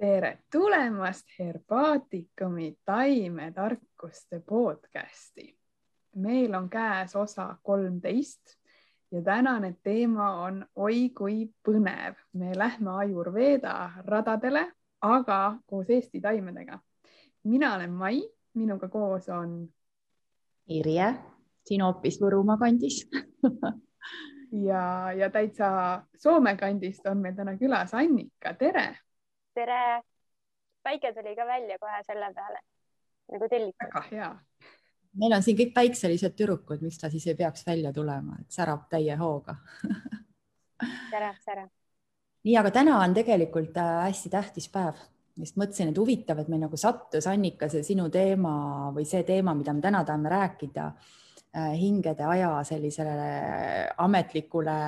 tere 0.00 0.38
tulemast 0.52 1.26
Herbaatikumi 1.38 2.78
taimetarkuste 2.84 4.40
podcasti. 4.48 5.58
meil 6.16 6.54
on 6.54 6.70
käes 6.70 7.16
osa 7.16 7.56
kolmteist 7.62 8.40
ja 9.10 9.22
tänane 9.22 9.76
teema 9.82 10.42
on 10.42 10.66
oi 10.76 11.10
kui 11.18 11.50
põnev. 11.68 12.14
me 12.32 12.58
lähme 12.58 12.90
Ajurveeda 12.90 13.90
radadele, 14.04 14.72
aga 15.00 15.56
koos 15.66 15.90
Eesti 15.90 16.20
taimedega. 16.20 16.78
mina 17.44 17.74
olen 17.74 17.90
Mai, 17.90 18.22
minuga 18.54 18.88
koos 18.88 19.28
on. 19.28 19.68
Irje, 20.68 21.14
siin 21.66 21.82
hoopis 21.82 22.20
Võrumaa 22.22 22.56
kandis 22.58 23.08
ja, 24.68 25.12
ja 25.12 25.30
täitsa 25.30 26.02
Soome 26.16 26.56
kandist 26.56 27.06
on 27.06 27.18
meil 27.18 27.34
täna 27.34 27.56
külas 27.56 27.94
Annika, 27.94 28.54
tere 28.54 28.96
tere. 29.54 30.02
päike 30.82 31.12
tuli 31.12 31.36
ka 31.36 31.46
välja 31.46 31.76
kohe 31.78 32.02
selle 32.06 32.32
peale 32.34 32.60
nagu 33.32 33.48
tellitud. 33.48 33.86
väga 33.86 34.02
hea. 34.10 34.30
meil 35.20 35.36
on 35.36 35.42
siin 35.42 35.58
kõik 35.58 35.74
päikselised 35.74 36.36
tüdrukud, 36.38 36.82
miks 36.84 36.98
ta 36.98 37.10
siis 37.10 37.26
ei 37.26 37.36
peaks 37.38 37.66
välja 37.66 37.92
tulema, 37.92 38.38
et 38.40 38.50
särab 38.54 38.88
täie 38.90 39.16
hooga 39.20 39.56
särab, 41.12 41.38
särab. 41.44 41.70
nii, 42.44 42.58
aga 42.62 42.74
täna 42.74 42.98
on 43.04 43.14
tegelikult 43.16 43.76
äh, 43.80 43.94
hästi 44.08 44.32
tähtis 44.32 44.68
päev, 44.72 45.00
just 45.40 45.58
mõtlesin, 45.60 45.92
et 45.92 45.98
huvitav, 45.98 46.40
et 46.40 46.52
meil 46.52 46.64
nagu 46.66 46.78
sattus 46.80 47.28
Annika 47.30 47.68
see 47.72 47.82
sinu 47.86 48.08
teema 48.12 48.54
või 48.94 49.08
see 49.08 49.24
teema, 49.28 49.54
mida 49.56 49.74
me 49.76 49.84
täna 49.84 50.04
tahame 50.06 50.32
rääkida 50.32 50.90
äh, 50.90 51.72
hingede 51.78 52.26
aja 52.26 52.52
sellisele 52.66 53.32
ametlikule 53.98 54.78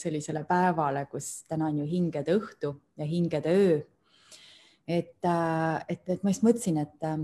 sellisele 0.00 0.44
päevale, 0.48 1.06
kus 1.10 1.46
täna 1.48 1.70
on 1.70 1.84
ju 1.84 1.88
hingede 1.88 2.36
õhtu 2.38 2.74
ja 2.98 3.08
hingede 3.08 3.54
öö 3.54 3.78
et, 4.88 5.18
äh, 5.24 5.84
et, 5.88 6.08
et 6.08 6.24
ma 6.24 6.32
just 6.32 6.44
mõtlesin, 6.46 6.80
et, 6.80 6.96
äh, 7.04 7.18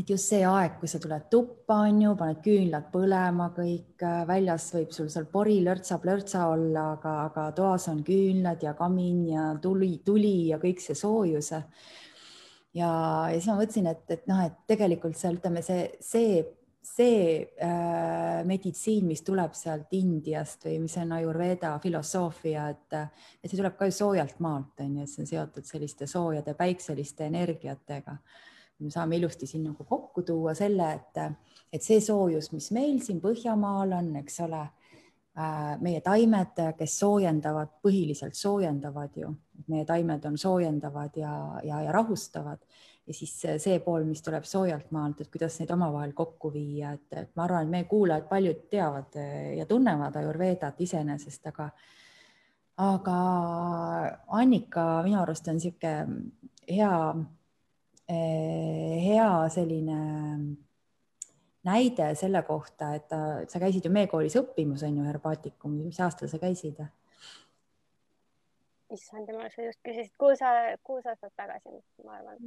et 0.00 0.10
just 0.10 0.30
see 0.32 0.40
aeg, 0.48 0.78
kui 0.80 0.88
sa 0.90 0.98
tuled 1.02 1.28
tuppa, 1.30 1.82
on 1.90 2.00
ju, 2.02 2.14
paned 2.18 2.40
küünlad 2.44 2.88
põlema, 2.94 3.50
kõik 3.56 4.02
äh, 4.02 4.22
väljas 4.28 4.70
võib 4.74 4.94
sul 4.96 5.10
seal 5.12 5.28
pori 5.32 5.58
lörtsa-plörtsa 5.66 6.48
olla, 6.54 6.86
aga, 6.96 7.14
aga 7.28 7.46
toas 7.56 7.90
on 7.92 8.00
küünlad 8.06 8.64
ja 8.64 8.72
kamin 8.78 9.20
ja 9.34 9.50
tuli, 9.62 9.98
tuli 10.06 10.36
ja 10.54 10.60
kõik 10.62 10.80
see 10.82 10.96
soojus. 10.98 11.52
ja, 11.52 11.62
ja 12.80 12.90
siis 13.36 13.50
ma 13.52 13.60
mõtlesin, 13.60 13.92
et, 13.92 14.04
et 14.16 14.26
noh, 14.30 14.44
et 14.48 14.60
tegelikult 14.72 15.20
see, 15.20 15.36
ütleme, 15.36 15.62
see, 15.62 15.90
see 16.00 16.42
see 16.84 17.40
äh, 17.40 18.44
meditsiin, 18.44 19.06
mis 19.08 19.22
tuleb 19.24 19.54
sealt 19.56 19.92
Indiast 19.96 20.66
või 20.68 20.78
mis 20.84 20.96
on 21.00 21.14
Ayurveda 21.16 21.72
filosoofia, 21.82 22.66
et, 22.74 22.96
et 23.40 23.48
see 23.48 23.56
tuleb 23.56 23.78
ka 23.78 23.88
ju 23.88 23.96
soojalt 23.96 24.40
maalt, 24.44 24.82
on 24.84 24.98
ju, 24.98 25.06
et 25.06 25.12
see 25.12 25.24
on 25.24 25.30
seotud 25.30 25.68
selliste 25.68 26.08
soojade 26.10 26.54
päikseliste 26.58 27.26
energiatega. 27.30 28.16
me 28.78 28.90
saame 28.90 29.16
ilusti 29.16 29.46
siin 29.46 29.64
nagu 29.64 29.84
kokku 29.84 30.22
tuua 30.22 30.54
selle, 30.54 30.92
et, 30.92 31.20
et 31.72 31.82
see 31.82 32.00
soojus, 32.00 32.52
mis 32.52 32.70
meil 32.76 33.00
siin 33.00 33.20
Põhjamaal 33.22 33.96
on, 33.98 34.16
eks 34.20 34.40
ole 34.44 34.60
äh,, 34.60 35.80
meie 35.80 36.00
taimed, 36.00 36.60
kes 36.78 36.98
soojendavad, 36.98 37.78
põhiliselt 37.82 38.36
soojendavad 38.36 39.16
ju, 39.16 39.32
meie 39.68 39.84
taimed 39.88 40.24
on 40.28 40.38
soojendavad 40.38 41.16
ja, 41.16 41.34
ja, 41.64 41.80
ja 41.86 41.92
rahustavad 41.92 42.60
ja 43.06 43.14
siis 43.14 43.34
see 43.60 43.78
pool, 43.84 44.06
mis 44.08 44.22
tuleb 44.24 44.46
soojalt 44.48 44.90
maalt, 44.94 45.20
et 45.20 45.30
kuidas 45.32 45.58
neid 45.60 45.72
omavahel 45.74 46.14
kokku 46.16 46.50
viia, 46.54 46.94
et, 46.96 47.34
ma 47.36 47.44
arvan, 47.44 47.66
et 47.66 47.74
meie 47.74 47.88
kuulajad 47.88 48.28
paljud 48.30 48.64
teavad 48.72 49.18
eh, 49.20 49.56
ja 49.58 49.66
tunnevad 49.68 50.16
Ayurvedat 50.20 50.80
iseenesest, 50.80 51.52
aga 51.52 51.68
aga 52.84 53.16
Annika 54.34 54.84
minu 55.04 55.20
arust 55.20 55.46
on 55.48 55.60
niisugune 55.60 55.94
hea, 56.66 56.94
eh, 58.08 58.96
hea 59.04 59.30
selline 59.52 59.98
näide 61.64 62.10
selle 62.18 62.42
kohta, 62.44 62.94
et 62.96 63.06
ta, 63.08 63.20
sa 63.48 63.60
käisid 63.62 63.84
ju 63.84 63.92
meie 63.92 64.08
koolis 64.10 64.36
õppimas, 64.40 64.84
on 64.84 64.98
ju, 64.98 65.06
herbaatikumis, 65.06 65.86
mis 65.92 66.00
aastal 66.04 66.28
sa 66.32 66.40
käisid? 66.40 66.80
Issand 68.92 69.28
jumal, 69.28 69.48
sa 69.52 69.64
just 69.64 69.80
küsisid 69.86 70.12
kuus, 70.20 70.40
kuus 70.84 71.06
aastat 71.08 71.32
tagasi, 71.38 71.72
ma 72.04 72.18
arvan. 72.18 72.40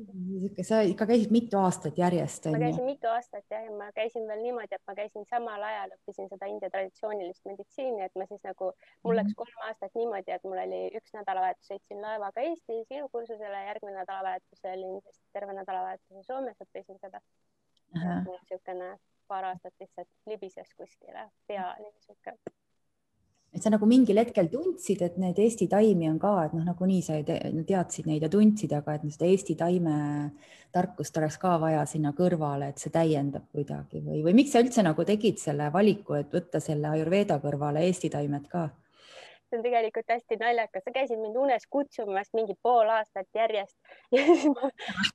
sa 0.68 0.82
ikka 0.86 1.08
käisid 1.10 1.34
mitu 1.34 1.58
aastat 1.58 1.98
järjest. 1.98 2.46
ma 2.54 2.62
käisin 2.62 2.86
mitu 2.86 3.10
aastat 3.12 3.46
jah, 3.52 3.64
ja 3.66 3.74
ma 3.80 3.90
käisin 3.96 4.28
veel 4.30 4.44
niimoodi, 4.46 4.78
et 4.78 4.84
ma 4.88 4.96
käisin 5.00 5.26
samal 5.30 5.64
ajal, 5.70 5.96
õppisin 5.98 6.30
seda 6.30 6.50
India 6.52 6.70
traditsioonilist 6.74 7.50
meditsiini, 7.50 8.04
et 8.06 8.16
ma 8.20 8.28
siis 8.30 8.44
nagu, 8.46 8.72
mul 9.08 9.20
läks 9.20 9.34
mhm. 9.34 9.40
kolm 9.42 9.66
aastat 9.70 9.98
niimoodi, 9.98 10.36
et 10.36 10.48
mul 10.48 10.62
oli 10.62 10.84
üks 11.02 11.16
nädalavahetus 11.18 11.74
sõitsin 11.74 12.04
laevaga 12.06 12.46
Eesti 12.46 12.84
sinu 12.92 13.10
kursusele, 13.14 13.66
järgmine 13.72 13.98
nädalavahetus 14.04 14.66
olin 14.74 15.02
terve 15.34 15.58
nädalavahetuse 15.58 16.24
Soomes, 16.30 16.62
õppisin 16.68 17.02
seda. 17.02 17.24
niisugune 17.98 18.98
paar 19.28 19.50
aastat 19.50 19.74
lihtsalt 19.80 20.10
libises 20.30 20.70
kuskile, 20.78 21.30
pea 21.48 21.74
niisugune 21.82 22.38
et 23.56 23.64
sa 23.64 23.72
nagu 23.74 23.88
mingil 23.90 24.20
hetkel 24.20 24.50
tundsid, 24.52 25.02
et 25.02 25.18
need 25.22 25.40
Eesti 25.42 25.68
taimi 25.72 26.10
on 26.12 26.20
ka, 26.22 26.34
et 26.46 26.56
noh, 26.58 26.66
nagunii 26.68 27.02
sa 27.06 27.18
teadsid 27.26 28.10
neid 28.10 28.26
ja 28.26 28.30
tundsid, 28.32 28.74
aga 28.78 28.98
et 28.98 29.06
seda 29.14 29.30
Eesti 29.30 29.56
taime 29.60 29.98
tarkust 30.76 31.18
oleks 31.18 31.40
ka 31.42 31.56
vaja 31.62 31.86
sinna 31.90 32.14
kõrvale, 32.18 32.72
et 32.72 32.82
see 32.82 32.94
täiendab 32.94 33.48
kuidagi 33.56 34.04
või, 34.04 34.22
või 34.26 34.36
miks 34.42 34.54
sa 34.54 34.62
üldse 34.64 34.84
nagu 34.86 35.06
tegid 35.08 35.40
selle 35.42 35.72
valiku, 35.74 36.20
et 36.20 36.34
võtta 36.34 36.62
selle 36.64 36.92
Ayurveda 36.92 37.40
kõrvale 37.44 37.88
Eesti 37.88 38.12
taimed 38.14 38.52
ka? 38.52 38.68
See 39.50 39.58
on 39.60 39.64
tegelikult 39.66 40.12
hästi 40.12 40.38
naljakas, 40.42 40.84
sa 40.86 40.94
käisid 40.96 41.20
mind 41.22 41.38
unes 41.40 41.66
kutsumas 41.72 42.30
mingi 42.38 42.56
pool 42.64 42.90
aastat 42.98 43.28
järjest. 43.36 43.78
Ja 44.16 44.24
siis 44.24 44.46
ma 44.48 44.70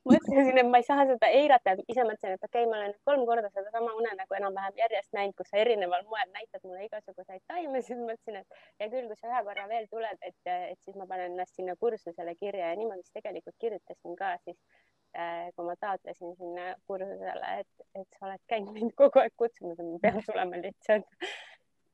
mõtlesin, 0.08 0.58
et 0.60 0.68
ma 0.68 0.80
ei 0.80 0.84
saa 0.86 1.06
seda 1.08 1.28
eirata, 1.32 1.74
ise 1.88 2.04
mõtlesin, 2.04 2.36
et 2.36 2.44
okei 2.44 2.64
okay,, 2.64 2.70
ma 2.70 2.80
olen 2.80 2.94
kolm 3.08 3.24
korda 3.28 3.48
sedasama 3.54 3.94
unenägu 3.96 4.36
enam-vähem 4.36 4.78
järjest 4.82 5.16
näinud, 5.16 5.36
kus 5.38 5.48
sa 5.52 5.60
erineval 5.62 6.04
moel 6.10 6.28
näitad 6.34 6.64
mulle 6.66 6.84
igasuguseid 6.88 7.44
taime, 7.48 7.82
siis 7.82 8.00
mõtlesin, 8.00 8.40
et 8.42 8.60
hea 8.80 8.90
küll, 8.92 9.08
kui 9.08 9.20
sa 9.20 9.30
ühe 9.30 9.42
korra 9.48 9.68
veel 9.70 9.88
tuled, 9.90 10.24
et, 10.28 10.40
et 10.52 10.80
siis 10.84 10.98
ma 11.00 11.08
panen 11.08 11.32
ennast 11.32 11.56
sinna 11.56 11.76
kursusele 11.80 12.34
kirja. 12.40 12.72
Ja 12.72 12.80
niimoodi 12.80 13.06
siis 13.06 13.16
tegelikult 13.18 13.56
kirjutasin 13.64 14.16
ka 14.18 14.34
siis 14.44 14.58
äh, 15.16 15.48
kui 15.56 15.66
ma 15.66 15.76
taotlesin 15.80 16.36
sinna 16.36 16.72
kursusele, 16.86 17.54
et, 17.62 17.86
et 17.94 18.18
sa 18.18 18.28
oled 18.28 18.44
käinud 18.52 18.76
mind 18.76 18.96
kogu 18.98 19.22
aeg 19.22 19.34
kutsumas 19.36 19.80
ja 19.80 19.88
ma 19.88 20.00
pean 20.02 20.20
tulema 20.26 20.60
lihtsalt. 20.66 21.08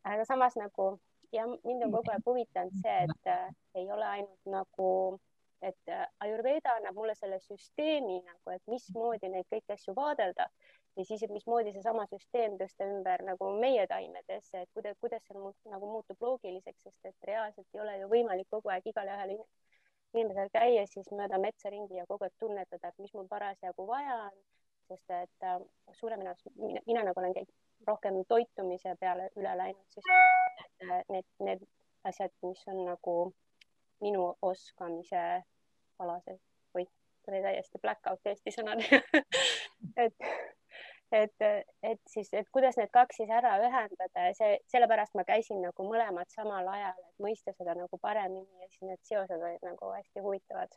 aga 0.09 0.25
samas 0.29 0.57
nagu 0.59 0.91
ja 1.33 1.47
mind 1.47 1.83
on 1.87 1.93
kogu 1.93 2.13
aeg 2.13 2.27
huvitanud 2.27 2.77
see, 2.83 2.99
et 3.05 3.31
äh, 3.33 3.49
ei 3.75 3.91
ole 3.93 4.07
ainult 4.07 4.51
nagu, 4.53 4.91
et 5.63 5.93
äh, 5.93 6.07
Ayurveda 6.25 6.77
annab 6.79 6.97
mulle 6.97 7.15
selle 7.19 7.41
süsteemi 7.45 8.21
nagu, 8.23 8.55
et 8.55 8.63
mismoodi 8.67 9.31
neid 9.33 9.49
kõiki 9.53 9.75
asju 9.75 9.95
vaadelda 9.97 10.49
ja 10.97 11.05
siis, 11.05 11.23
et 11.23 11.33
mismoodi 11.35 11.73
seesama 11.75 12.07
süsteem 12.11 12.57
tõsta 12.61 12.87
ümber 12.91 13.23
nagu 13.27 13.53
meie 13.61 13.87
taimedesse, 13.91 14.65
et 14.65 14.71
kuidas, 14.75 14.99
kuidas 15.01 15.23
see 15.29 15.73
nagu 15.73 15.91
muutub 15.91 16.23
loogiliseks, 16.23 16.83
sest 16.89 17.11
et 17.11 17.31
reaalselt 17.31 17.69
ei 17.75 17.85
ole 17.85 17.99
ju 18.01 18.11
võimalik 18.15 18.51
kogu 18.51 18.73
aeg 18.75 18.87
igale 18.91 19.15
ühele 19.15 19.39
inimesel 20.15 20.51
käia 20.53 20.87
siis 20.89 21.11
mööda 21.13 21.39
metsa 21.39 21.71
ringi 21.71 21.99
ja 21.99 22.07
kogu 22.09 22.27
aeg 22.27 22.35
tunnetada, 22.41 22.89
et 22.91 23.03
mis 23.03 23.15
mul 23.15 23.29
parasjagu 23.31 23.87
vaja 23.87 24.17
on, 24.29 24.37
sest 24.89 25.17
et 25.21 25.47
äh, 25.47 25.59
suurem 26.01 26.25
enamus, 26.25 26.49
mina, 26.57 26.83
mina 26.87 27.05
nagu 27.11 27.21
olen 27.21 27.37
käinud 27.37 27.87
rohkem 27.87 28.23
toitumise 28.29 28.95
peale 29.01 29.29
üle 29.39 29.55
läinud, 29.61 29.85
siis 29.93 30.09
need, 30.85 31.27
need 31.41 31.65
asjad, 32.09 32.33
mis 32.43 32.63
on 32.71 32.85
nagu 32.87 33.17
minu 34.05 34.29
oskamise 34.43 35.23
alased 35.99 36.39
või 36.77 36.87
tuli 37.27 37.43
täiesti 37.43 37.81
black 37.83 38.07
out 38.11 38.31
eesti 38.31 38.55
sõnad 38.55 38.85
et, 40.05 40.29
et, 41.13 41.47
et 41.83 42.01
siis, 42.07 42.31
et 42.33 42.49
kuidas 42.55 42.79
need 42.79 42.93
kaks 42.95 43.21
siis 43.21 43.33
ära 43.35 43.57
ühendada 43.65 44.29
ja 44.29 44.37
see, 44.39 44.57
sellepärast 44.71 45.19
ma 45.19 45.27
käisin 45.29 45.61
nagu 45.65 45.89
mõlemad 45.89 46.31
samal 46.35 46.69
ajal, 46.75 46.99
et 47.03 47.27
mõista 47.27 47.55
seda 47.57 47.75
nagu 47.79 48.01
paremini 48.03 48.63
ja 48.63 48.71
siis 48.71 48.87
need 48.93 49.03
seosed 49.11 49.39
olid 49.43 49.65
nagu 49.67 49.95
hästi 49.97 50.25
huvitavad 50.25 50.75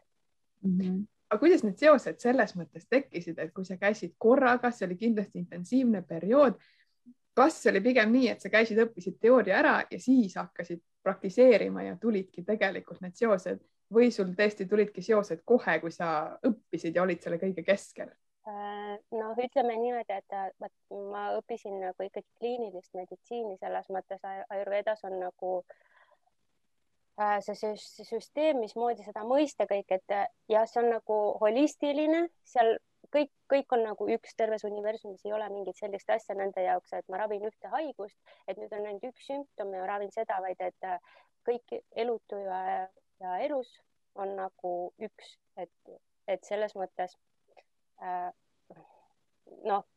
mm. 0.65 0.77
-hmm 0.77 1.01
aga 1.31 1.39
kuidas 1.39 1.61
need 1.63 1.79
seosed 1.79 2.19
selles 2.19 2.51
mõttes 2.59 2.83
tekkisid, 2.91 3.37
et 3.39 3.53
kui 3.55 3.63
sa 3.63 3.77
käisid 3.79 4.17
korraga, 4.19 4.67
see 4.75 4.83
oli 4.83 4.97
kindlasti 4.99 5.39
intensiivne 5.39 6.01
periood, 6.03 6.57
kas 7.37 7.59
oli 7.71 7.81
pigem 7.81 8.11
nii, 8.11 8.29
et 8.33 8.43
sa 8.43 8.49
käisid, 8.51 8.79
õppisid 8.85 9.19
teooria 9.21 9.59
ära 9.59 9.75
ja 9.91 9.99
siis 9.99 10.35
hakkasid 10.39 10.81
praktiseerima 11.03 11.83
ja 11.83 11.95
tulidki 12.01 12.43
tegelikult 12.47 13.01
need 13.01 13.15
seosed 13.17 13.61
või 13.93 14.11
sul 14.11 14.33
tõesti 14.37 14.67
tulidki 14.69 15.03
seosed 15.03 15.43
kohe, 15.45 15.79
kui 15.83 15.91
sa 15.91 16.37
õppisid 16.47 16.95
ja 16.95 17.03
olid 17.03 17.23
selle 17.23 17.39
kõige 17.41 17.63
keskel? 17.67 18.11
Noh, 19.11 19.37
ütleme 19.37 19.75
niimoodi, 19.77 20.15
et 20.17 20.33
ma 21.11 21.27
õppisin 21.37 21.77
nagu 21.79 22.07
ikkagi 22.07 22.27
kliinilist 22.39 22.95
meditsiini 22.97 23.57
selles 23.59 23.87
mõttes, 23.93 24.23
Ayurvedas 24.49 25.03
on 25.07 25.19
nagu 25.21 25.51
äh, 27.21 27.37
see, 27.45 27.73
süsteem, 27.77 28.59
mismoodi 28.63 29.05
seda 29.05 29.23
mõista 29.27 29.67
kõik, 29.69 29.93
et 29.93 30.15
jah, 30.49 30.65
see 30.67 30.81
on 30.81 30.89
nagu 30.95 31.19
holistiline, 31.43 32.25
seal 32.47 32.75
kõik, 33.15 33.31
kõik 33.51 33.75
on 33.75 33.83
nagu 33.87 34.07
üks 34.15 34.35
terves 34.37 34.65
universumis, 34.67 35.23
ei 35.25 35.33
ole 35.35 35.49
mingit 35.53 35.79
sellist 35.79 36.09
asja 36.09 36.35
nende 36.37 36.63
jaoks, 36.65 36.93
et 36.97 37.07
ma 37.09 37.21
ravin 37.21 37.45
ühte 37.49 37.71
haigust, 37.73 38.17
et 38.47 38.59
nüüd 38.61 38.73
on 38.77 38.87
ainult 38.87 39.07
üks 39.11 39.27
sümptom 39.29 39.73
ja 39.75 39.85
ravin 39.89 40.13
seda, 40.15 40.39
vaid 40.45 40.61
et 40.61 40.87
äh, 40.87 40.99
kõik 41.47 41.75
elutu 42.03 42.39
ja, 42.45 42.61
ja 43.23 43.37
elus 43.45 43.71
on 44.15 44.35
nagu 44.37 44.75
üks, 45.01 45.35
et, 45.57 45.95
et 46.27 46.45
selles 46.45 46.75
mõttes 46.77 47.17
äh, 48.03 48.29
noh 49.65 49.87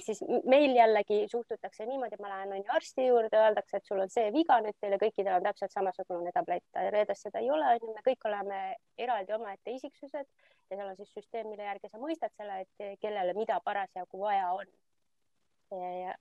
siis 0.00 0.22
meil 0.48 0.72
jällegi 0.76 1.26
suhtutakse 1.28 1.86
niimoodi, 1.86 2.16
ma 2.20 2.30
lähen 2.32 2.52
onju 2.56 2.72
arsti 2.72 3.06
juurde, 3.06 3.36
öeldakse, 3.36 3.76
et 3.76 3.88
sul 3.88 4.00
on 4.00 4.10
see 4.12 4.30
viga 4.32 4.56
nüüd 4.64 4.76
teil 4.80 4.96
ja 4.96 5.00
kõikidel 5.02 5.36
on 5.36 5.44
täpselt 5.44 5.74
samasugune 5.76 6.32
tablett. 6.32 6.64
reedes 6.94 7.22
seda 7.26 7.42
ei 7.44 7.50
ole, 7.52 7.74
onju, 7.76 7.94
me 7.94 8.04
kõik 8.06 8.28
oleme 8.30 8.60
eraldi 8.98 9.36
omaette 9.36 9.76
isiksused 9.76 10.24
ja 10.24 10.76
seal 10.76 10.88
on 10.88 10.96
siis 10.96 11.12
süsteem, 11.12 11.50
mille 11.52 11.68
järgi 11.68 11.92
sa 11.92 12.00
mõistad 12.00 12.32
selle, 12.36 12.62
et 12.64 13.00
kellele 13.02 13.36
mida 13.36 13.60
parasjagu 13.64 14.24
vaja 14.24 14.52
on 14.56 14.76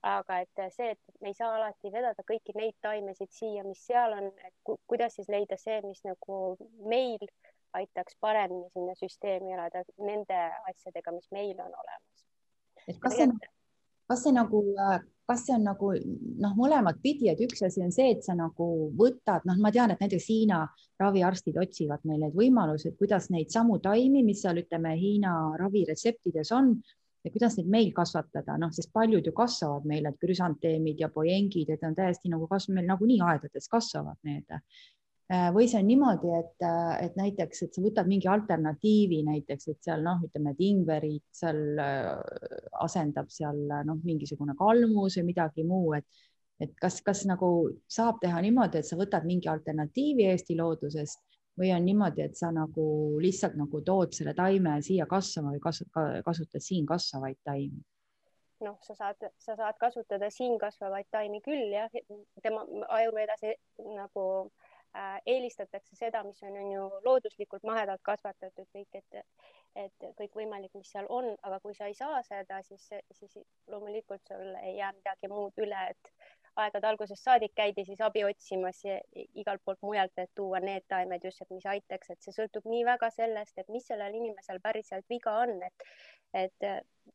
aga 0.04 0.40
et 0.44 0.62
see, 0.76 0.92
et 0.92 1.22
me 1.22 1.32
ei 1.32 1.38
saa 1.38 1.54
alati 1.56 1.92
vedada 1.92 2.24
kõiki 2.28 2.56
neid 2.56 2.76
taimesid 2.84 3.32
siia, 3.32 3.64
mis 3.64 3.80
seal 3.88 4.16
on, 4.18 4.32
et 4.44 4.54
ku, 4.64 4.78
kuidas 4.88 5.16
siis 5.16 5.30
leida 5.32 5.58
see, 5.58 5.80
mis 5.86 6.04
nagu 6.04 6.58
meil 6.84 7.24
aitaks 7.78 8.18
paremini 8.20 8.70
sinna 8.74 8.96
süsteemi 8.96 9.54
elada 9.56 9.84
nende 10.00 10.40
asjadega, 10.72 11.12
mis 11.16 11.32
meil 11.32 11.60
on 11.64 11.72
olemas. 11.72 12.27
Et 12.88 13.00
kas 13.04 13.16
see, 13.18 13.30
kas 14.08 14.24
see 14.24 14.34
nagu, 14.36 14.62
kas 15.28 15.44
see 15.46 15.56
on 15.58 15.66
nagu 15.68 15.92
noh, 16.44 16.54
mõlemat 16.58 17.02
pidi, 17.04 17.30
et 17.32 17.42
üks 17.44 17.66
asi 17.68 17.84
on 17.84 17.92
see, 17.96 18.14
et 18.16 18.24
sa 18.26 18.36
nagu 18.38 18.68
võtad, 18.98 19.44
noh, 19.50 19.58
ma 19.64 19.72
tean, 19.76 19.92
et 19.92 20.04
näiteks 20.04 20.30
Hiina 20.32 20.62
raviarstid 21.02 21.60
otsivad 21.60 22.06
meil 22.08 22.24
neid 22.24 22.38
võimalusi, 22.38 22.94
kuidas 23.00 23.30
neid 23.34 23.52
samu 23.54 23.82
taimi, 23.84 24.24
mis 24.26 24.42
seal 24.46 24.64
ütleme 24.64 24.96
Hiina 24.98 25.34
raviretseptides 25.60 26.54
on 26.56 26.78
ja 27.28 27.32
kuidas 27.34 27.58
neid 27.58 27.72
meil 27.72 27.92
kasvatada, 27.96 28.56
noh, 28.62 28.72
sest 28.72 28.94
paljud 28.96 29.26
ju 29.26 29.34
kasvavad 29.36 29.88
meil, 29.90 30.06
need 30.08 30.20
krüsanteemid 30.22 31.04
ja 31.04 31.12
poengid, 31.12 31.74
et 31.74 31.84
on 31.84 31.98
täiesti 31.98 32.32
nagu 32.32 32.48
kasv, 32.48 32.78
meil 32.78 32.88
nagunii 32.88 33.20
aedades 33.28 33.68
kasvavad 33.72 34.18
need. 34.28 34.56
Äh, 35.28 35.50
või 35.52 35.66
see 35.68 35.82
on 35.82 35.90
niimoodi, 35.90 36.30
et, 36.38 36.64
et 37.04 37.18
näiteks, 37.20 37.66
et 37.66 37.76
sa 37.76 37.82
võtad 37.84 38.08
mingi 38.08 38.30
alternatiivi 38.32 39.18
näiteks, 39.28 39.66
et 39.74 39.82
seal 39.84 40.06
noh, 40.06 40.22
ütleme, 40.24 40.54
et 40.54 40.62
ingverit 40.64 41.26
seal 41.36 41.82
äh, 41.84 42.14
asendab 42.86 43.28
seal 43.34 43.60
noh, 43.68 43.98
mingisugune 44.08 44.56
kalmus 44.56 45.18
või 45.20 45.26
midagi 45.34 45.68
muu, 45.68 45.92
et 46.00 46.08
et 46.64 46.72
kas, 46.82 47.02
kas 47.06 47.20
nagu 47.30 47.48
saab 47.92 48.22
teha 48.22 48.40
niimoodi, 48.42 48.80
et 48.80 48.88
sa 48.88 48.96
võtad 48.98 49.28
mingi 49.30 49.50
alternatiivi 49.52 50.26
Eesti 50.32 50.56
loodusest 50.58 51.20
või 51.60 51.70
on 51.76 51.84
niimoodi, 51.86 52.24
et 52.24 52.40
sa 52.40 52.50
nagu 52.56 52.88
lihtsalt 53.22 53.60
nagu 53.60 53.82
tood 53.86 54.16
selle 54.18 54.34
taime 54.34 54.80
siia 54.82 55.06
kasvama 55.12 55.54
või 55.54 55.62
kasutad 56.26 56.64
siin 56.64 56.88
kasvavaid 56.88 57.38
taimi? 57.44 57.84
noh, 58.64 58.80
sa 58.82 58.96
saad, 58.96 59.28
sa 59.38 59.60
saad 59.60 59.78
kasutada 59.78 60.32
siin 60.34 60.56
kasvavaid 60.58 61.12
taimi 61.12 61.44
küll 61.46 61.68
jah, 61.76 61.92
tema 62.42 62.64
ajurveedas 62.96 63.44
nagu 63.84 64.24
äh, 64.48 64.67
eelistatakse 65.26 65.96
seda, 65.96 66.24
mis 66.24 66.42
on, 66.44 66.58
on 66.62 66.72
ju 66.72 66.88
looduslikult 67.06 67.66
mahedalt 67.68 68.02
kasvatatud 68.06 68.68
kõik, 68.74 69.00
et, 69.02 69.44
et 69.76 70.08
kõikvõimalik, 70.20 70.74
mis 70.78 70.90
seal 70.92 71.10
on, 71.14 71.30
aga 71.48 71.60
kui 71.64 71.76
sa 71.78 71.90
ei 71.90 71.98
saa 71.98 72.22
seda, 72.26 72.62
siis, 72.66 72.90
siis 73.20 73.38
loomulikult 73.72 74.24
sul 74.28 74.56
ei 74.64 74.78
jää 74.80 74.94
midagi 74.98 75.32
muud 75.32 75.64
üle, 75.64 75.84
et 75.92 76.14
aegade 76.58 76.88
algusest 76.90 77.24
saadik 77.24 77.54
käidi 77.56 77.86
siis 77.86 78.02
abi 78.02 78.24
otsimas 78.26 78.82
igalt 78.88 79.62
poolt 79.66 79.82
mujalt, 79.86 80.18
et 80.18 80.32
tuua 80.36 80.62
need 80.64 80.86
taimed 80.90 81.24
just, 81.24 81.42
et 81.42 81.54
mis 81.54 81.66
aitaks, 81.70 82.14
et 82.14 82.24
see 82.24 82.34
sõltub 82.36 82.66
nii 82.70 82.86
väga 82.88 83.10
sellest, 83.14 83.58
et 83.58 83.70
mis 83.74 83.86
sellel 83.86 84.16
inimesel 84.18 84.62
päriselt 84.64 85.06
viga 85.14 85.36
on, 85.44 85.54
et, 85.68 85.88
et 86.34 86.70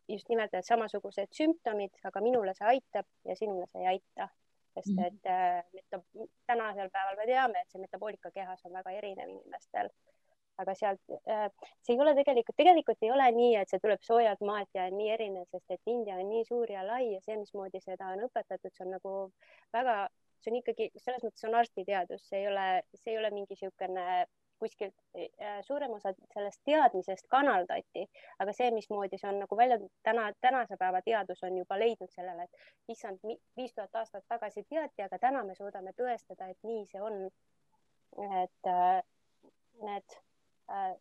just 0.09 0.31
nimelt 0.31 0.55
need 0.55 0.69
samasugused 0.69 1.35
sümptomid, 1.35 1.99
aga 2.11 2.23
minule 2.25 2.55
see 2.59 2.71
aitab 2.77 3.09
ja 3.29 3.37
sinule 3.39 3.67
see 3.73 3.83
ei 3.83 3.91
aita, 3.97 4.29
sest 4.75 4.95
mhm. 4.95 5.05
et 5.05 5.93
mm 5.93 6.01
-hmm. 6.01 6.29
tänasel 6.47 6.91
päeval 6.91 7.17
me 7.17 7.27
teame, 7.27 7.61
et 7.61 7.71
see 7.71 7.81
metaboolika 7.81 8.31
kehas 8.31 8.65
on 8.65 8.73
väga 8.73 8.91
erinev 8.91 9.29
inimestel 9.29 9.91
aga 10.61 10.75
sealt, 10.77 11.01
äh, 11.31 11.49
see 11.83 11.95
ei 11.95 12.01
ole 12.05 12.15
tegelikult, 12.19 12.57
tegelikult 12.59 13.05
ei 13.05 13.13
ole 13.15 13.29
nii, 13.37 13.55
et 13.61 13.73
see 13.73 13.81
tuleb 13.83 14.03
soojalt 14.07 14.43
maalt 14.47 14.71
ja 14.77 14.89
nii 14.93 15.11
erinev, 15.15 15.47
sest 15.51 15.77
et 15.77 15.93
India 15.95 16.19
on 16.21 16.29
nii 16.29 16.45
suur 16.49 16.71
ja 16.71 16.85
lai 16.87 17.07
ja 17.15 17.21
see, 17.25 17.39
mismoodi 17.41 17.81
seda 17.83 18.13
on 18.17 18.27
õpetatud, 18.29 18.73
see 18.75 18.87
on 18.87 18.95
nagu 18.97 19.15
väga, 19.75 19.97
see 20.43 20.53
on 20.53 20.61
ikkagi 20.61 20.91
selles 20.97 21.25
mõttes 21.27 21.49
on 21.49 21.59
arstiteadus, 21.63 22.29
see 22.29 22.43
ei 22.43 22.51
ole, 22.53 22.69
see 22.99 23.15
ei 23.15 23.21
ole 23.23 23.33
mingi 23.35 23.57
niisugune 23.57 24.07
kuskilt 24.63 24.95
äh, 25.19 25.61
suurem 25.67 25.93
osa 25.99 26.15
sellest 26.33 26.63
teadmisest 26.71 27.29
kanaldati, 27.35 28.07
aga 28.39 28.57
see, 28.57 28.71
mismoodi 28.79 29.21
see 29.21 29.31
on 29.31 29.43
nagu 29.45 29.59
välja 29.59 29.79
täna, 30.09 30.31
tänase 30.41 30.79
päeva 30.81 31.03
teadus 31.03 31.43
on 31.43 31.59
juba 31.59 31.79
leidnud 31.79 32.11
sellele, 32.15 32.49
et 32.49 32.97
issand, 32.97 33.23
viis 33.57 33.75
tuhat 33.75 34.03
aastat 34.03 34.25
tagasi 34.29 34.65
teati, 34.69 35.03
aga 35.07 35.19
täna 35.19 35.45
me 35.45 35.59
suudame 35.59 35.95
tõestada, 35.99 36.51
et 36.51 36.69
nii 36.69 36.85
see 36.91 37.03
on. 37.11 37.25
et 38.43 38.69
äh, 38.69 39.01
need 39.83 40.23
Äh, 40.71 40.97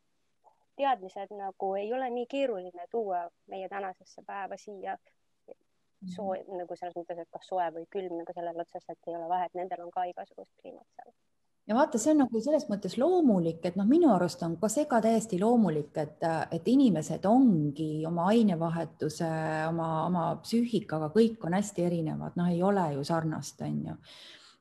teadmised 0.76 1.34
nagu 1.38 1.74
ei 1.76 1.94
ole 1.94 2.10
nii 2.10 2.26
keeruline 2.26 2.86
tuua 2.92 3.20
meie 3.48 3.70
tänasesse 3.70 4.24
päeva 4.28 4.58
siia 4.58 4.98
soe 6.16 6.40
mm 6.40 6.46
-hmm. 6.46 6.58
nagu 6.58 6.76
selles 6.76 6.96
mõttes, 6.96 7.20
et 7.22 7.30
kas 7.36 7.48
soe 7.48 7.68
või 7.76 7.86
külm, 7.96 8.18
nagu 8.18 8.34
sellel 8.34 8.60
otseselt 8.64 9.08
ei 9.08 9.16
ole 9.16 9.28
vahet, 9.30 9.54
nendel 9.54 9.84
on 9.86 9.92
ka 9.92 10.04
igasugust 10.12 10.52
kliimat 10.62 10.88
seal. 10.96 11.14
Ja 11.72 11.76
vaata, 11.78 12.00
see 12.02 12.12
on 12.12 12.20
nagu 12.26 12.42
selles 12.44 12.66
mõttes 12.68 12.98
loomulik, 13.00 13.62
et 13.64 13.78
noh, 13.80 13.88
minu 13.88 14.10
arust 14.12 14.42
on 14.44 14.58
ka 14.60 14.68
see 14.72 14.84
ka 14.90 15.00
täiesti 15.04 15.40
loomulik, 15.40 15.96
et, 16.04 16.26
et 16.52 16.68
inimesed 16.68 17.24
ongi 17.30 18.04
oma 18.08 18.28
ainevahetuse, 18.34 19.30
oma, 19.70 19.88
oma 20.10 20.26
psüühikaga, 20.44 21.08
kõik 21.16 21.48
on 21.48 21.56
hästi 21.56 21.88
erinevad, 21.88 22.36
noh, 22.36 22.52
ei 22.52 22.60
ole 22.64 22.90
ju 22.98 23.08
sarnast, 23.08 23.64
on 23.64 23.80
ju 23.88 23.98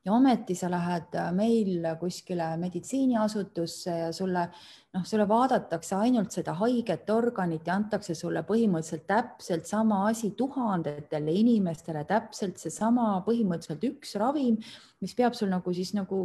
ja 0.05 0.13
ometi 0.13 0.55
sa 0.57 0.69
lähed 0.71 1.15
äh, 1.15 1.31
meil 1.35 1.85
kuskile 1.99 2.47
meditsiiniasutusse 2.57 3.97
ja 3.97 4.07
sulle 4.13 4.47
noh, 4.93 5.03
sulle 5.05 5.27
vaadatakse 5.29 5.95
ainult 5.95 6.33
seda 6.33 6.55
haiget 6.59 7.09
organit 7.13 7.67
ja 7.67 7.75
antakse 7.77 8.15
sulle 8.17 8.43
põhimõtteliselt 8.47 9.05
täpselt 9.09 9.69
sama 9.69 10.01
asi 10.09 10.33
tuhandetele 10.37 11.35
inimestele, 11.43 12.03
täpselt 12.09 12.57
seesama 12.61 13.13
põhimõtteliselt 13.27 13.85
üks 13.91 14.15
ravim, 14.21 14.57
mis 15.01 15.15
peab 15.17 15.37
sul 15.37 15.53
nagu 15.53 15.73
siis 15.75 15.93
nagu 15.97 16.23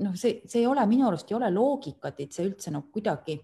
noh, 0.00 0.16
see, 0.16 0.40
see 0.46 0.64
ei 0.64 0.70
ole 0.70 0.86
minu 0.90 1.08
arust 1.10 1.30
ei 1.30 1.38
ole 1.38 1.52
loogikat, 1.54 2.24
et 2.24 2.32
see 2.32 2.48
üldse 2.48 2.72
nagu 2.72 2.88
kuidagi 2.94 3.40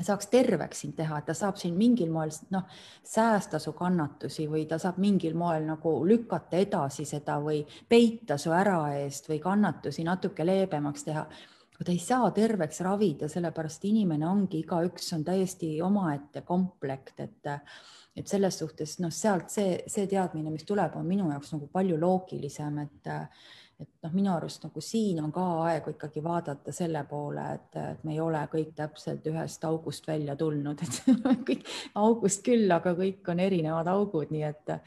saaks 0.00 0.26
terveks 0.32 0.82
sind 0.82 0.96
teha, 0.96 1.18
et 1.18 1.26
ta 1.28 1.34
saab 1.36 1.58
siin 1.60 1.76
mingil 1.76 2.10
moel 2.12 2.32
noh, 2.54 2.64
säästa 3.04 3.60
su 3.62 3.74
kannatusi 3.76 4.46
või 4.50 4.64
ta 4.68 4.78
saab 4.80 4.98
mingil 5.02 5.36
moel 5.38 5.66
nagu 5.68 5.94
lükata 6.08 6.60
edasi 6.62 7.04
seda 7.08 7.38
või 7.42 7.62
peita 7.88 8.38
su 8.38 8.54
ära 8.56 8.78
eest 9.02 9.28
või 9.28 9.40
kannatusi 9.42 10.04
natuke 10.04 10.46
leebemaks 10.46 11.04
teha. 11.04 11.26
ta 11.82 11.90
ei 11.90 11.98
saa 11.98 12.30
terveks 12.30 12.80
ravida, 12.80 13.28
sellepärast 13.28 13.84
inimene 13.84 14.26
ongi, 14.26 14.60
igaüks 14.62 15.12
on 15.12 15.24
täiesti 15.24 15.80
omaette 15.82 16.42
komplekt, 16.42 17.20
et 17.20 17.50
et 18.16 18.28
selles 18.28 18.58
suhtes 18.58 18.98
noh, 19.00 19.10
sealt 19.10 19.48
see, 19.48 19.84
see 19.88 20.06
teadmine, 20.06 20.50
mis 20.52 20.66
tuleb, 20.68 20.96
on 20.96 21.06
minu 21.08 21.30
jaoks 21.30 21.54
nagu 21.54 21.68
palju 21.72 21.96
loogilisem, 21.96 22.78
et 22.78 23.08
et 23.82 24.06
noh, 24.06 24.14
minu 24.14 24.32
arust 24.34 24.64
nagu 24.66 24.82
siin 24.84 25.20
on 25.22 25.32
ka 25.34 25.44
aeg 25.66 25.90
ikkagi 25.94 26.22
vaadata 26.24 26.74
selle 26.74 27.04
poole, 27.10 27.48
et, 27.56 27.80
et 27.80 28.04
me 28.06 28.14
ei 28.14 28.20
ole 28.22 28.42
kõik 28.52 28.72
täpselt 28.78 29.26
ühest 29.30 29.64
august 29.68 30.08
välja 30.08 30.36
tulnud, 30.38 30.82
et 30.86 31.02
kõik 31.48 31.66
august 31.98 32.44
küll, 32.46 32.70
aga 32.72 32.94
kõik 32.98 33.28
on 33.32 33.42
erinevad 33.42 33.92
augud, 33.92 34.32
nii 34.32 34.48
et 34.48 34.78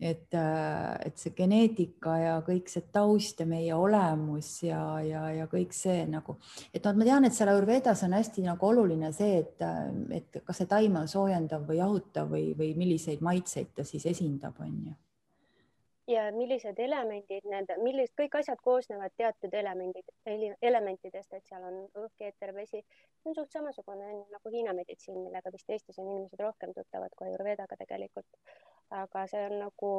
et, 0.00 0.34
et 0.36 1.16
see 1.16 1.32
geneetika 1.36 2.16
ja 2.20 2.34
kõik 2.44 2.68
see 2.68 2.84
taust 2.92 3.40
ja 3.40 3.46
meie 3.48 3.72
olemus 3.72 4.50
ja, 4.66 4.80
ja, 5.00 5.22
ja 5.32 5.46
kõik 5.48 5.72
see 5.72 6.04
nagu, 6.10 6.36
et 6.68 6.84
noh, 6.84 6.98
ma 7.00 7.08
tean, 7.08 7.24
et 7.24 7.36
seal 7.36 7.52
Ayurvedas 7.52 8.04
on 8.04 8.16
hästi 8.18 8.44
nagu 8.44 8.68
oluline 8.68 9.08
see, 9.16 9.40
et, 9.40 9.64
et 10.18 10.42
kas 10.44 10.60
see 10.60 10.68
taim 10.68 11.00
on 11.00 11.08
soojendav 11.08 11.64
või 11.68 11.80
jahutav 11.80 12.28
või, 12.36 12.50
või 12.58 12.74
milliseid 12.76 13.24
maitseid 13.24 13.72
ta 13.76 13.88
siis 13.88 14.04
esindab, 14.12 14.60
on 14.60 14.78
ju 14.90 14.96
ja 16.06 16.26
millised 16.32 16.78
elemendid 16.78 17.46
need, 17.50 17.72
millised 17.82 18.14
kõik 18.18 18.36
asjad 18.38 18.60
koosnevad 18.62 19.14
teatud 19.18 19.54
elemendid, 19.54 20.10
elementidest, 20.62 21.32
et 21.34 21.48
seal 21.48 21.64
on 21.66 21.80
õhk, 22.02 22.28
eeter, 22.28 22.52
vesi. 22.54 22.82
see 23.22 23.32
on 23.32 23.38
suht 23.38 23.56
samasugune 23.56 24.12
nagu 24.32 24.52
Hiina 24.52 24.74
meditsiin, 24.76 25.18
millega 25.24 25.50
vist 25.54 25.70
Eestis 25.70 25.98
on 25.98 26.10
inimesed 26.12 26.40
rohkem 26.40 26.74
tuttavad 26.76 27.14
kui 27.16 27.28
Ayurvedaga 27.30 27.78
tegelikult. 27.82 28.26
aga 28.90 29.26
see 29.26 29.42
on 29.48 29.58
nagu, 29.64 29.92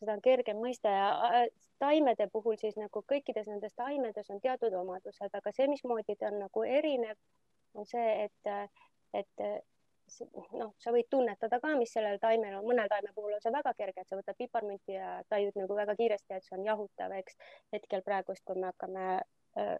seda 0.00 0.12
on 0.12 0.20
kergem 0.24 0.60
mõista 0.60 0.92
ja 0.92 1.46
taimede 1.80 2.28
puhul 2.32 2.58
siis 2.60 2.76
nagu 2.76 3.04
kõikides 3.12 3.48
nendes 3.48 3.72
taimedes 3.74 4.30
on 4.30 4.40
teatud 4.40 4.76
omadused, 4.76 5.32
aga 5.40 5.52
see, 5.56 5.68
mismoodi 5.72 6.18
ta 6.20 6.28
on 6.28 6.42
nagu 6.44 6.66
erinev, 6.68 7.16
on 7.74 7.88
see, 7.88 8.28
et, 8.28 8.76
et 9.14 9.46
noh, 10.60 10.72
sa 10.82 10.92
võid 10.94 11.08
tunnetada 11.10 11.58
ka, 11.62 11.74
mis 11.80 11.92
sellel 11.96 12.18
taimel 12.22 12.58
on, 12.58 12.66
mõnel 12.68 12.88
taime 12.92 13.12
puhul 13.14 13.36
on 13.36 13.42
see 13.42 13.52
väga 13.54 13.72
kerge, 13.78 14.02
et 14.02 14.10
sa 14.10 14.18
võtad 14.18 14.38
piparmünti 14.38 14.96
ja 14.96 15.20
tajud 15.32 15.58
nagu 15.58 15.78
väga 15.78 15.96
kiiresti, 15.98 16.36
et 16.36 16.46
see 16.46 16.56
on 16.58 16.66
jahutav, 16.66 17.14
eks. 17.20 17.38
hetkel 17.74 18.04
praegust, 18.06 18.44
kui 18.46 18.58
me 18.60 18.70
hakkame 18.70 19.06
äh,, 19.60 19.78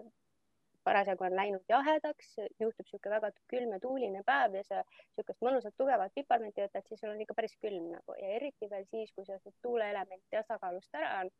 parasjagu 0.87 1.27
on 1.27 1.35
läinud 1.35 1.73
jahedaks, 1.73 2.33
juhtub 2.63 2.85
niisugune 2.85 3.17
väga 3.17 3.33
külm 3.51 3.75
ja 3.75 3.81
tuuline 3.83 4.23
päev 4.27 4.55
ja 4.59 4.63
sa 4.67 4.83
niisugust 4.87 5.43
mõnusat 5.47 5.75
tugevat 5.81 6.15
piparmünti 6.15 6.63
võtad, 6.63 6.87
siis 6.87 7.03
sul 7.03 7.15
on 7.15 7.23
ikka 7.25 7.35
päris 7.39 7.57
külm 7.63 7.91
nagu 7.95 8.19
ja 8.21 8.35
eriti 8.39 8.71
veel 8.71 8.87
siis, 8.93 9.13
kui 9.17 9.27
see 9.27 9.55
tuuleelement 9.67 10.23
tasakaalust 10.35 10.95
ära 11.03 11.21
on 11.25 11.33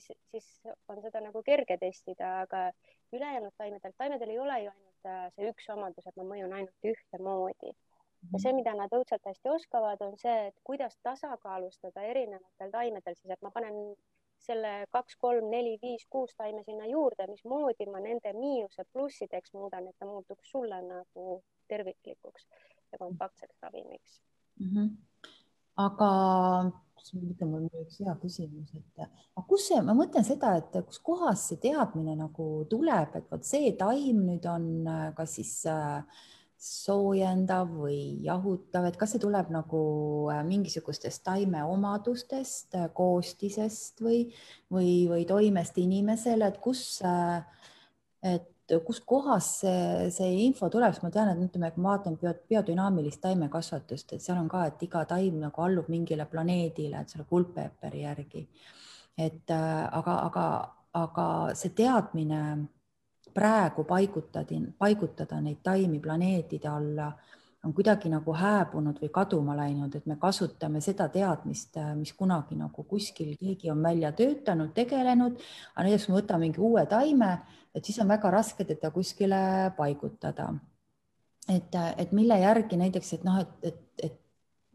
siis, 0.00 0.18
siis 0.30 0.62
on 0.88 1.00
seda 1.02 1.20
nagu 1.24 1.42
kerge 1.42 1.76
testida, 1.80 2.32
aga 2.44 2.70
ülejäänud 3.16 3.54
taimedel, 3.58 3.94
taimedel 3.98 4.32
ei 4.32 4.38
ole 4.38 4.58
ju 4.64 4.72
ainult 4.72 5.10
äh, 5.10 5.26
see 5.36 5.50
üks 5.52 5.68
omadus, 5.72 6.08
et 6.08 6.16
ma 6.20 6.26
mõjun 6.32 6.56
ainult 6.56 6.90
ühtemoodi. 6.92 7.72
Ja 8.32 8.40
see, 8.42 8.52
mida 8.56 8.74
nad 8.76 8.92
õudselt 8.96 9.24
hästi 9.26 9.52
oskavad, 9.52 10.02
on 10.04 10.16
see, 10.20 10.36
et 10.50 10.56
kuidas 10.66 10.96
tasakaalustada 11.06 12.04
erinevatel 12.10 12.72
taimedel 12.72 13.16
siis, 13.18 13.32
et 13.32 13.42
ma 13.42 13.52
panen 13.54 13.94
selle 14.46 14.72
kaks, 14.92 15.16
kolm, 15.20 15.48
neli, 15.50 15.76
viis, 15.82 16.04
kuus 16.12 16.34
taime 16.38 16.62
sinna 16.66 16.86
juurde, 16.90 17.26
mismoodi 17.30 17.88
ma 17.90 18.02
nende 18.04 18.32
miinuse 18.36 18.84
plussideks 18.92 19.54
muudan, 19.56 19.88
et 19.88 19.96
ta 19.98 20.08
muutuks 20.08 20.50
sulle 20.52 20.80
nagu 20.84 21.40
terviklikuks 21.70 22.48
ja 22.92 22.98
kompaktseks 22.98 23.56
ravimiks 23.62 24.20
mm. 24.60 24.68
-hmm. 24.72 24.90
aga 25.86 26.10
mõtlen, 27.14 27.50
mul 27.50 27.66
on 27.66 27.82
üks 27.84 27.98
hea 28.02 28.14
küsimus, 28.20 28.72
et 28.74 29.02
aga 29.02 29.44
kus 29.48 29.68
see, 29.68 29.80
ma 29.84 29.94
mõtlen 29.96 30.24
seda, 30.26 30.56
et 30.58 30.78
kuskohast 30.88 31.52
see 31.52 31.60
teadmine 31.62 32.16
nagu 32.18 32.46
tuleb, 32.70 33.14
et 33.18 33.30
vot 33.30 33.44
see 33.46 33.72
taim 33.78 34.24
nüüd 34.26 34.46
on 34.50 34.66
äh, 34.90 35.10
kas 35.16 35.36
siis 35.38 35.52
äh, 35.70 36.02
soojendav 36.66 37.70
või 37.84 38.00
jahutav, 38.26 38.88
et 38.88 38.98
kas 38.98 39.14
see 39.14 39.22
tuleb 39.22 39.52
nagu 39.54 39.80
äh, 40.32 40.42
mingisugustest 40.46 41.22
taime 41.26 41.62
omadustest, 41.64 42.74
koostisest 42.96 44.02
või, 44.04 44.26
või, 44.72 44.90
või 45.10 45.24
toimest 45.28 45.78
inimesele, 45.82 46.50
et 46.50 46.60
kus, 46.62 46.82
et 48.26 48.52
kuskohast 48.86 49.60
see, 49.62 50.10
see 50.14 50.30
info 50.46 50.68
tuleb, 50.72 50.94
sest 50.94 51.04
ma 51.06 51.10
tean, 51.14 51.30
et 51.30 51.42
ütleme, 51.46 51.70
kui 51.74 51.82
ma 51.84 51.94
vaatan 51.94 52.16
bio, 52.20 52.32
biodünaamilist 52.50 53.22
taimekasvatust, 53.22 54.16
et 54.16 54.24
seal 54.24 54.40
on 54.40 54.48
ka, 54.50 54.64
et 54.66 54.82
iga 54.82 55.04
taim 55.08 55.38
nagu 55.42 55.62
allub 55.62 55.90
mingile 55.92 56.26
planeedile, 56.30 57.02
et 57.02 57.14
selle 57.14 57.26
kuldpeeperi 57.30 58.02
järgi. 58.02 58.46
et 59.16 59.50
äh, 59.50 59.84
aga, 59.96 60.18
aga, 60.26 60.46
aga 60.92 61.26
see 61.56 61.70
teadmine 61.76 62.40
praegu 63.36 63.84
paigutada, 63.84 64.60
paigutada 64.78 65.40
neid 65.44 65.60
taimi 65.64 66.00
planeedide 66.00 66.68
alla 66.72 67.10
on 67.66 67.72
kuidagi 67.74 68.10
nagu 68.10 68.34
hääbunud 68.36 69.00
või 69.02 69.10
kaduma 69.12 69.56
läinud, 69.58 69.94
et 69.98 70.06
me 70.06 70.16
kasutame 70.20 70.80
seda 70.84 71.08
teadmist, 71.10 71.74
mis 71.98 72.12
kunagi 72.14 72.54
nagu 72.58 72.84
kuskil 72.86 73.34
keegi 73.40 73.72
on 73.72 73.82
välja 73.82 74.12
töötanud, 74.14 74.70
tegelenud, 74.76 75.42
aga 75.74 75.86
näiteks 75.88 76.06
me 76.08 76.18
võtame 76.20 76.46
mingi 76.46 76.62
uue 76.62 76.86
taime, 76.86 77.32
et 77.74 77.84
siis 77.84 77.98
on 78.02 78.08
väga 78.12 78.30
raske 78.30 78.64
teda 78.64 78.92
kuskile 78.94 79.72
paigutada. 79.76 80.52
et, 81.48 81.74
et 81.96 82.12
mille 82.12 82.38
järgi 82.38 82.76
näiteks, 82.76 83.12
et 83.12 83.24
noh, 83.24 83.40
et, 83.40 83.52
et, 83.62 83.82
et, 84.02 84.18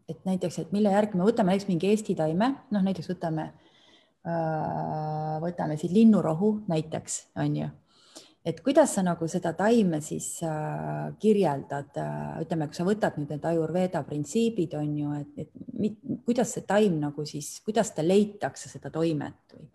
et 0.08 0.24
näiteks, 0.24 0.58
et 0.58 0.72
mille 0.72 0.92
järgi 0.92 1.16
me 1.16 1.24
võtame 1.24 1.52
näiteks 1.52 1.68
mingi 1.68 1.88
Eesti 1.88 2.14
taime, 2.14 2.54
noh 2.70 2.82
näiteks 2.82 3.08
võtame, 3.08 3.52
võtame 5.40 5.76
siin 5.76 5.94
linnurohu 5.94 6.58
näiteks, 6.68 7.22
on 7.36 7.56
ju 7.56 7.68
et 8.44 8.60
kuidas 8.64 8.96
sa 8.96 9.04
nagu 9.06 9.26
seda 9.30 9.52
taime 9.58 10.00
siis 10.02 10.28
äh, 10.46 11.12
kirjeldad? 11.22 11.90
Äh,, 11.98 12.42
ütleme, 12.44 12.68
kui 12.68 12.78
sa 12.78 12.86
võtad 12.86 13.18
nüüd 13.18 13.34
need 13.34 13.48
Ayurveda 13.52 14.02
printsiibid 14.06 14.76
on 14.78 14.94
ju, 14.98 15.16
et, 15.20 15.46
et 15.46 15.66
mit, 15.78 15.98
kuidas 16.26 16.54
see 16.56 16.66
taim 16.68 16.98
nagu 17.02 17.26
siis, 17.28 17.54
kuidas 17.66 17.94
ta 17.96 18.04
leitakse, 18.06 18.70
seda 18.72 18.90
toimet 18.94 19.56
või, 19.56 19.68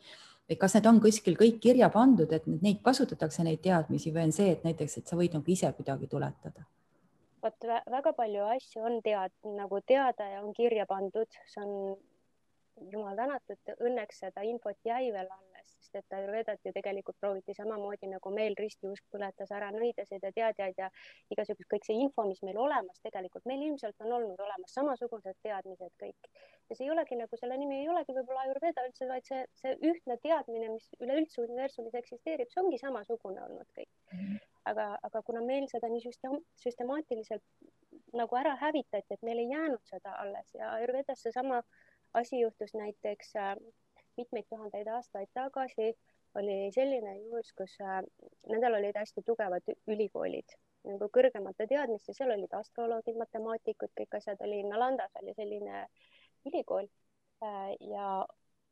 või 0.50 0.60
kas 0.60 0.78
need 0.78 0.90
on 0.92 1.02
kuskil 1.04 1.40
kõik 1.40 1.62
kirja 1.64 1.92
pandud, 1.94 2.32
et 2.34 2.48
neid 2.48 2.82
kasutatakse, 2.84 3.46
neid 3.48 3.64
teadmisi 3.64 4.14
või 4.16 4.28
on 4.28 4.36
see, 4.36 4.52
et 4.56 4.68
näiteks, 4.68 5.00
et 5.00 5.08
sa 5.08 5.20
võid 5.20 5.38
nagu 5.38 5.56
ise 5.56 5.72
kuidagi 5.78 6.12
tuletada? 6.12 6.68
vot 7.48 7.68
väga 7.88 8.12
palju 8.18 8.46
asju 8.58 8.82
on 8.84 8.98
tead 9.06 9.32
nagu 9.56 9.80
teada 9.88 10.26
ja 10.28 10.42
on 10.44 10.56
kirja 10.58 10.88
pandud, 10.90 11.38
see 11.48 11.64
on 11.64 12.90
jumal 12.92 13.16
tänatud, 13.16 13.76
õnneks 13.78 14.24
seda 14.26 14.44
infot 14.44 14.78
jäi 14.86 15.12
veel 15.14 15.30
alles 15.30 15.77
sest 15.88 16.12
et 16.12 16.18
Ayurvedat 16.18 16.66
ju 16.66 16.74
tegelikult 16.76 17.18
prooviti 17.22 17.56
samamoodi 17.58 18.10
nagu 18.12 18.32
meil 18.34 18.56
ristiusk 18.60 19.06
põletas 19.14 19.52
ära 19.56 19.70
nõidasid 19.76 20.24
ja 20.24 20.32
teadjaid 20.36 20.82
ja 20.82 20.90
igasugust 21.34 21.70
kõik 21.72 21.88
see 21.88 21.98
info, 22.04 22.26
mis 22.28 22.42
meil 22.46 22.60
olemas 22.62 23.00
tegelikult, 23.06 23.46
meil 23.50 23.64
ilmselt 23.70 24.06
on 24.06 24.14
olnud 24.20 24.44
olemas 24.48 24.76
samasugused 24.78 25.40
teadmised 25.46 25.96
kõik. 26.04 26.30
ja 26.70 26.76
see 26.76 26.86
ei 26.88 26.92
olegi 26.92 27.16
nagu 27.20 27.40
selle 27.40 27.58
nimi 27.58 27.82
ei 27.82 27.90
olegi 27.90 28.16
võib-olla 28.18 28.46
Ayurveda 28.46 28.86
üldse, 28.90 29.08
vaid 29.08 29.26
see, 29.30 29.44
see 29.62 29.74
ühtne 29.92 30.18
teadmine, 30.24 30.70
mis 30.76 30.90
üleüldse 31.00 31.42
universumis 31.46 31.96
eksisteerib, 32.02 32.52
see 32.52 32.64
ongi 32.64 32.80
samasugune 32.84 33.44
olnud 33.48 33.72
kõik. 33.78 33.92
Aga, 34.68 34.88
aga 35.08 35.22
kuna 35.24 35.42
meil 35.48 35.70
seda 35.72 35.88
nii 35.88 36.04
süstem, 36.04 36.42
süstemaatiliselt 36.60 37.44
nagu 38.20 38.36
ära 38.40 38.56
hävitati, 38.60 39.16
et 39.16 39.24
meil 39.24 39.40
ei 39.44 39.52
jäänud 39.54 39.84
seda 39.88 40.16
alles 40.22 40.52
ja 40.56 40.74
Ayurvedas 40.76 41.24
seesama 41.24 41.62
asi 42.14 42.40
juhtus 42.40 42.74
näiteks 42.76 43.36
äh, 43.36 43.56
mitmeid 44.18 44.48
tuhandeid 44.50 44.88
aastaid 44.94 45.30
tagasi 45.34 45.92
oli 46.38 46.58
selline 46.76 47.18
juhus, 47.18 47.54
kus 47.58 47.78
äh, 47.82 48.02
nendel 48.50 48.80
olid 48.80 48.98
hästi 49.00 49.24
tugevad 49.26 49.76
ülikoolid 49.88 50.58
nagu 50.88 51.10
kõrgemate 51.14 51.68
teadmiste, 51.68 52.14
seal 52.16 52.32
olid 52.36 52.54
astroloogid, 52.56 53.18
matemaatikud, 53.20 53.92
kõik 53.98 54.20
asjad 54.20 54.42
oli, 54.46 54.62
Nalandas 54.68 55.16
oli 55.22 55.34
selline 55.38 55.86
ülikool 56.48 56.88
äh, 57.44 57.74
ja 57.92 58.12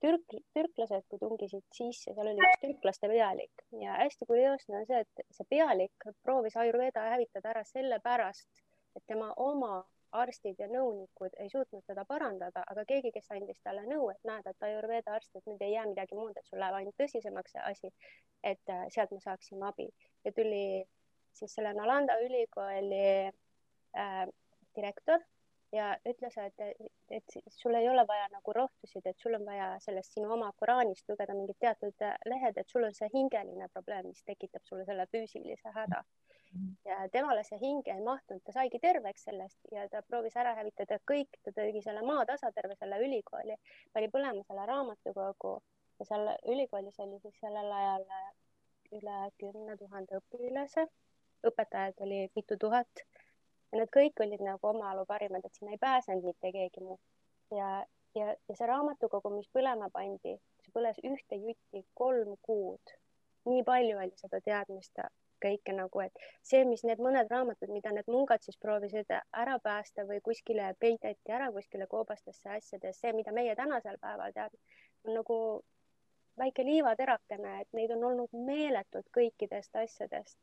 türk, 0.04 0.38
türklased, 0.56 1.08
kui 1.10 1.22
tungisid 1.22 1.66
sisse, 1.76 2.14
seal 2.14 2.32
oli 2.32 2.46
üks 2.46 2.62
türklaste 2.64 3.10
pealik. 3.12 3.66
Ja 3.82 3.98
hästi 4.04 4.28
kurioosne 4.30 4.82
on 4.82 4.88
see, 4.90 5.02
et 5.06 5.26
see 5.38 5.50
pealik 5.50 6.08
proovis 6.24 6.58
Ayurveda 6.62 7.10
hävitada 7.14 7.54
ära 7.56 7.66
sellepärast, 7.68 8.64
et 8.96 9.06
tema 9.08 9.32
oma 9.42 9.80
arstid 10.22 10.60
ja 10.60 10.68
nõunikud 10.72 11.36
ei 11.44 11.50
suutnud 11.52 11.84
seda 11.88 12.06
parandada, 12.10 12.64
aga 12.72 12.86
keegi, 12.90 13.12
kes 13.16 13.30
andis 13.36 13.62
talle 13.64 13.86
nõu, 13.90 14.10
et 14.14 14.28
näed, 14.28 14.48
et 14.50 14.68
Ayurveda 14.68 15.16
arst, 15.18 15.36
et 15.36 15.46
nüüd 15.50 15.62
ei 15.66 15.76
jää 15.76 15.86
midagi 15.92 16.18
muud, 16.18 16.38
et 16.38 16.50
sul 16.50 16.62
läheb 16.64 16.80
ainult 16.80 16.98
tõsisemaks 17.02 17.56
see 17.56 17.64
asi, 17.72 17.94
et 18.44 18.74
äh, 18.74 18.86
sealt 18.96 19.14
me 19.16 19.22
saaksime 19.24 19.68
abi. 19.70 19.88
Ja 20.26 20.34
tuli 20.36 20.66
siis 21.36 21.56
selle 21.56 21.74
Nalanda 21.78 22.18
ülikooli 22.26 23.06
äh, 23.28 24.26
direktor 24.76 25.24
ja 25.76 25.94
ütles, 26.08 26.38
et, 26.38 26.86
et 27.12 27.40
sul 27.52 27.76
ei 27.76 27.90
ole 27.90 28.06
vaja 28.08 28.28
nagu 28.32 28.54
rohtusid, 28.54 29.06
et 29.06 29.20
sul 29.20 29.36
on 29.40 29.46
vaja 29.48 29.74
sellest 29.84 30.16
sinu 30.16 30.32
oma 30.34 30.52
Koraanist 30.60 31.10
lugeda 31.12 31.36
mingid 31.36 31.60
teatud 31.60 32.06
äh, 32.06 32.16
lehed, 32.26 32.58
et 32.58 32.70
sul 32.72 32.88
on 32.88 32.96
see 32.96 33.10
hingeline 33.14 33.68
probleem, 33.74 34.12
mis 34.14 34.24
tekitab 34.24 34.64
sulle 34.70 34.86
selle 34.88 35.08
füüsilise 35.12 35.76
häda. 35.76 36.04
mm 36.04 36.25
ja 36.86 36.98
temale 37.12 37.44
see 37.44 37.60
hinge 37.62 37.94
ei 37.94 38.04
mahtunud, 38.04 38.44
ta 38.46 38.54
saigi 38.56 38.80
terveks 38.80 39.28
sellest 39.28 39.72
ja 39.72 39.88
ta 39.92 40.02
proovis 40.08 40.36
ära 40.40 40.56
hävitada 40.60 41.00
kõik, 41.12 41.40
ta 41.44 41.54
tegi 41.56 41.82
selle 41.86 42.04
maatasa, 42.06 42.52
terve 42.56 42.76
selle 42.80 43.00
ülikooli, 43.08 43.58
pani 43.94 44.12
põlema 44.14 44.44
selle 44.48 44.66
raamatukogu 44.70 45.56
ja 46.00 46.08
seal 46.10 46.32
ülikoolis 46.54 47.00
oli 47.04 47.20
siis 47.24 47.40
sellel 47.42 47.72
ajal 47.80 48.06
üle 49.00 49.18
kümne 49.42 49.78
tuhande 49.78 50.22
õpilase, 50.22 50.86
õpetajaid 51.50 52.02
oli 52.06 52.22
mitu 52.36 52.58
tuhat 52.62 53.06
ja 53.72 53.82
need 53.82 53.92
kõik 53.98 54.24
olid 54.24 54.44
nagu 54.46 54.72
oma 54.72 54.92
alu 54.94 55.06
parimad, 55.10 55.46
et 55.46 55.58
sinna 55.58 55.76
ei 55.76 55.82
pääsenud 55.82 56.30
mitte 56.30 56.52
keegi 56.56 56.84
muu. 56.84 57.00
ja, 57.52 57.86
ja, 58.16 58.36
ja 58.50 58.56
see 58.56 58.70
raamatukogu, 58.70 59.34
mis 59.36 59.50
põlema 59.54 59.90
pandi, 59.94 60.38
see 60.64 60.76
põles 60.76 61.02
ühte 61.04 61.42
jutti 61.42 61.86
kolm 61.94 62.38
kuud. 62.42 62.96
nii 63.46 63.64
palju 63.64 64.00
oli 64.02 64.16
seda 64.18 64.42
teadmist 64.42 65.04
kõike 65.46 65.76
nagu, 65.78 66.02
et 66.06 66.26
see, 66.46 66.64
mis 66.70 66.84
need 66.88 67.02
mõned 67.04 67.32
raamatud, 67.32 67.72
mida 67.74 67.94
need 67.96 68.10
mungad 68.12 68.44
siis 68.46 68.58
proovisid 68.62 69.14
ära 69.16 69.60
päästa 69.64 70.08
või 70.10 70.20
kuskile 70.26 70.74
peideti 70.80 71.38
ära 71.38 71.52
kuskile 71.56 71.88
koobastesse 71.92 72.52
asjadesse, 72.58 73.00
see, 73.00 73.16
mida 73.18 73.34
meie 73.36 73.56
tänasel 73.56 74.00
päeval 74.02 74.36
teame, 74.36 74.62
on 75.06 75.20
nagu 75.22 75.40
väike 76.40 76.66
liivaterakene, 76.68 77.60
et 77.62 77.78
neid 77.78 77.94
on 77.96 78.04
olnud 78.12 78.38
meeletult 78.48 79.08
kõikidest 79.18 79.76
asjadest. 79.82 80.40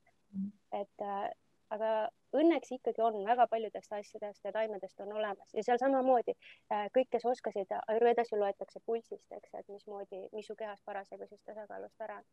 et 0.73 1.02
äh, 1.04 1.30
aga 1.75 1.88
õnneks 2.37 2.73
ikkagi 2.76 3.02
on 3.04 3.18
väga 3.26 3.47
paljudest 3.52 3.92
asjadest 3.92 4.44
ja 4.44 4.52
taimedest 4.52 5.00
on 5.04 5.12
olemas. 5.12 5.52
Ja 5.56 5.64
seal 5.66 5.80
samamoodi 5.80 6.32
äh, 6.32 6.87
kõik, 6.97 7.11
kes 7.12 7.26
oskasid, 7.28 7.75
Ayurvedas 7.92 8.32
ju 8.32 8.40
loetakse 8.40 8.80
pulsist, 8.87 9.28
eks, 9.37 9.52
et 9.61 9.68
mismoodi, 9.68 10.25
mis 10.32 10.49
su 10.49 10.56
kehas 10.56 10.80
parasjagu 10.88 11.28
siis 11.28 11.44
tasakaalust 11.49 12.09
ära 12.09 12.18
on 12.21 12.26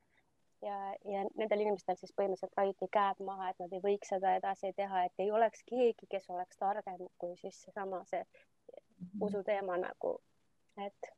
ja, 0.62 0.78
ja 1.06 1.24
nendel 1.38 1.64
inimestel 1.66 1.98
siis 2.00 2.14
põhimõtteliselt 2.16 2.58
raiuti 2.58 2.90
käed 2.92 3.22
maha, 3.26 3.52
et 3.52 3.62
nad 3.64 3.76
ei 3.76 3.84
võiks 3.84 4.12
seda 4.14 4.36
edasi 4.40 4.74
teha, 4.78 5.06
et 5.08 5.24
ei 5.26 5.32
oleks 5.32 5.64
keegi, 5.70 6.10
kes 6.10 6.30
oleks 6.30 6.60
targem 6.60 7.06
kui 7.18 7.38
siis 7.42 7.62
seesama 7.66 8.04
see 8.10 8.24
mhm. 8.24 9.24
usuteema 9.30 9.78
nagu, 9.82 10.16
et. 10.86 11.12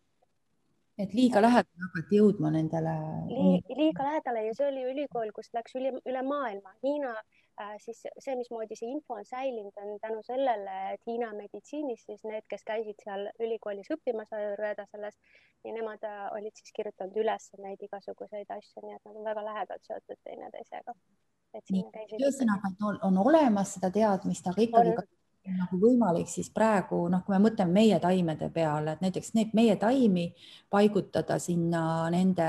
et 0.97 1.13
liiga 1.17 1.41
lähedale 1.41 1.87
hakati 1.87 2.21
jõudma 2.21 2.53
nendele 2.57 2.97
Li,. 3.29 3.61
liiga 3.83 4.09
lähedale 4.09 4.47
ja 4.47 4.57
see 4.57 4.67
oli 4.71 4.89
ülikool, 4.93 5.31
kust 5.35 5.53
läks 5.57 5.77
üle, 5.79 5.95
üle 6.05 6.25
maailma, 6.27 6.75
Hiina 6.83 7.15
Äh, 7.15 7.40
siis 7.83 8.01
see, 8.03 8.35
mismoodi 8.39 8.77
see 8.77 8.89
info 8.91 9.17
on 9.19 9.25
säilinud, 9.25 9.77
on 9.81 9.99
tänu 10.01 10.21
sellele, 10.25 10.75
et 10.93 11.07
Hiina 11.07 11.31
meditsiinis 11.37 12.05
siis 12.05 12.23
need, 12.27 12.45
kes 12.49 12.65
käisid 12.67 12.99
seal 13.03 13.27
ülikoolis 13.39 13.91
õppimas 13.95 14.33
Ayurveda 14.37 14.85
selles 14.91 15.17
ja 15.63 15.73
nemad 15.75 16.03
äh, 16.07 16.27
olid 16.37 16.55
siis 16.57 16.73
kirjutanud 16.75 17.17
üles 17.23 17.49
neid 17.61 17.81
igasuguseid 17.87 18.49
asju, 18.57 18.85
nii 18.85 18.97
et 18.97 19.05
nad 19.05 19.15
on 19.15 19.29
väga 19.29 19.45
lähedalt 19.45 19.87
seotud 19.87 20.21
teineteisega. 20.23 20.95
ühesõnaga, 22.19 22.71
et 22.71 22.85
on 23.07 23.17
olemas 23.25 23.75
seda 23.75 23.91
teadmist, 23.91 24.47
aga 24.47 24.63
ikkagi 24.67 24.93
on 25.47 25.57
nagu 25.57 25.79
võimalik, 25.81 26.29
siis 26.29 26.51
praegu 26.53 27.01
noh, 27.09 27.23
kui 27.25 27.35
me 27.35 27.41
mõtleme 27.47 27.73
meie 27.73 27.97
taimede 27.99 28.49
peale, 28.53 28.93
et 28.93 29.01
näiteks 29.05 29.33
need 29.37 29.55
meie 29.57 29.75
taimi 29.81 30.27
paigutada 30.69 31.39
sinna 31.41 31.83
nende 32.13 32.47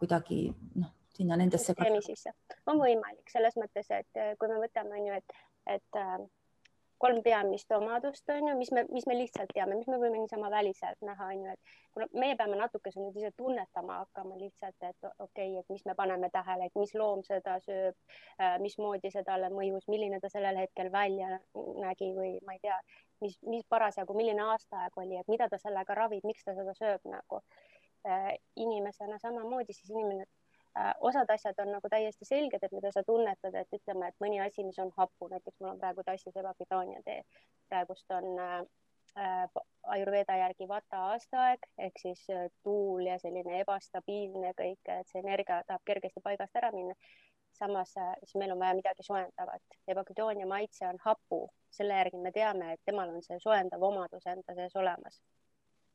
kuidagi 0.00 0.46
noh, 0.80 0.92
sinna 1.20 1.38
nendesse. 1.40 1.72
süsteemi 1.72 2.02
sisse 2.04 2.34
on 2.70 2.80
võimalik 2.80 3.32
selles 3.32 3.56
mõttes, 3.60 3.88
et 3.94 4.20
kui 4.40 4.50
me 4.50 4.60
võtame, 4.64 4.98
on 4.98 5.08
ju, 5.10 5.22
et, 5.22 5.40
et 5.76 5.98
äh, 6.00 6.20
kolm 7.00 7.22
peamist 7.24 7.72
omadust 7.72 8.28
on 8.28 8.48
ju, 8.50 8.54
mis 8.58 8.70
me, 8.76 8.84
mis 8.92 9.06
me 9.08 9.16
lihtsalt 9.16 9.52
teame, 9.56 9.76
mis 9.78 9.88
me 9.88 9.96
võime 10.02 10.20
niisama 10.20 10.50
väliselt 10.52 11.00
näha, 11.06 11.30
on 11.32 11.44
ju, 11.46 11.54
et 11.54 11.76
kuna 11.96 12.08
meie 12.22 12.36
peame 12.36 12.58
natukese 12.60 13.00
nüüd 13.00 13.16
ise 13.16 13.30
tunnetama 13.40 14.02
hakkama 14.02 14.36
lihtsalt, 14.40 14.76
et 14.84 15.08
okei 15.08 15.54
okay,, 15.54 15.62
et 15.62 15.72
mis 15.72 15.84
me 15.88 15.96
paneme 15.96 16.28
tähele, 16.34 16.68
et 16.68 16.76
mis 16.80 16.92
loom 16.96 17.24
seda 17.26 17.56
sööb, 17.64 17.96
äh, 18.36 18.58
mismoodi 18.64 19.12
see 19.14 19.24
talle 19.26 19.48
mõjus, 19.54 19.88
milline 19.92 20.20
ta 20.20 20.32
sellel 20.32 20.60
hetkel 20.64 20.92
välja 20.92 21.38
nägi 21.56 22.12
või 22.16 22.34
ma 22.46 22.56
ei 22.58 22.64
tea, 22.66 22.76
mis, 23.24 23.38
mis 23.48 23.64
parasjagu, 23.68 24.16
milline 24.16 24.44
aastaaeg 24.52 25.00
oli, 25.00 25.20
et 25.20 25.32
mida 25.32 25.48
ta 25.48 25.60
sellega 25.60 25.96
ravib, 25.96 26.24
miks 26.28 26.44
ta 26.44 26.56
seda 26.56 26.76
sööb 26.76 27.04
nagu 27.08 27.44
inimesena 28.56 29.18
samamoodi, 29.20 29.74
siis 29.76 29.90
inimene 29.92 30.24
osad 31.00 31.30
asjad 31.30 31.58
on 31.58 31.72
nagu 31.72 31.88
täiesti 31.90 32.24
selged, 32.24 32.62
et 32.62 32.72
mida 32.72 32.92
sa 32.94 33.02
tunnetad, 33.06 33.54
et 33.54 33.78
ütleme, 33.78 34.08
et 34.08 34.22
mõni 34.22 34.40
asi, 34.44 34.64
mis 34.64 34.78
on 34.78 34.92
hapu, 34.96 35.28
näiteks 35.32 35.58
mul 35.60 35.72
on 35.72 35.80
praegu 35.80 36.04
tassis 36.06 36.36
ebapidaania 36.36 37.02
tee, 37.06 37.22
praegust 37.68 38.10
on 38.14 38.28
äh, 38.38 38.60
äh, 39.18 39.62
Ayurveda 39.94 40.36
järgi 40.36 40.68
vata 40.68 41.02
aastaaeg 41.14 41.66
ehk 41.78 41.98
siis 42.02 42.22
äh, 42.30 42.46
tuul 42.62 43.06
ja 43.06 43.18
selline 43.18 43.60
ebastabiilne 43.64 44.54
kõik, 44.62 44.92
et 45.00 45.10
see 45.10 45.24
energia 45.24 45.62
tahab 45.66 45.82
kergesti 45.86 46.22
paigast 46.24 46.62
ära 46.62 46.72
minna. 46.76 46.94
samas 47.58 47.96
äh, 47.98 48.14
siis 48.22 48.38
meil 48.38 48.52
on 48.52 48.58
vaja 48.58 48.74
midagi 48.74 49.02
soojendavat. 49.02 49.78
ebaküdoonia 49.88 50.46
maitse 50.46 50.86
on 50.88 51.02
hapu, 51.04 51.42
selle 51.70 51.98
järgi 51.98 52.16
me 52.16 52.32
teame, 52.32 52.72
et 52.72 52.80
temal 52.84 53.10
on 53.10 53.22
see 53.22 53.38
soojendav 53.42 53.82
omadus 53.82 54.26
enda 54.26 54.54
sees 54.54 54.76
olemas 54.76 55.20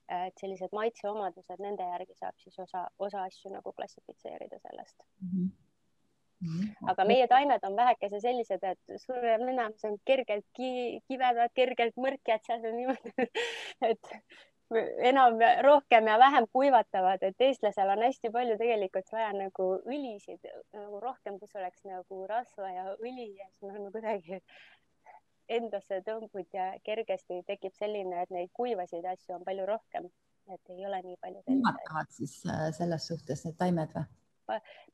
et 0.10 0.42
sellised 0.42 0.74
maitseomadused, 0.76 1.62
nende 1.64 1.86
järgi 1.90 2.18
saab 2.20 2.38
siis 2.42 2.60
osa, 2.60 2.88
osa 3.00 3.24
asju 3.26 3.52
nagu 3.54 3.74
klassifitseerida 3.74 4.60
sellest 4.60 4.98
mm. 5.22 5.50
-hmm. 6.42 6.90
aga 6.92 7.06
meie 7.06 7.28
taimed 7.28 7.64
on 7.64 7.76
vähekese 7.76 8.20
sellised, 8.20 8.64
et 8.64 9.00
suurem 9.06 9.48
enamus 9.50 9.86
on 9.86 9.98
kergelt 10.06 10.46
ki 10.54 11.02
kibedad, 11.08 11.54
kergelt 11.56 11.96
mõrkjad, 11.98 12.44
seal 12.46 12.68
on 12.72 12.78
niimoodi, 12.78 13.30
et 13.92 14.14
enam, 14.98 15.38
rohkem 15.62 16.08
ja 16.08 16.20
vähem 16.20 16.46
kuivatavad, 16.52 17.24
et 17.24 17.42
eestlasel 17.48 17.90
on 17.90 18.02
hästi 18.02 18.32
palju 18.34 18.58
tegelikult 18.58 19.12
vaja 19.12 19.32
nagu 19.34 19.68
õlisid 19.86 20.48
nagu 20.74 21.00
rohkem, 21.00 21.38
kus 21.40 21.56
oleks 21.56 21.84
nagu 21.86 22.26
rasva 22.28 22.72
ja 22.72 22.86
õli 22.96 23.30
ja 23.38 23.46
siis 23.50 23.62
me 23.62 23.74
oleme 23.76 23.92
kuidagi 23.92 24.42
endasse 25.50 26.02
tõmbud 26.06 26.48
ja 26.54 26.72
kergesti 26.84 27.42
tekib 27.48 27.76
selline, 27.78 28.24
et 28.24 28.34
neid 28.34 28.52
kuivasid 28.54 29.06
asju 29.12 29.38
on 29.38 29.46
palju 29.48 29.68
rohkem, 29.70 30.10
et 30.54 30.74
ei 30.74 30.86
ole 30.86 31.02
nii 31.06 31.18
palju. 31.22 31.44
kuivatavad 31.46 32.12
siis 32.18 32.42
äh, 32.50 32.68
selles 32.78 33.08
suhtes 33.12 33.46
need 33.46 33.58
taimed 33.62 33.96
või? 33.98 34.10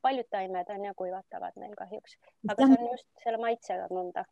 paljud 0.01 0.29
taimed 0.31 0.69
on 0.71 0.85
ja 0.87 0.93
kuivatavad 0.95 1.57
meil 1.59 1.73
kahjuks, 1.75 2.15
aga 2.47 2.67
see 2.69 2.77
on 2.77 2.93
just 2.93 3.09
selle 3.23 3.41
maitsega 3.41 3.89
nõnda 3.91 4.23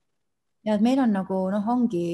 ja 0.67 0.75
et 0.75 0.83
meil 0.83 0.99
on 1.03 1.11
nagu 1.15 1.41
noh, 1.53 1.67
ongi 1.73 2.05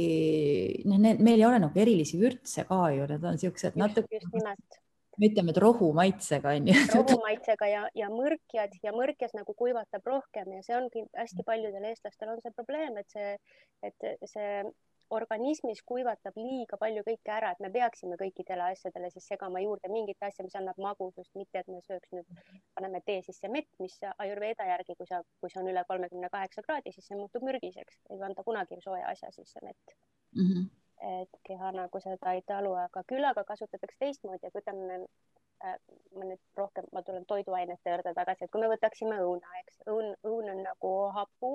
noh, 0.90 1.02
meil 1.02 1.38
ei 1.38 1.46
ole 1.46 1.60
nagu 1.62 1.82
erilisi 1.82 2.18
vürtse 2.22 2.66
ka 2.70 2.82
ju, 2.96 3.06
need 3.10 3.30
on 3.30 3.38
siuksed 3.42 3.78
natuke. 3.80 4.20
just 4.22 4.34
nimelt 4.34 4.82
me 5.18 5.30
ütleme, 5.30 5.54
et 5.54 5.62
rohumaitsega 5.64 6.56
on 6.60 6.72
ju. 6.72 6.80
rohumaitsega 6.94 7.70
ja, 7.72 7.84
ja 7.98 8.10
mõrkjad 8.14 8.80
ja 8.84 8.96
mõrkjas 8.96 9.36
nagu 9.38 9.56
kuivatab 9.58 10.10
rohkem 10.10 10.56
ja 10.58 10.64
see 10.66 10.78
ongi 10.78 11.06
hästi 11.18 11.46
paljudel 11.48 11.92
eestlastel 11.92 12.34
on 12.34 12.42
see 12.44 12.56
probleem, 12.56 12.98
et 13.02 13.16
see, 13.16 13.38
et 13.86 14.10
see 14.30 14.50
organismis 15.14 15.82
kuivatab 15.86 16.38
liiga 16.40 16.78
palju 16.82 17.04
kõike 17.06 17.32
ära, 17.32 17.52
et 17.54 17.62
me 17.62 17.70
peaksime 17.74 18.18
kõikidele 18.20 18.72
asjadele 18.72 19.12
siis 19.14 19.28
segama 19.30 19.62
juurde 19.62 19.92
mingit 19.94 20.24
asja, 20.26 20.46
mis 20.46 20.56
annab 20.58 20.80
magusust, 20.82 21.32
mitte 21.38 21.62
et 21.62 21.70
me 21.70 21.82
sööks 21.86 22.10
nüüd, 22.16 22.40
paneme 22.78 23.02
tee 23.06 23.22
sisse 23.26 23.52
mett, 23.52 23.70
mis 23.80 24.00
Ayurveda 24.18 24.66
järgi, 24.72 24.98
kui 24.98 25.10
sa, 25.10 25.22
kui 25.42 25.54
see 25.54 25.62
on 25.62 25.70
üle 25.74 25.86
kolmekümne 25.90 26.32
kaheksa 26.34 26.66
kraadi, 26.66 26.96
siis 26.96 27.06
see 27.12 27.20
muutub 27.20 27.46
mürgiseks, 27.46 28.02
ei 28.10 28.22
panda 28.22 28.48
kunagi 28.48 28.82
sooja 28.82 29.12
asja 29.14 29.32
sisse 29.36 29.62
mett 29.62 29.96
mm. 30.34 30.50
-hmm 30.50 30.85
et 31.02 31.40
keha 31.48 31.72
nagu 31.76 32.00
seda 32.00 32.34
ei 32.34 32.42
talu, 32.48 32.74
aga 32.80 33.04
küll 33.08 33.28
aga 33.28 33.44
kasutatakse 33.44 33.98
teistmoodi, 34.00 34.48
et 34.48 34.60
ütleme 34.62 35.00
äh,, 35.64 35.78
ma 36.16 36.28
nüüd 36.30 36.42
rohkem, 36.58 36.88
ma 36.94 37.04
tulen 37.04 37.26
toiduainete 37.30 37.92
juurde 37.92 38.14
tagasi, 38.18 38.46
et 38.46 38.52
kui 38.52 38.64
me 38.64 38.72
võtaksime 38.72 39.20
õuna, 39.24 39.56
eks, 39.64 39.82
õun, 39.92 40.14
õun 40.24 40.52
on 40.54 40.62
nagu 40.64 40.94
hapu 41.18 41.52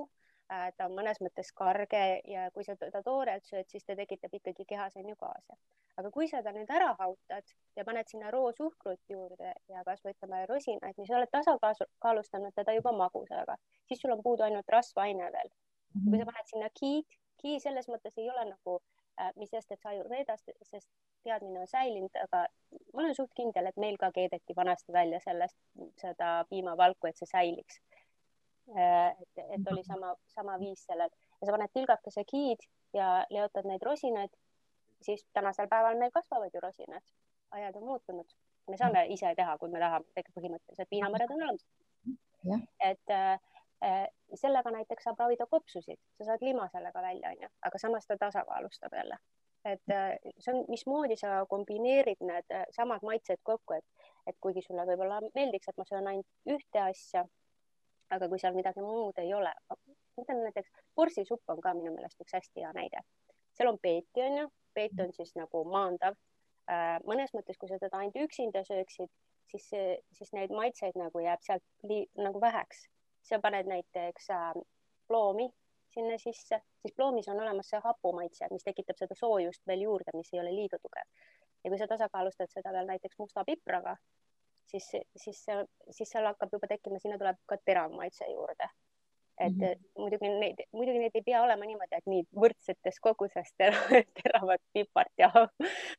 äh,, 0.52 0.68
ta 0.76 0.88
on 0.88 0.96
mõnes 0.98 1.22
mõttes 1.24 1.52
karge 1.56 2.04
ja 2.28 2.48
kui 2.54 2.66
sa 2.66 2.76
teda 2.80 3.02
toorelt 3.06 3.48
sööd, 3.48 3.68
siis 3.72 3.86
ta 3.86 3.96
tekitab 3.96 4.34
ikkagi 4.40 4.68
kehas 4.74 4.98
on 5.00 5.08
ju 5.08 5.16
gaase. 5.20 5.58
aga 6.00 6.10
kui 6.10 6.28
sa 6.28 6.42
ta 6.42 6.52
nüüd 6.56 6.70
ära 6.72 6.94
hautad 6.98 7.50
ja 7.76 7.84
paned 7.84 8.08
sinna 8.08 8.30
roosuhkrut 8.32 9.00
juurde 9.08 9.54
ja 9.68 9.82
kasvõi 9.84 10.14
ütleme 10.14 10.44
rosinaid, 10.48 10.96
siis 10.96 11.10
oled 11.16 11.32
tasakaalustanud 11.32 12.54
teda 12.56 12.76
juba 12.76 12.92
magusaga, 12.92 13.56
siis 13.88 14.00
sul 14.00 14.14
on 14.14 14.22
puudu 14.22 14.46
ainult 14.46 14.68
rasvaine 14.68 15.32
veel. 15.32 15.50
kui 16.06 16.18
sa 16.20 16.24
paned 16.28 16.48
sinna 16.52 16.70
kiid, 16.80 17.18
kii 17.42 17.60
selles 17.60 17.88
mõttes 17.88 18.16
ei 18.20 18.30
ole 18.30 18.44
nagu 18.52 18.78
Äh, 18.80 18.99
mis 19.36 19.50
sest, 19.50 19.72
et 19.72 19.80
see 19.80 19.92
Ayurvedast, 19.92 20.50
sest 20.62 20.88
teadmine 21.24 21.60
on 21.60 21.68
säilinud, 21.68 22.16
aga 22.24 22.44
ma 22.94 23.02
olen 23.02 23.14
suht 23.14 23.32
kindel, 23.36 23.68
et 23.68 23.80
meil 23.80 23.98
ka 24.00 24.10
keedeti 24.16 24.56
vanasti 24.56 24.92
välja 24.92 25.20
sellest 25.20 25.56
seda 26.00 26.32
piimavalku, 26.50 27.10
et 27.10 27.20
see 27.20 27.28
säiliks. 27.30 27.80
Äh, 28.76 29.10
et, 29.22 29.42
et 29.56 29.72
oli 29.72 29.82
sama, 29.84 30.14
sama 30.34 30.58
viis 30.60 30.84
sellel. 30.86 31.10
Ja 31.40 31.48
sa 31.48 31.56
paned 31.56 31.72
tilgakese 31.74 32.24
giid 32.28 32.64
ja 32.94 33.24
leotad 33.30 33.66
neid 33.68 33.82
rosinaid, 33.82 34.32
siis 35.02 35.24
tänasel 35.32 35.68
päeval 35.68 35.98
meil 35.98 36.12
kasvavad 36.14 36.54
ju 36.54 36.62
rosinad, 36.62 37.04
ajad 37.56 37.76
on 37.76 37.86
muutunud, 37.88 38.34
me 38.70 38.76
saame 38.78 39.06
ise 39.14 39.32
teha, 39.36 39.56
kui 39.58 39.72
me 39.72 39.80
tahame, 39.82 40.06
tegelikult 40.14 40.38
põhimõtteliselt 40.38 40.92
viinamarjad 40.94 41.34
on 41.34 41.46
olemas. 41.48 41.66
et 42.90 43.14
äh, 43.14 43.40
sellega 44.34 44.70
näiteks 44.70 45.04
saab 45.04 45.20
ravida 45.20 45.46
kopsusid, 45.46 45.98
sa 46.18 46.24
saad 46.24 46.42
lima 46.44 46.68
sellega 46.72 47.02
välja, 47.02 47.30
onju, 47.34 47.48
aga 47.66 47.78
samas 47.78 48.06
ta 48.06 48.16
tasakaalustab 48.20 48.92
jälle. 48.96 49.16
et 49.64 49.92
eh, 49.92 50.18
see 50.38 50.54
on, 50.54 50.64
mismoodi 50.68 51.16
sa 51.20 51.44
kombineerid 51.48 52.22
need 52.24 52.52
eh, 52.56 52.64
samad 52.72 53.02
maitsed 53.04 53.42
kokku, 53.44 53.74
et, 53.76 54.06
et 54.26 54.36
kuigi 54.40 54.62
sulle 54.64 54.86
võib-olla 54.88 55.18
meeldiks, 55.34 55.68
et 55.68 55.76
ma 55.76 55.84
söön 55.84 56.08
ainult 56.08 56.54
ühte 56.54 56.80
asja, 56.80 57.26
aga 58.16 58.28
kui 58.28 58.40
seal 58.40 58.56
midagi 58.56 58.80
muud 58.84 59.20
ei 59.20 59.34
ole, 59.36 59.52
ütleme 60.20 60.46
näiteks 60.46 60.72
porsisupp 60.96 61.52
on 61.52 61.60
ka 61.60 61.74
minu 61.76 61.92
meelest 61.92 62.24
üks 62.24 62.38
hästi 62.38 62.64
hea 62.64 62.72
näide. 62.76 63.04
seal 63.52 63.68
on 63.68 63.78
peeti, 63.82 64.24
onju, 64.24 64.48
peet 64.74 65.04
on 65.04 65.12
siis 65.12 65.34
nagu 65.36 65.64
maandav. 65.64 66.16
mõnes 67.04 67.32
mõttes, 67.34 67.58
kui 67.58 67.68
sa 67.68 67.78
teda 67.82 67.98
ainult 67.98 68.16
üksinda 68.16 68.64
sööksid, 68.64 69.12
siis, 69.50 69.68
siis 70.16 70.32
neid 70.32 70.52
maitseid 70.54 70.96
nagu 70.96 71.20
jääb 71.20 71.44
sealt 71.44 71.64
nagu 72.16 72.40
väheks 72.40 72.86
sa 73.22 73.38
paned 73.38 73.66
näiteks 73.68 74.30
äh, 74.30 74.52
ploomi 75.08 75.50
sinna 75.90 76.18
sisse, 76.18 76.60
siis 76.82 76.94
ploomis 76.96 77.28
on 77.28 77.40
olemas 77.40 77.70
see 77.70 77.80
hapumaitse, 77.84 78.48
mis 78.50 78.64
tekitab 78.64 78.98
seda 78.98 79.16
soojust 79.18 79.62
veel 79.66 79.86
juurde, 79.86 80.14
mis 80.14 80.30
ei 80.32 80.40
ole 80.40 80.52
liiga 80.54 80.78
tugev. 80.82 81.08
ja 81.64 81.70
kui 81.70 81.78
sa 81.78 81.86
tasakaalustad 81.90 82.52
seda 82.52 82.72
veel 82.72 82.86
näiteks 82.88 83.18
musta 83.18 83.44
pipraga, 83.44 83.96
siis, 84.70 84.86
siis, 85.16 85.42
siis 85.90 86.12
seal 86.12 86.28
hakkab 86.30 86.54
juba 86.54 86.70
tekkima, 86.70 87.00
sinna 87.02 87.18
tuleb 87.18 87.40
ka 87.46 87.58
terav 87.64 87.92
maitse 87.96 88.30
juurde. 88.30 88.70
et 89.40 89.52
mm 89.56 89.66
-hmm. 89.66 89.84
muidugi 89.98 90.28
neid, 90.28 90.58
muidugi 90.72 90.98
neid 90.98 91.14
ei 91.14 91.22
pea 91.26 91.42
olema 91.42 91.64
niimoodi, 91.64 91.96
et 91.96 92.06
nii 92.06 92.24
võrdsetes 92.42 92.98
koguses 93.00 93.54
teravat 94.22 94.60
pipart 94.72 95.12
ja, 95.18 95.30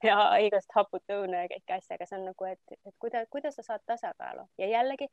ja 0.03 0.17
igast 0.37 0.69
haput 0.75 1.03
õuna 1.09 1.41
ja 1.43 1.47
kõiki 1.53 1.73
asju, 1.77 1.95
aga 1.95 2.05
see 2.05 2.19
on 2.19 2.25
nagu, 2.25 2.45
et, 2.45 2.75
et 2.85 2.95
kuidas, 2.99 3.27
kuidas 3.29 3.55
sa 3.55 3.63
saad 3.63 3.81
tasakaalu 3.85 4.45
ja 4.57 4.67
jällegi 4.67 5.07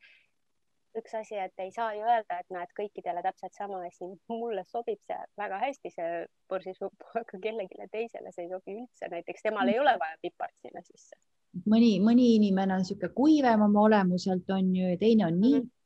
üks 0.96 1.14
asi, 1.14 1.36
et 1.36 1.62
ei 1.62 1.70
saa 1.74 1.92
ju 1.94 2.04
öelda, 2.06 2.40
et 2.40 2.52
näed 2.54 2.70
kõikidele 2.78 3.22
täpselt 3.24 3.56
sama 3.56 3.82
asi, 3.86 4.08
mulle 4.40 4.64
sobib 4.68 5.00
see 5.06 5.18
väga 5.40 5.60
hästi, 5.64 5.94
see 5.94 6.20
borsisupp, 6.50 7.08
aga 7.20 7.42
kellelegi 7.42 7.88
teisele 7.92 8.32
see 8.34 8.46
ei 8.46 8.52
sobi 8.52 8.78
üldse, 8.80 9.10
näiteks 9.12 9.48
temal 9.48 9.68
ei 9.72 9.80
ole 9.80 9.96
vaja 10.00 10.20
pipart 10.22 10.56
sinna 10.64 10.84
sisse. 10.86 11.18
mõni, 11.66 11.96
mõni 12.04 12.34
inimene 12.36 12.76
on 12.76 12.84
niisugune 12.84 13.14
kuivem 13.16 13.64
oma 13.68 13.88
olemuselt 13.88 14.50
on 14.54 14.74
ju 14.76 14.94
ja 14.94 15.00
teine 15.00 15.26
on 15.26 15.40
nii 15.40 15.58
mm. 15.58 15.66
-hmm 15.66 15.76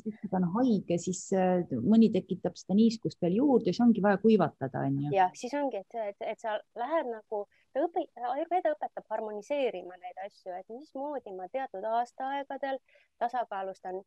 siis, 0.00 0.16
kui 0.20 0.30
ta 0.30 0.38
on 0.38 0.46
haige, 0.56 0.96
siis 1.00 1.20
äh, 1.36 1.64
mõni 1.84 2.08
tekitab 2.14 2.56
seda 2.56 2.76
niiskust 2.78 3.20
veel 3.22 3.36
juurde, 3.40 3.72
siis 3.72 3.82
ongi 3.84 4.02
vaja 4.04 4.20
kuivatada, 4.22 4.86
onju. 4.88 5.10
jah, 5.12 5.32
siis 5.36 5.54
ongi, 5.58 5.82
et, 5.82 5.98
et, 6.08 6.24
et 6.32 6.40
sa 6.40 6.56
lähed 6.78 7.10
nagu, 7.10 7.44
õpi-, 7.78 8.08
Ayurveda 8.34 8.74
õpetab 8.76 9.08
harmoniseerima 9.12 9.98
neid 10.00 10.24
asju, 10.26 10.54
et 10.56 10.72
mismoodi 10.72 11.34
ma 11.36 11.48
teatud 11.52 11.84
aastaaegadel 11.98 12.80
tasakaalustan 13.22 14.02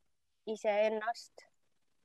iseennast 0.51 1.45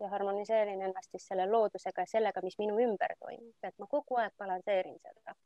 ja 0.01 0.09
harmoniseerin 0.09 0.83
ennast 0.83 1.11
siis 1.13 1.27
selle 1.29 1.47
loodusega 1.51 2.05
ja 2.07 2.11
sellega, 2.11 2.43
mis 2.45 2.59
minu 2.59 2.79
ümber 2.81 3.15
toimub, 3.21 3.57
et 3.63 3.77
ma 3.79 3.89
kogu 3.91 4.21
aeg 4.23 4.33
balansseerin 4.39 4.97
seda. 4.99 5.37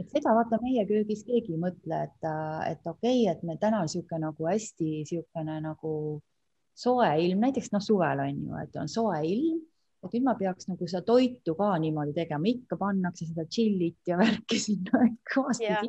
et 0.00 0.08
seda 0.14 0.32
vaata 0.34 0.58
meie 0.62 0.86
köögis 0.88 1.24
keegi 1.28 1.56
ei 1.56 1.60
mõtle, 1.60 2.04
et, 2.08 2.28
et 2.70 2.86
okei 2.86 3.24
okay,, 3.24 3.34
et 3.34 3.42
meil 3.48 3.60
täna 3.60 3.82
niisugune 3.84 4.22
nagu 4.26 4.48
hästi 4.48 4.88
niisugune 5.02 5.58
nagu 5.66 5.92
soe 6.84 7.10
ilm, 7.26 7.44
näiteks 7.44 7.72
noh, 7.74 7.84
suvel 7.84 8.24
on 8.24 8.40
ju, 8.46 8.56
et 8.64 8.80
on 8.80 8.88
soe 8.88 9.20
ilm 9.28 9.60
et 10.02 10.16
nüüd 10.16 10.24
ma 10.26 10.34
peaks 10.38 10.66
nagu 10.66 10.86
seda 10.90 11.04
toitu 11.06 11.54
ka 11.58 11.68
niimoodi 11.82 12.14
tegema, 12.16 12.48
ikka 12.50 12.78
pannakse 12.80 13.28
seda 13.28 13.44
tšillit 13.46 14.10
ja 14.10 14.18
värki 14.18 14.58
sinna 14.58 15.04
kõvasti. 15.30 15.68
ja, 15.68 15.82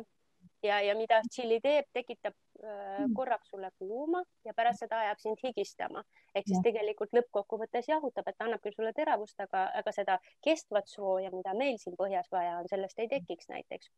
ja, 0.64 0.80
ja 0.84 0.94
mida 0.98 1.20
tšilli 1.26 1.58
teeb, 1.64 1.86
tekitab 1.96 2.34
äh, 2.62 3.04
korraks 3.16 3.50
sulle 3.52 3.70
kuuma 3.78 4.22
ja 4.46 4.54
pärast 4.56 4.84
seda 4.84 5.00
ajab 5.04 5.20
sind 5.22 5.40
higistama. 5.44 6.04
ehk 6.34 6.48
siis 6.48 6.58
ja. 6.58 6.64
tegelikult 6.68 7.14
lõppkokkuvõttes 7.16 7.88
jahutab, 7.88 8.28
et 8.28 8.44
annab 8.46 8.62
küll 8.64 8.76
sulle 8.76 8.92
teravust, 8.96 9.38
aga, 9.40 9.66
aga 9.80 9.94
seda 9.94 10.18
kestvat 10.44 10.90
sooja, 10.90 11.30
mida 11.34 11.54
meil 11.58 11.78
siin 11.82 11.96
põhjas 12.00 12.30
vaja 12.32 12.58
on, 12.58 12.68
sellest 12.70 12.98
ei 12.98 13.10
tekiks 13.12 13.50
näiteks. 13.52 13.90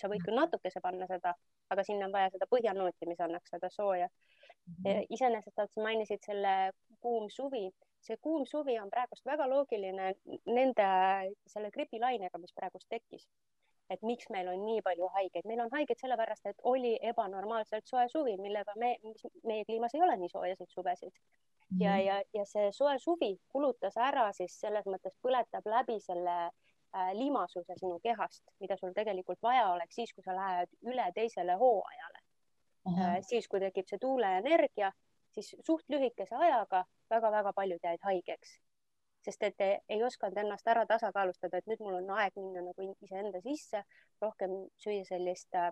sa 0.00 0.10
võid 0.12 0.24
küll 0.26 0.38
natukese 0.38 0.80
panna 0.80 1.08
seda, 1.10 1.34
aga 1.70 1.84
sinna 1.86 2.08
on 2.08 2.16
vaja 2.18 2.32
seda 2.34 2.48
põhjanooti, 2.50 3.08
mis 3.10 3.20
annaks 3.20 3.56
seda 3.56 3.70
sooja 3.70 4.08
mm 4.08 4.74
-hmm.. 4.74 5.06
iseenesest 5.10 5.56
sa 5.56 5.86
mainisid 5.88 6.22
selle 6.26 6.72
kuum 7.00 7.30
suvi 7.30 7.70
see 8.02 8.16
kuum 8.26 8.44
suvi 8.46 8.78
on 8.82 8.90
praegust 8.90 9.26
väga 9.26 9.46
loogiline 9.50 10.12
nende 10.46 10.86
selle 11.54 11.70
gripilainega, 11.70 12.38
mis 12.38 12.54
praegust 12.56 12.88
tekkis. 12.90 13.28
Et 13.92 14.02
miks 14.06 14.28
meil 14.34 14.48
on 14.52 14.64
nii 14.64 14.82
palju 14.84 15.08
haigeid, 15.16 15.46
meil 15.48 15.62
on 15.64 15.70
haigeid 15.72 16.00
sellepärast, 16.00 16.46
et 16.50 16.66
oli 16.72 16.96
ebanormaalselt 17.12 17.86
soe 17.88 18.08
suvi, 18.08 18.36
millega 18.40 18.74
me, 18.80 18.96
meie 19.48 19.64
kliimas 19.68 19.94
ei 19.94 20.04
ole 20.06 20.16
nii 20.20 20.32
soojasid 20.32 20.70
suvesid 20.72 21.12
ja, 21.80 21.90
mhm. 21.90 22.06
ja, 22.06 22.22
ja 22.34 22.44
see 22.48 22.72
soe 22.72 22.98
suvi 22.98 23.36
kulutas 23.52 23.96
ära 23.96 24.28
siis 24.36 24.58
selles 24.60 24.86
mõttes 24.88 25.14
põletab 25.24 25.68
läbi 25.68 25.98
selle 26.00 26.36
äh, 26.48 27.12
limasuse 27.18 27.76
sinu 27.78 27.98
kehast, 28.04 28.44
mida 28.60 28.76
sul 28.80 28.92
tegelikult 28.96 29.42
vaja 29.42 29.70
oleks 29.72 30.00
siis, 30.00 30.12
kui 30.12 30.24
sa 30.24 30.36
lähed 30.36 30.72
üle 30.88 31.08
teisele 31.14 31.56
hooajale. 31.60 32.20
Äh, 32.90 33.18
siis, 33.22 33.48
kui 33.48 33.60
tekib 33.62 33.86
see 33.88 34.00
tuuleenergia 34.02 34.92
siis 35.32 35.54
suht 35.66 35.88
lühikese 35.88 36.36
ajaga 36.36 36.84
väga-väga 37.10 37.52
paljud 37.56 37.84
jäid 37.84 38.02
haigeks, 38.04 38.58
sest 39.24 39.42
et 39.46 39.62
ei 39.64 40.02
osanud 40.02 40.38
ennast 40.42 40.68
ära 40.68 40.84
tasakaalustada, 40.90 41.58
et 41.58 41.70
nüüd 41.70 41.82
mul 41.84 42.00
on 42.00 42.10
aeg 42.18 42.36
minna 42.38 42.64
nagu 42.66 42.88
iseenda 43.06 43.40
sisse, 43.44 43.84
rohkem 44.22 44.56
süüa 44.82 45.04
sellist 45.08 45.54
äh, 45.58 45.70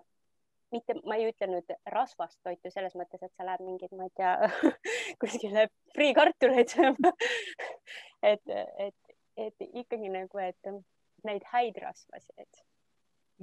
mitte, 0.71 0.95
ma 1.07 1.17
ei 1.19 1.27
ütle 1.29 1.49
nüüd 1.51 1.73
rasvast 1.93 2.39
toitu 2.45 2.71
selles 2.73 2.95
mõttes, 2.99 3.23
et 3.23 3.33
sa 3.35 3.47
lähed 3.47 3.63
mingeid, 3.65 3.93
ma 3.97 4.07
ei 4.07 4.13
tea 4.17 4.33
kuskile 5.21 5.67
friikartuleid 5.95 6.71
sööma. 6.71 7.15
Et, 8.21 8.51
et, 8.53 9.13
et 9.41 9.63
ikkagi 9.65 10.11
nagu, 10.13 10.37
et 10.37 10.67
neid 11.25 11.45
häid 11.49 11.79
rasvasid 11.81 12.59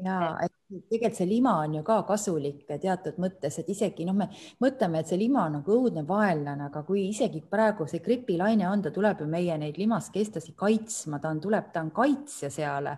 ja 0.05 0.19
et 0.45 0.53
tegelikult 0.69 1.17
see 1.17 1.29
lima 1.29 1.55
on 1.63 1.79
ju 1.79 1.85
ka 1.87 2.03
kasulik 2.09 2.67
teatud 2.69 3.17
mõttes, 3.23 3.57
et 3.61 3.71
isegi 3.73 4.05
noh, 4.09 4.17
me 4.17 4.29
mõtleme, 4.63 5.01
et 5.01 5.09
see 5.09 5.21
lima 5.21 5.47
on 5.47 5.59
nagu 5.61 5.79
õudne 5.79 6.05
vaenlane, 6.09 6.69
aga 6.69 6.85
kui 6.85 7.07
isegi 7.09 7.41
praegu 7.51 7.89
see 7.89 8.05
gripilaine 8.05 8.69
on, 8.69 8.85
ta 8.85 8.93
tuleb 8.95 9.25
ju 9.25 9.31
meie 9.31 9.57
neid 9.61 9.81
limaskestlasi 9.81 10.55
kaitsma, 10.59 11.23
ta 11.23 11.33
on, 11.33 11.41
tuleb, 11.41 11.73
ta 11.73 11.85
on 11.87 11.93
kaitsja 11.97 12.53
seal 12.53 12.93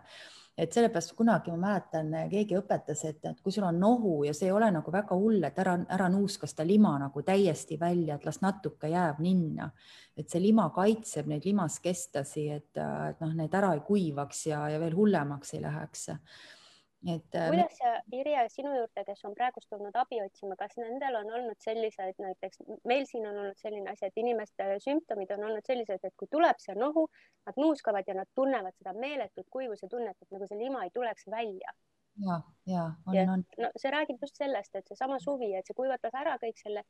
et 0.60 0.74
sellepärast 0.76 1.14
kunagi 1.16 1.52
ma 1.54 1.56
mäletan, 1.62 2.10
keegi 2.28 2.56
õpetas, 2.58 3.00
et, 3.08 3.22
et 3.24 3.38
kui 3.40 3.54
sul 3.54 3.64
on 3.64 3.78
nohu 3.80 4.26
ja 4.26 4.34
see 4.36 4.50
ei 4.50 4.52
ole 4.52 4.68
nagu 4.74 4.92
väga 4.92 5.16
hull, 5.16 5.40
et 5.46 5.58
ära, 5.62 5.78
ära 5.88 6.10
nuuska 6.12 6.48
seda 6.50 6.66
lima 6.68 6.92
nagu 7.00 7.22
täiesti 7.24 7.78
välja, 7.80 8.18
et 8.18 8.26
las 8.28 8.42
natuke 8.44 8.90
jääb 8.92 9.22
ninna. 9.24 9.70
et 10.20 10.28
see 10.28 10.42
lima 10.42 10.66
kaitseb 10.74 11.30
neid 11.30 11.46
limaskestlasi, 11.48 12.48
et, 12.52 12.76
et 12.76 13.20
noh, 13.22 13.30
need 13.38 13.54
ära 13.56 13.72
ei 13.72 13.80
kuivaks 13.86 14.46
ja, 14.50 14.66
ja 14.68 14.80
veel 14.82 14.98
hullemaks 14.98 15.54
ei 15.56 15.62
läheks 15.64 16.10
et. 17.06 17.34
Äh, 17.34 17.48
kuidas 17.48 17.76
sa, 17.78 17.92
Irja, 18.12 18.44
sinu 18.52 18.72
juurde, 18.76 19.04
kes 19.06 19.24
on 19.28 19.34
praegust 19.38 19.70
tulnud 19.72 19.96
abi 20.02 20.20
otsima, 20.24 20.56
kas 20.60 20.76
nendel 20.80 21.20
on 21.22 21.30
olnud 21.38 21.60
selliseid, 21.64 22.18
näiteks 22.20 22.62
meil 22.84 23.06
siin 23.08 23.28
on 23.28 23.38
olnud 23.44 23.60
selline 23.60 23.92
asi, 23.92 24.10
et 24.10 24.20
inimeste 24.20 24.66
sümptomid 24.84 25.32
on 25.36 25.46
olnud 25.50 25.66
sellised, 25.66 26.04
et 26.04 26.16
kui 26.16 26.28
tuleb 26.30 26.60
see 26.62 26.76
nohu, 26.78 27.06
nad 27.48 27.60
nuuskavad 27.60 28.08
ja 28.08 28.18
nad 28.20 28.28
tunnevad 28.34 28.76
seda 28.76 28.92
meeletut 28.96 29.48
kuivuse 29.50 29.88
tunnet, 29.88 30.18
et 30.20 30.36
nagu 30.36 30.48
see 30.50 30.60
lima 30.60 30.84
ei 30.84 30.92
tuleks 30.94 31.28
välja 31.32 31.72
ja, 32.18 32.40
ja 32.66 32.84
on, 33.06 33.30
on. 33.34 33.44
no 33.58 33.70
see 33.76 33.90
räägib 33.92 34.20
just 34.22 34.36
sellest, 34.36 34.74
et 34.74 34.88
seesama 34.88 35.18
suvi, 35.22 35.50
et 35.56 35.66
see 35.66 35.76
kuivatas 35.76 36.14
ära 36.18 36.36
kõik 36.42 36.58
selle 36.60 36.82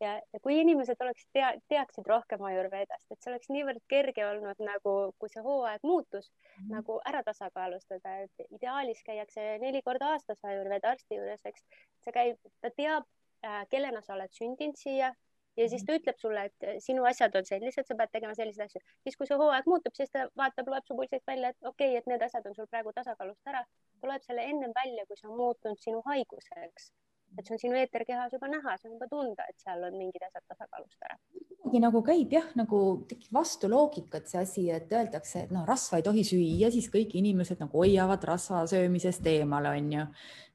ja, 0.00 0.14
ja 0.32 0.40
kui 0.42 0.58
inimesed 0.62 1.00
oleksid 1.04 1.30
tea, 1.36 1.50
teaksid 1.72 2.08
rohkem 2.08 2.44
Ayurvedast, 2.50 3.06
et 3.10 3.20
see 3.20 3.32
oleks 3.32 3.50
niivõrd 3.52 3.82
kerge 3.92 4.26
olnud 4.26 4.62
nagu, 4.64 4.96
kui 5.18 5.32
see 5.32 5.44
hooaeg 5.44 5.84
muutus 5.86 6.30
mm, 6.30 6.48
-hmm. 6.56 6.74
nagu 6.78 6.98
ära 7.12 7.22
tasakaalustada, 7.26 8.16
et 8.24 8.46
ideaalis 8.48 9.02
käiakse 9.06 9.46
neli 9.64 9.82
korda 9.82 10.14
aastas 10.14 10.44
Ayurveda 10.44 10.94
arsti 10.96 11.20
juures, 11.20 11.44
eks. 11.44 11.64
see 12.04 12.12
käib, 12.12 12.52
ta 12.60 12.70
teab 12.70 13.04
äh,, 13.44 13.64
kellena 13.70 14.02
sa 14.02 14.14
oled 14.14 14.32
sündinud 14.40 14.78
siia 14.78 15.12
ja 15.58 15.68
siis 15.68 15.84
ta 15.86 15.96
ütleb 15.98 16.20
sulle, 16.20 16.44
et 16.48 16.66
eh, 16.66 16.78
sinu 16.82 17.06
asjad 17.08 17.34
on 17.38 17.46
sellised, 17.48 17.86
sa 17.88 17.96
pead 17.98 18.14
tegema 18.14 18.36
selliseid 18.38 18.68
asju. 18.68 18.82
siis, 19.06 19.16
kui 19.18 19.26
see 19.26 19.40
hooaeg 19.40 19.66
muutub, 19.70 19.96
siis 19.98 20.12
ta 20.14 20.28
vaatab, 20.38 20.70
loeb 20.72 20.86
su 20.86 20.96
pulsilt 20.98 21.26
välja, 21.26 21.52
et 21.54 21.70
okei 21.72 21.92
okay,, 21.92 22.00
et 22.02 22.08
need 22.12 22.24
asjad 22.28 22.46
on 22.46 22.56
sul 22.56 22.70
praegu 22.70 22.94
tasakaalust 22.96 23.52
ära. 23.52 23.64
ta 24.00 24.12
loeb 24.12 24.24
selle 24.26 24.46
ennem 24.52 24.72
välja, 24.76 25.06
kui 25.06 25.20
see 25.20 25.30
on 25.30 25.36
muutunud 25.42 25.84
sinu 25.84 26.02
haiguseks. 26.06 26.90
et 27.36 27.44
see 27.44 27.54
on 27.54 27.60
sinu 27.60 27.76
eeterkehas 27.76 28.32
juba 28.32 28.48
näha, 28.48 28.76
see 28.78 28.88
on 28.88 28.94
juba 28.96 29.08
tunda, 29.10 29.44
et 29.50 29.58
seal 29.60 29.82
on 29.84 29.98
mingid 30.00 30.22
asjad 30.30 30.46
tasakaalust 30.48 31.08
ära. 31.10 31.18
kuidagi 31.58 31.82
nagu 31.84 32.02
käib 32.06 32.32
jah, 32.32 32.50
nagu 32.56 32.82
tekib 33.10 33.34
vastu 33.34 33.68
loogikat 33.68 34.30
see 34.30 34.40
asi, 34.40 34.68
et 34.72 34.92
öeldakse, 34.92 35.44
et 35.44 35.54
noh, 35.54 35.66
rasva 35.68 36.00
ei 36.00 36.06
tohi 36.06 36.24
süüa, 36.24 36.70
siis 36.72 36.88
kõik 36.92 37.18
inimesed 37.18 37.60
nagu 37.60 37.82
hoiavad 37.82 38.24
rasva 38.30 38.62
söömisest 38.70 39.26
eemal, 39.26 39.72
on 39.74 39.92
ju 39.92 40.06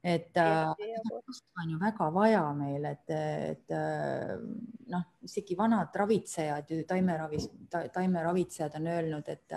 et 0.04 0.36
äh, 0.36 0.68
on 1.62 1.70
ju 1.70 1.78
väga 1.80 2.10
vaja 2.12 2.42
meil, 2.52 2.84
et, 2.84 3.08
et 3.08 3.72
äh, 3.72 4.34
noh, 4.92 5.04
isegi 5.24 5.56
vanad 5.56 5.96
ravitsejad, 5.96 6.68
taimeravis 6.88 7.46
ta,, 7.72 7.86
taimeravitsejad 7.94 8.76
on 8.76 8.90
öelnud, 8.92 9.30
et, 9.32 9.54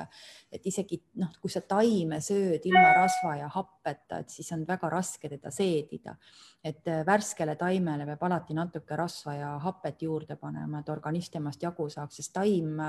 et 0.56 0.70
isegi 0.72 1.02
noh, 1.20 1.34
kui 1.44 1.52
sa 1.52 1.66
taime 1.68 2.22
sööd 2.24 2.64
ilma 2.64 2.94
rasva 2.96 3.36
ja 3.42 3.50
happeta, 3.58 4.22
et 4.24 4.32
siis 4.32 4.48
on 4.56 4.64
väga 4.70 4.88
raske 4.94 5.28
teda 5.36 5.52
seedida. 5.52 6.16
et 6.64 6.88
äh, 6.88 7.04
värskele 7.06 7.56
taimele 7.56 8.06
peab 8.08 8.24
alati 8.24 8.56
natuke 8.56 8.96
rasva 8.96 9.36
ja 9.36 9.52
hapet 9.60 10.02
juurde 10.02 10.36
panema, 10.40 10.80
et 10.80 10.90
organism 10.90 11.38
temast 11.38 11.64
jagu 11.64 11.90
saaks, 11.90 12.16
sest 12.22 12.34
taim 12.34 12.80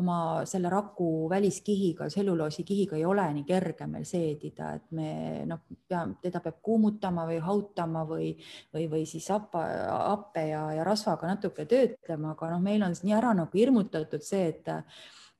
oma 0.00 0.46
selle 0.48 0.70
raku 0.72 1.28
väliskihiga, 1.28 2.06
tselluloosikihiga 2.08 2.96
ei 2.96 3.04
ole 3.04 3.26
nii 3.36 3.44
kerge 3.44 3.86
meil 3.90 4.06
seedida, 4.08 4.70
et 4.78 4.86
me 4.96 5.08
noh, 5.48 5.60
teda 6.22 6.40
peab 6.40 6.62
kuumutama 6.64 7.26
või 7.28 7.40
hautama 7.44 8.06
või, 8.08 8.30
või, 8.72 8.86
või 8.88 9.04
siis 9.08 9.28
happa, 9.32 9.66
happe 9.90 10.46
ja, 10.48 10.62
ja 10.78 10.86
rasvaga 10.88 11.28
natuke 11.34 11.66
töötlema, 11.68 12.32
aga 12.32 12.54
noh, 12.54 12.64
meil 12.64 12.84
on 12.86 12.96
nii 12.96 13.18
ära 13.18 13.34
nagu 13.36 13.58
hirmutatud 13.58 14.24
see, 14.24 14.48
et 14.54 14.72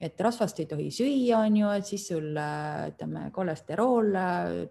et 0.02 0.18
rasvast 0.18 0.58
ei 0.58 0.66
tohi 0.66 0.88
süüa, 0.90 1.44
on 1.46 1.56
ju, 1.56 1.68
et 1.78 1.86
siis 1.86 2.08
sul 2.10 2.32
ütleme, 2.34 3.28
kolesterool 3.30 4.16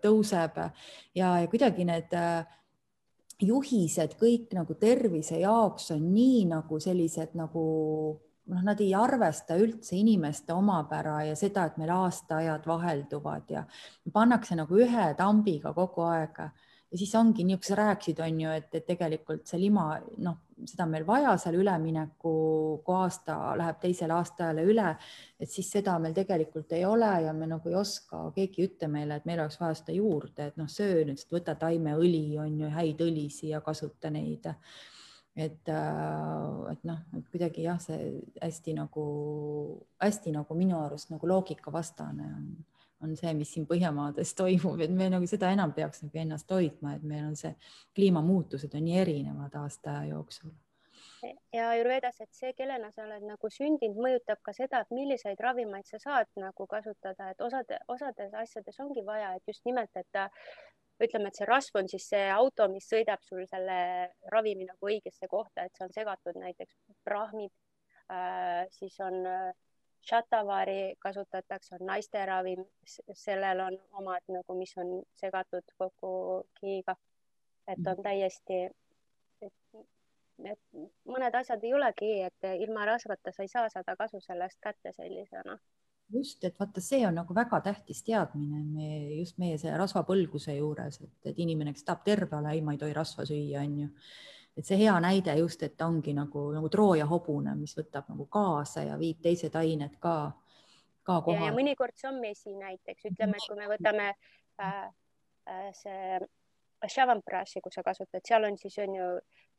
tõuseb 0.03 0.57
ja, 0.59 1.29
ja 1.39 1.47
kuidagi 1.47 1.85
need 1.87 2.17
juhised 3.41 4.17
kõik 4.19 4.51
nagu 4.53 4.75
tervise 4.75 5.39
jaoks 5.39 5.93
on 5.95 6.03
nii 6.11 6.43
nagu 6.51 6.81
sellised 6.83 7.31
nagu 7.39 7.63
noh, 8.51 8.63
nad 8.65 8.81
ei 8.83 8.91
arvesta 8.97 9.55
üldse 9.59 9.95
inimeste 9.95 10.53
omapära 10.53 11.21
ja 11.29 11.37
seda, 11.39 11.65
et 11.69 11.79
meil 11.81 11.93
aastaajad 11.95 12.67
vahelduvad 12.67 13.55
ja 13.55 13.63
pannakse 14.13 14.57
nagu 14.59 14.81
ühe 14.83 15.07
tambiga 15.19 15.73
kogu 15.77 16.05
aeg 16.09 16.43
ja 16.91 16.99
siis 16.99 17.13
ongi 17.15 17.45
nii, 17.45 17.55
nagu 17.55 17.67
sa 17.67 17.77
rääkisid, 17.79 18.19
on 18.23 18.39
ju, 18.43 18.53
et, 18.59 18.73
et 18.75 18.85
tegelikult 18.87 19.47
see 19.47 19.59
lima, 19.61 19.85
noh, 20.25 20.41
seda 20.67 20.85
on 20.85 20.91
meil 20.93 21.05
vaja 21.07 21.33
seal 21.41 21.55
ülemineku, 21.61 22.33
kui 22.85 22.97
aasta 22.97 23.37
läheb 23.57 23.79
teisele 23.81 24.13
aastaajale 24.17 24.65
üle, 24.67 24.89
et 25.39 25.49
siis 25.49 25.71
seda 25.77 25.95
meil 26.03 26.13
tegelikult 26.17 26.75
ei 26.75 26.83
ole 26.85 27.11
ja 27.25 27.33
me 27.33 27.47
nagu 27.49 27.71
ei 27.71 27.77
oska, 27.79 28.25
keegi 28.35 28.61
ei 28.61 28.69
ütle 28.69 28.91
meile, 28.91 29.17
et 29.17 29.29
meil 29.29 29.41
oleks 29.41 29.59
vaja 29.61 29.79
seda 29.79 29.95
juurde, 29.95 30.51
et 30.51 30.59
noh, 30.59 30.69
söö 30.69 31.05
nüüd, 31.07 31.23
võta 31.31 31.55
taimeõli, 31.63 32.25
on 32.43 32.59
ju, 32.65 32.73
häid 32.75 33.05
õlisi 33.07 33.53
ja 33.55 33.63
kasuta 33.65 34.11
neid 34.11 34.51
et, 35.35 35.69
äh, 35.69 36.71
et 36.71 36.83
noh, 36.83 36.99
et 37.17 37.29
kuidagi 37.31 37.63
jah, 37.65 37.79
see 37.79 38.19
hästi 38.41 38.75
nagu, 38.77 39.05
hästi 40.01 40.33
nagu 40.35 40.57
minu 40.57 40.79
arust 40.81 41.11
nagu 41.13 41.29
loogikavastane 41.31 42.27
on, 42.27 42.49
on 43.05 43.15
see, 43.17 43.31
mis 43.37 43.53
siin 43.53 43.67
Põhjamaades 43.69 44.35
toimub, 44.39 44.81
et 44.83 44.91
me 44.91 45.09
nagu 45.13 45.29
seda 45.29 45.51
enam 45.55 45.75
peaks 45.77 46.03
nagu 46.05 46.23
ennast 46.23 46.51
hoidma, 46.51 46.97
et 46.97 47.07
meil 47.07 47.29
on 47.29 47.39
see 47.39 47.53
kliimamuutused 47.95 48.75
on 48.75 48.85
nii 48.89 48.99
erinevad 49.05 49.55
aasta 49.63 50.01
jooksul. 50.09 50.51
Ja 51.53 51.69
Ayurvedas, 51.69 52.17
et 52.23 52.33
see, 52.33 52.49
kellena 52.57 52.89
sa 52.95 53.03
oled 53.05 53.21
nagu 53.29 53.49
sündinud, 53.53 53.99
mõjutab 54.01 54.39
ka 54.41 54.55
seda, 54.57 54.81
et 54.81 54.93
milliseid 54.95 55.39
ravimeid 55.43 55.85
sa 55.85 55.99
saad 56.01 56.29
nagu 56.41 56.65
kasutada, 56.69 57.29
et 57.29 57.43
osade, 57.45 57.77
osades 57.93 58.33
asjades 58.41 58.79
ongi 58.81 59.03
vaja, 59.05 59.35
et 59.37 59.51
just 59.51 59.61
nimelt, 59.69 59.93
et 60.01 60.21
ütleme, 61.01 61.29
et 61.29 61.39
see 61.39 61.47
rasv 61.49 61.79
on 61.81 61.89
siis 61.89 62.05
see 62.13 62.27
auto, 62.33 62.67
mis 62.71 62.87
sõidab 62.89 63.23
sul 63.25 63.43
selle 63.49 63.79
ravimi 64.33 64.67
nagu 64.69 64.89
õigesse 64.91 65.29
kohta, 65.31 65.65
et 65.65 65.75
see 65.77 65.87
on 65.87 65.93
segatud 65.95 66.39
näiteks 66.39 66.77
brahmid 67.05 67.51
äh,, 68.11 68.65
siis 68.77 68.99
on 69.03 69.21
šatavari 70.01 70.77
äh, 70.91 70.97
kasutatakse, 70.99 71.75
on 71.79 71.85
naisteravim, 71.87 72.65
sellel 73.13 73.65
on 73.67 73.79
omad 74.01 74.25
nagu, 74.33 74.57
mis 74.57 74.73
on 74.77 75.01
segatud 75.21 75.75
kokku 75.77 76.11
kihiga. 76.59 76.95
et 77.67 77.87
on 77.87 77.99
täiesti, 78.03 78.55
et, 79.41 79.83
et 80.51 80.79
mõned 81.05 81.35
asjad 81.37 81.63
ei 81.63 81.73
olegi, 81.77 82.09
et 82.25 82.47
ilma 82.65 82.87
rasvata 82.89 83.31
sa 83.31 83.45
ei 83.45 83.51
saa 83.51 83.69
seda 83.69 83.95
kasu 83.95 84.19
sellest 84.19 84.59
kätte 84.59 84.91
sellisena 84.97 85.59
just, 86.13 86.43
et 86.43 86.59
vaata, 86.59 86.81
see 86.83 87.05
on 87.07 87.15
nagu 87.19 87.35
väga 87.35 87.61
tähtis 87.65 88.03
teadmine, 88.07 88.63
me 88.73 88.89
just 89.19 89.39
meie 89.41 89.57
see 89.61 89.71
rasvapõlguse 89.77 90.55
juures, 90.57 90.99
et, 91.03 91.15
et 91.31 91.39
inimene, 91.39 91.73
kes 91.75 91.87
tahab 91.87 92.03
terve 92.05 92.37
olla, 92.37 92.53
ei, 92.55 92.61
ma 92.65 92.75
ei 92.75 92.81
tohi 92.81 92.95
rasva 92.95 93.25
süüa, 93.27 93.63
on 93.63 93.79
ju. 93.83 93.89
et 94.57 94.67
see 94.67 94.79
hea 94.81 94.93
näide 95.03 95.35
just, 95.39 95.63
et 95.63 95.81
ongi 95.81 96.13
nagu, 96.17 96.49
nagu 96.55 96.69
Trooja 96.69 97.07
hobune, 97.09 97.55
mis 97.59 97.75
võtab 97.77 98.09
nagu 98.11 98.27
kaasa 98.31 98.85
ja 98.89 98.97
viib 98.99 99.21
teised 99.23 99.55
ained 99.55 99.97
ka, 100.03 100.15
ka 101.07 101.21
kohale. 101.25 101.47
ja 101.47 101.55
mõnikord 101.55 101.95
see 101.95 102.11
on 102.11 102.21
mesi 102.23 102.55
näiteks, 102.55 103.11
ütleme, 103.13 103.39
et 103.39 103.47
kui 103.47 103.59
me 103.59 103.71
võtame 103.71 104.11
äh, 104.11 104.85
äh, 105.47 105.67
see 105.77 106.19
Chavanprassi, 106.89 107.61
kui 107.61 107.71
sa 107.71 107.83
kasutad, 107.85 108.23
seal 108.25 108.47
on 108.47 108.57
siis 108.57 108.79
on 108.81 108.95
ju 108.97 109.09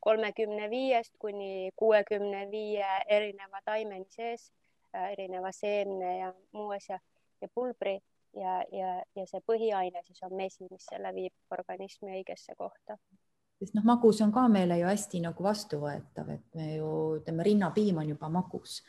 kolmekümne 0.02 0.66
viiest 0.70 1.14
kuni 1.22 1.70
kuuekümne 1.78 2.48
viie 2.50 2.88
erineva 3.06 3.60
taimeni 3.64 4.08
sees 4.10 4.50
erineva 4.94 5.52
seemne 5.52 6.18
ja 6.18 6.34
muu 6.52 6.70
asja 6.70 6.98
ja 7.40 7.48
pulbri 7.54 7.98
ja, 8.36 8.62
ja, 8.72 8.94
ja 9.16 9.26
see 9.28 9.42
põhiaine 9.46 10.02
siis 10.06 10.22
on 10.26 10.36
mesi, 10.36 10.66
mis 10.70 10.86
selle 10.88 11.12
viib 11.14 11.54
organismi 11.58 12.16
õigesse 12.18 12.56
kohta. 12.58 12.98
sest 13.62 13.76
noh, 13.78 13.84
magus 13.86 14.20
on 14.24 14.32
ka 14.34 14.48
meile 14.50 14.78
ju 14.80 14.88
hästi 14.88 15.20
nagu 15.22 15.44
vastuvõetav, 15.44 16.30
et 16.34 16.58
me 16.58 16.68
ju 16.76 16.92
ütleme, 17.20 17.44
rinnapiim 17.46 18.00
on 18.02 18.08
juba 18.14 18.30
magus, 18.32 18.80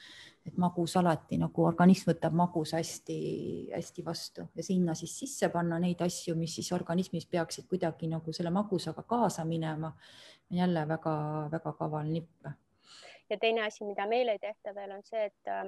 et 0.45 0.57
magus 0.57 0.95
alati 0.97 1.37
nagu 1.41 1.65
organism 1.65 2.11
võtab 2.11 2.35
magus 2.37 2.73
hästi-hästi 2.77 4.05
vastu 4.05 4.47
ja 4.55 4.65
sinna 4.65 4.95
siis 4.97 5.15
sisse 5.19 5.49
panna 5.53 5.79
neid 5.79 6.01
asju, 6.01 6.35
mis 6.39 6.55
siis 6.59 6.71
organismis 6.75 7.29
peaksid 7.29 7.69
kuidagi 7.69 8.09
nagu 8.11 8.33
selle 8.33 8.53
magusaga 8.53 9.03
kaasa 9.03 9.45
minema. 9.45 9.93
jälle 10.53 10.87
väga-väga 10.87 11.71
kaval 11.73 12.11
nipp 12.11 12.45
ja 13.29 13.37
teine 13.39 13.65
asi, 13.65 13.85
mida 13.85 14.07
meil 14.07 14.31
ei 14.31 14.39
tehta 14.39 14.75
veel, 14.75 14.91
on 14.95 15.03
see, 15.07 15.25
et 15.29 15.51
äh, 15.51 15.63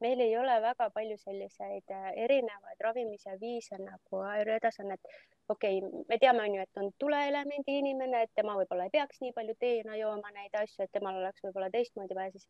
meil 0.00 0.20
ei 0.20 0.36
ole 0.38 0.56
väga 0.62 0.90
palju 0.94 1.16
selliseid 1.20 1.92
äh, 1.94 2.10
erinevaid 2.24 2.84
ravimise 2.86 3.36
viise 3.40 3.78
nagu 3.82 4.22
Ayurvedas 4.32 4.80
on, 4.84 4.92
et 4.96 5.10
okei 5.48 5.80
okay,, 5.82 6.04
me 6.08 6.18
teame, 6.18 6.44
on 6.46 6.54
ju, 6.56 6.66
et 6.66 6.82
on 6.82 6.92
tuleelemendi 7.04 7.78
inimene, 7.82 8.22
et 8.24 8.32
tema 8.34 8.56
võib-olla 8.60 8.86
ei 8.88 8.94
peaks 8.94 9.20
nii 9.24 9.34
palju 9.36 9.56
teena 9.60 9.98
jooma 10.00 10.32
neid 10.36 10.56
asju, 10.62 10.84
et 10.84 10.94
temal 10.96 11.18
oleks 11.20 11.44
võib-olla 11.46 11.70
teistmoodi 11.74 12.16
vaja 12.16 12.34
siis, 12.36 12.46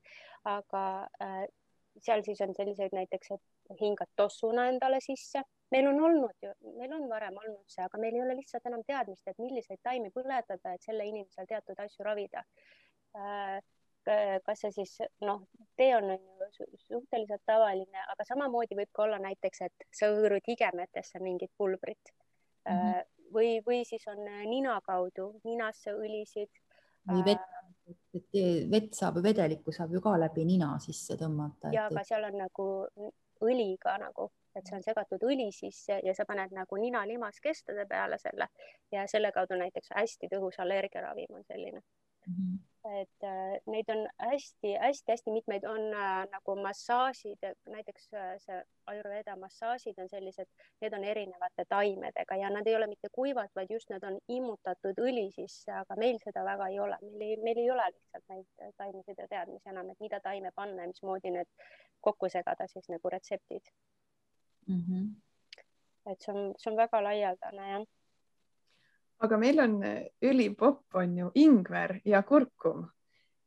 aga 0.53 0.85
äh, 1.25 1.43
seal 1.99 2.23
siis 2.27 2.41
on 2.47 2.55
selliseid 2.55 2.95
näiteks, 2.95 3.33
et 3.35 3.81
hingad 3.81 4.11
tossuna 4.17 4.69
endale 4.71 5.01
sisse. 5.05 5.43
meil 5.71 5.87
on 5.87 6.01
olnud 6.03 6.35
ju, 6.43 6.53
meil 6.79 6.93
on 6.93 7.09
varem 7.09 7.37
olnud 7.39 7.67
see, 7.71 7.83
aga 7.85 7.99
meil 8.03 8.15
ei 8.15 8.23
ole 8.23 8.35
lihtsalt 8.41 8.65
enam 8.67 8.83
teadmist, 8.87 9.27
et 9.29 9.39
milliseid 9.39 9.79
taimi 9.87 10.11
põletada, 10.15 10.73
et 10.75 10.83
selle 10.83 11.07
inimesel 11.07 11.47
teatud 11.51 11.79
asju 11.79 12.07
ravida 12.07 12.43
äh, 13.17 13.61
kas 14.47 14.63
see 14.65 14.73
siis 14.73 14.97
noh, 15.27 15.43
tee 15.77 15.91
on 15.97 16.11
ju 16.15 16.67
suhteliselt 16.87 17.43
tavaline, 17.47 18.05
aga 18.13 18.25
samamoodi 18.29 18.79
võib 18.79 18.91
ka 18.97 19.05
olla 19.05 19.19
näiteks, 19.23 19.63
et 19.67 19.87
sa 19.93 20.11
hõõrud 20.13 20.47
higemetesse 20.49 21.21
mingit 21.21 21.53
pulbrit 21.59 22.13
mm 22.69 22.77
-hmm. 22.77 23.07
või, 23.35 23.53
või 23.67 23.85
siis 23.85 24.07
on 24.09 24.25
nina 24.25 24.81
kaudu, 24.87 25.33
ninasse 25.45 25.93
õlisid. 25.93 26.51
või 27.13 27.25
vett, 27.25 27.49
et 28.15 28.43
vett 28.71 28.95
saab 28.95 29.23
vedelikku 29.23 29.73
saab 29.73 29.93
ju 29.93 30.01
ka 30.01 30.19
läbi 30.21 30.45
nina 30.45 30.79
sisse 30.79 31.17
tõmmata. 31.17 31.73
ja, 31.73 31.87
aga 31.87 32.05
seal 32.05 32.25
on 32.25 32.39
nagu 32.39 32.67
õli 33.41 33.77
ka 33.81 33.97
nagu, 33.99 34.31
et 34.55 34.67
see 34.67 34.77
on 34.77 34.83
segatud 34.83 35.23
õli 35.23 35.49
sisse 35.53 36.01
ja 36.05 36.15
sa 36.15 36.27
paned 36.29 36.53
nagu 36.53 36.77
ninalimaskestade 36.77 37.87
peale 37.87 38.19
selle 38.19 38.49
ja 38.93 39.07
selle 39.07 39.33
kaudu 39.33 39.59
näiteks 39.61 39.93
hästi 39.97 40.29
tõhus 40.35 40.59
allergiaravim 40.59 41.35
on 41.35 41.45
selline. 41.45 41.83
-hmm 42.31 42.59
et 42.85 43.25
äh, 43.25 43.61
neid 43.67 43.89
on 43.89 44.09
hästi-hästi-hästi 44.19 45.31
mitmeid, 45.31 45.65
on 45.65 45.81
äh, 45.95 46.25
nagu 46.33 46.57
massaažid, 46.63 47.43
näiteks 47.69 48.09
äh, 48.15 48.31
see 48.41 48.63
Ayurveda 48.87 49.37
massaažid 49.37 49.99
on 50.01 50.09
sellised, 50.09 50.49
need 50.81 50.97
on 50.97 51.05
erinevate 51.05 51.65
taimedega 51.69 52.39
ja 52.41 52.51
nad 52.51 52.67
ei 52.67 52.77
ole 52.77 52.87
mitte 52.89 53.09
kuivad, 53.13 53.53
vaid 53.57 53.71
just 53.71 53.93
need 53.93 54.05
on 54.05 54.19
immutatud 54.29 55.03
õli 55.05 55.29
sisse, 55.37 55.73
aga 55.83 55.97
meil 56.01 56.19
seda 56.25 56.45
väga 56.47 56.71
ei 56.73 56.81
ole, 56.81 56.97
meil 57.05 57.27
ei, 57.29 57.37
meil 57.45 57.61
ei 57.61 57.71
ole 57.71 57.91
lihtsalt 57.93 58.33
neid 58.33 58.75
taimesid 58.81 59.21
ja 59.21 59.29
teadmisi 59.29 59.73
enam, 59.75 59.93
et 59.93 60.01
mida 60.01 60.21
taime 60.25 60.53
panna 60.57 60.89
ja 60.89 60.93
mismoodi 60.95 61.37
need 61.37 61.71
kokku 62.01 62.33
segada 62.33 62.67
siis 62.69 62.89
nagu 62.89 63.13
retseptid 63.13 63.73
mm. 64.67 64.83
-hmm. 64.89 65.09
et 66.13 66.21
see 66.21 66.33
on, 66.35 66.55
see 66.57 66.73
on 66.73 66.81
väga 66.81 67.05
laialdane 67.05 67.73
jah 67.73 67.89
aga 69.21 69.39
meil 69.41 69.61
on 69.61 69.83
eh, 69.85 70.09
ülipopp 70.25 70.97
on 70.97 71.17
ju 71.19 71.31
ingver 71.35 72.01
ja 72.05 72.23
kurkum. 72.23 72.89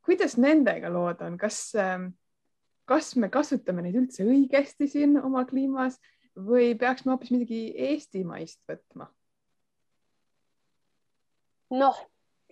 kuidas 0.03 0.35
nendega 0.37 0.89
lood 0.91 1.21
on, 1.23 1.37
kas, 1.39 1.75
ehm, 1.79 2.09
kas 2.85 3.15
me 3.15 3.29
kasutame 3.31 3.81
neid 3.81 3.95
üldse 3.95 4.25
õigesti 4.27 4.89
siin 4.91 5.15
oma 5.21 5.45
kliimas 5.47 5.99
või 6.35 6.73
peaks 6.77 7.05
me 7.05 7.13
hoopis 7.13 7.31
midagi 7.31 7.61
eestimaist 7.89 8.61
võtma? 8.69 9.09
noh, 11.73 11.97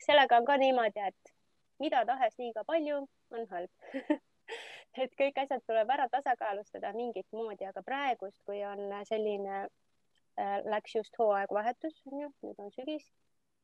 sellega 0.01 0.39
on 0.39 0.45
ka 0.45 0.57
niimoodi, 0.57 1.03
et 1.11 1.33
mida 1.79 2.05
tahes 2.05 2.37
liiga 2.39 2.63
palju 2.65 3.03
on 3.35 3.45
halb 3.51 3.69
et 5.03 5.13
kõik 5.19 5.37
asjad 5.43 5.61
tuleb 5.67 5.89
ära 5.93 6.07
tasakaalustada 6.09 6.93
mingit 6.95 7.27
moodi, 7.31 7.67
aga 7.69 7.83
praegust, 7.85 8.39
kui 8.47 8.63
on 8.65 8.89
selline 9.05 9.61
Äh, 9.61 9.90
läks 10.37 10.95
just 10.95 11.17
hooaegvahetus, 11.19 12.01
on 12.11 12.23
ju, 12.25 12.29
nüüd 12.45 12.63
on 12.63 12.71
sügis. 12.75 13.11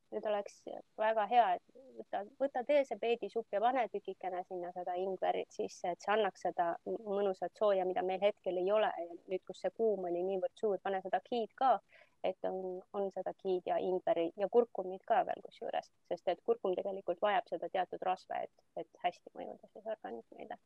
nüüd 0.07 0.23
oleks 0.23 0.61
väga 0.95 1.25
hea, 1.27 1.45
et 1.57 1.79
võta, 1.97 2.21
võta 2.39 2.61
tee 2.67 2.83
see 2.87 2.95
peedisupp 3.01 3.51
ja 3.51 3.59
pane 3.59 3.81
tükikene 3.91 4.39
sinna 4.47 4.69
seda 4.71 4.93
ingverit 4.95 5.51
sisse, 5.51 5.91
et 5.91 5.99
see 5.99 6.13
annaks 6.13 6.45
seda 6.47 6.67
mõnusat 6.87 7.59
sooja, 7.59 7.83
mida 7.85 8.05
meil 8.07 8.23
hetkel 8.23 8.61
ei 8.61 8.71
ole. 8.71 8.87
Nüüd, 9.27 9.43
kus 9.49 9.59
see 9.65 9.73
kuum 9.75 10.07
oli 10.07 10.23
niivõrd 10.29 10.55
suur, 10.55 10.79
pane 10.83 11.01
seda 11.03 11.19
giid 11.27 11.51
ka, 11.59 11.73
et 12.23 12.47
on, 12.47 12.79
on 12.95 13.11
seda 13.11 13.35
giid 13.43 13.67
ja 13.67 13.81
ingveri 13.83 14.29
ja 14.39 14.47
kurkumit 14.47 15.03
ka 15.11 15.25
veel 15.27 15.43
kusjuures, 15.43 15.91
sest 16.07 16.31
et 16.31 16.43
kurkum 16.47 16.75
tegelikult 16.79 17.19
vajab 17.21 17.51
seda 17.51 17.69
teatud 17.75 18.07
rasva, 18.07 18.45
et, 18.47 18.67
et 18.79 19.03
hästi 19.03 19.35
mõjuda 19.35 19.73
siis 19.73 19.91
organismile 19.97 20.61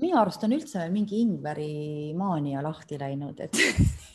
minu 0.00 0.18
arust 0.18 0.44
on 0.46 0.54
üldse 0.56 0.86
mingi 0.92 1.20
ingverimaania 1.24 2.62
lahti 2.64 2.98
läinud, 3.00 3.40
et 3.40 3.58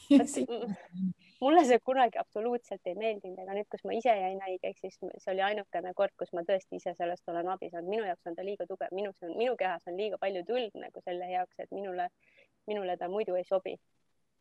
mulle 1.43 1.63
see 1.67 1.79
kunagi 1.85 2.19
absoluutselt 2.21 2.89
ei 2.89 2.95
meeldinud, 2.97 3.37
aga 3.43 3.57
nüüd, 3.57 3.69
kus 3.71 3.85
ma 3.87 3.95
ise 3.97 4.15
jäin 4.15 4.41
haigeks, 4.43 4.81
siis 4.81 4.97
see 4.99 5.33
oli 5.33 5.45
ainukene 5.45 5.93
kord, 5.97 6.15
kus 6.19 6.33
ma 6.33 6.43
tõesti 6.47 6.81
ise 6.81 6.95
sellest 6.97 7.29
olen 7.29 7.51
abi 7.53 7.69
saanud. 7.69 7.91
minu 7.93 8.07
jaoks 8.07 8.31
on 8.31 8.37
ta 8.39 8.45
liiga 8.45 8.67
tugev, 8.69 8.93
minus 8.95 9.21
on, 9.23 9.35
minu 9.37 9.55
kehas 9.59 9.85
on 9.87 9.97
liiga 9.99 10.19
palju 10.21 10.43
tuld 10.47 10.81
nagu 10.81 11.05
selle 11.05 11.29
jaoks, 11.31 11.55
et 11.59 11.71
minule, 11.75 12.09
minule 12.67 12.97
ta 12.97 13.09
muidu 13.11 13.37
ei 13.39 13.47
sobi. 13.47 13.77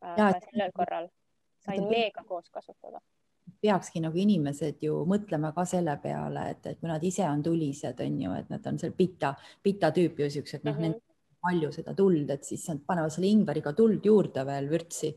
aga 0.00 0.38
sellel 0.44 0.74
korral 0.74 1.08
sain 1.64 1.88
meega 1.90 2.22
koos 2.24 2.50
kasutada 2.54 3.00
peakski 3.62 4.00
nagu 4.04 4.18
inimesed 4.20 4.82
ju 4.84 5.00
mõtlema 5.08 5.50
ka 5.56 5.64
selle 5.66 5.96
peale, 6.02 6.44
et, 6.52 6.66
et 6.66 6.78
kui 6.78 6.86
nad 6.86 7.02
ise 7.02 7.24
on 7.26 7.42
tulised, 7.42 8.00
on 8.04 8.18
ju, 8.22 8.34
et 8.38 8.50
nad 8.52 8.66
on 8.70 8.78
seal 8.78 8.92
pita, 8.94 9.32
pita 9.62 9.90
tüüpi 9.96 10.22
ju 10.22 10.30
siuksed, 10.36 10.66
noh 10.68 10.76
mm 10.76 10.84
-hmm., 10.84 11.07
palju 11.42 11.72
seda 11.74 11.94
tuld, 11.96 12.30
et 12.30 12.46
siis 12.46 12.64
nad 12.70 12.80
panevad 12.86 13.14
selle 13.14 13.30
ingveriga 13.30 13.74
tuld 13.76 14.04
juurde 14.04 14.44
veel 14.48 14.70
vürtsi. 14.70 15.12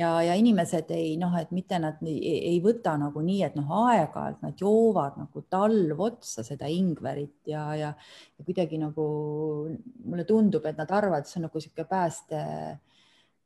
Ja, 0.00 0.14
ja 0.24 0.32
inimesed 0.38 0.88
ei 0.96 1.16
noh, 1.20 1.34
et 1.36 1.50
mitte 1.52 1.76
nad 1.82 1.98
ei, 2.06 2.38
ei 2.54 2.60
võta 2.64 2.94
nagu 2.96 3.20
nii, 3.20 3.40
et 3.44 3.56
noh, 3.58 3.68
aeg-ajalt 3.82 4.44
nad 4.46 4.62
joovad 4.62 5.18
nagu 5.20 5.42
talv 5.52 6.00
otsa 6.06 6.44
seda 6.46 6.70
ingverit 6.72 7.50
ja, 7.50 7.66
ja, 7.76 7.90
ja 8.38 8.46
kuidagi 8.46 8.78
nagu 8.80 9.04
mulle 10.06 10.24
tundub, 10.28 10.64
et 10.64 10.80
nad 10.80 10.94
arvavad, 10.96 11.26
et 11.26 11.28
see 11.28 11.42
on 11.42 11.48
nagu 11.48 11.60
niisugune 11.60 11.90
pääste 11.90 12.40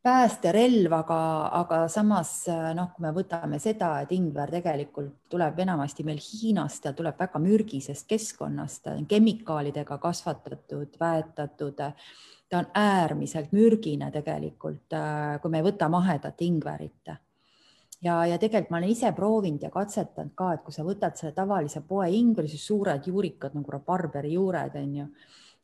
päästerelv, 0.04 0.92
aga, 0.92 1.18
aga 1.62 1.78
samas 1.88 2.32
noh, 2.76 2.90
kui 2.92 3.06
me 3.06 3.12
võtame 3.16 3.56
seda, 3.62 3.94
et 4.04 4.10
ingver 4.12 4.50
tegelikult 4.52 5.30
tuleb 5.32 5.62
enamasti 5.64 6.04
meil 6.04 6.20
Hiinast 6.20 6.84
ja 6.84 6.92
tuleb 6.96 7.16
väga 7.20 7.40
mürgisest 7.40 8.04
keskkonnast, 8.10 8.90
kemikaalidega 9.08 9.98
kasvatatud, 10.02 10.98
väetatud. 11.00 11.80
ta 12.48 12.58
on 12.58 12.66
äärmiselt 12.76 13.54
mürgine 13.56 14.10
tegelikult, 14.12 14.92
kui 15.40 15.50
me 15.50 15.62
ei 15.62 15.66
võta 15.70 15.88
mahedat 15.88 16.42
ingverit. 16.44 17.14
ja, 18.04 18.26
ja 18.26 18.38
tegelikult 18.38 18.70
ma 18.70 18.82
olen 18.82 18.92
ise 18.92 19.12
proovinud 19.12 19.62
ja 19.62 19.70
katsetanud 19.70 20.36
ka, 20.36 20.52
et 20.52 20.62
kui 20.62 20.72
sa 20.72 20.84
võtad 20.84 21.16
selle 21.16 21.32
tavalise 21.32 21.80
poe 21.80 22.10
ingveri, 22.12 22.48
siis 22.48 22.66
suured 22.66 23.08
juurikad 23.08 23.56
nagu 23.56 23.72
rabarberi 23.72 24.36
juured 24.36 24.76
on 24.76 24.96
ju, 25.00 25.10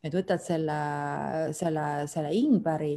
et 0.02 0.14
võtad 0.14 0.40
selle, 0.40 0.82
selle, 1.52 1.88
selle 2.08 2.32
ingveri 2.32 2.94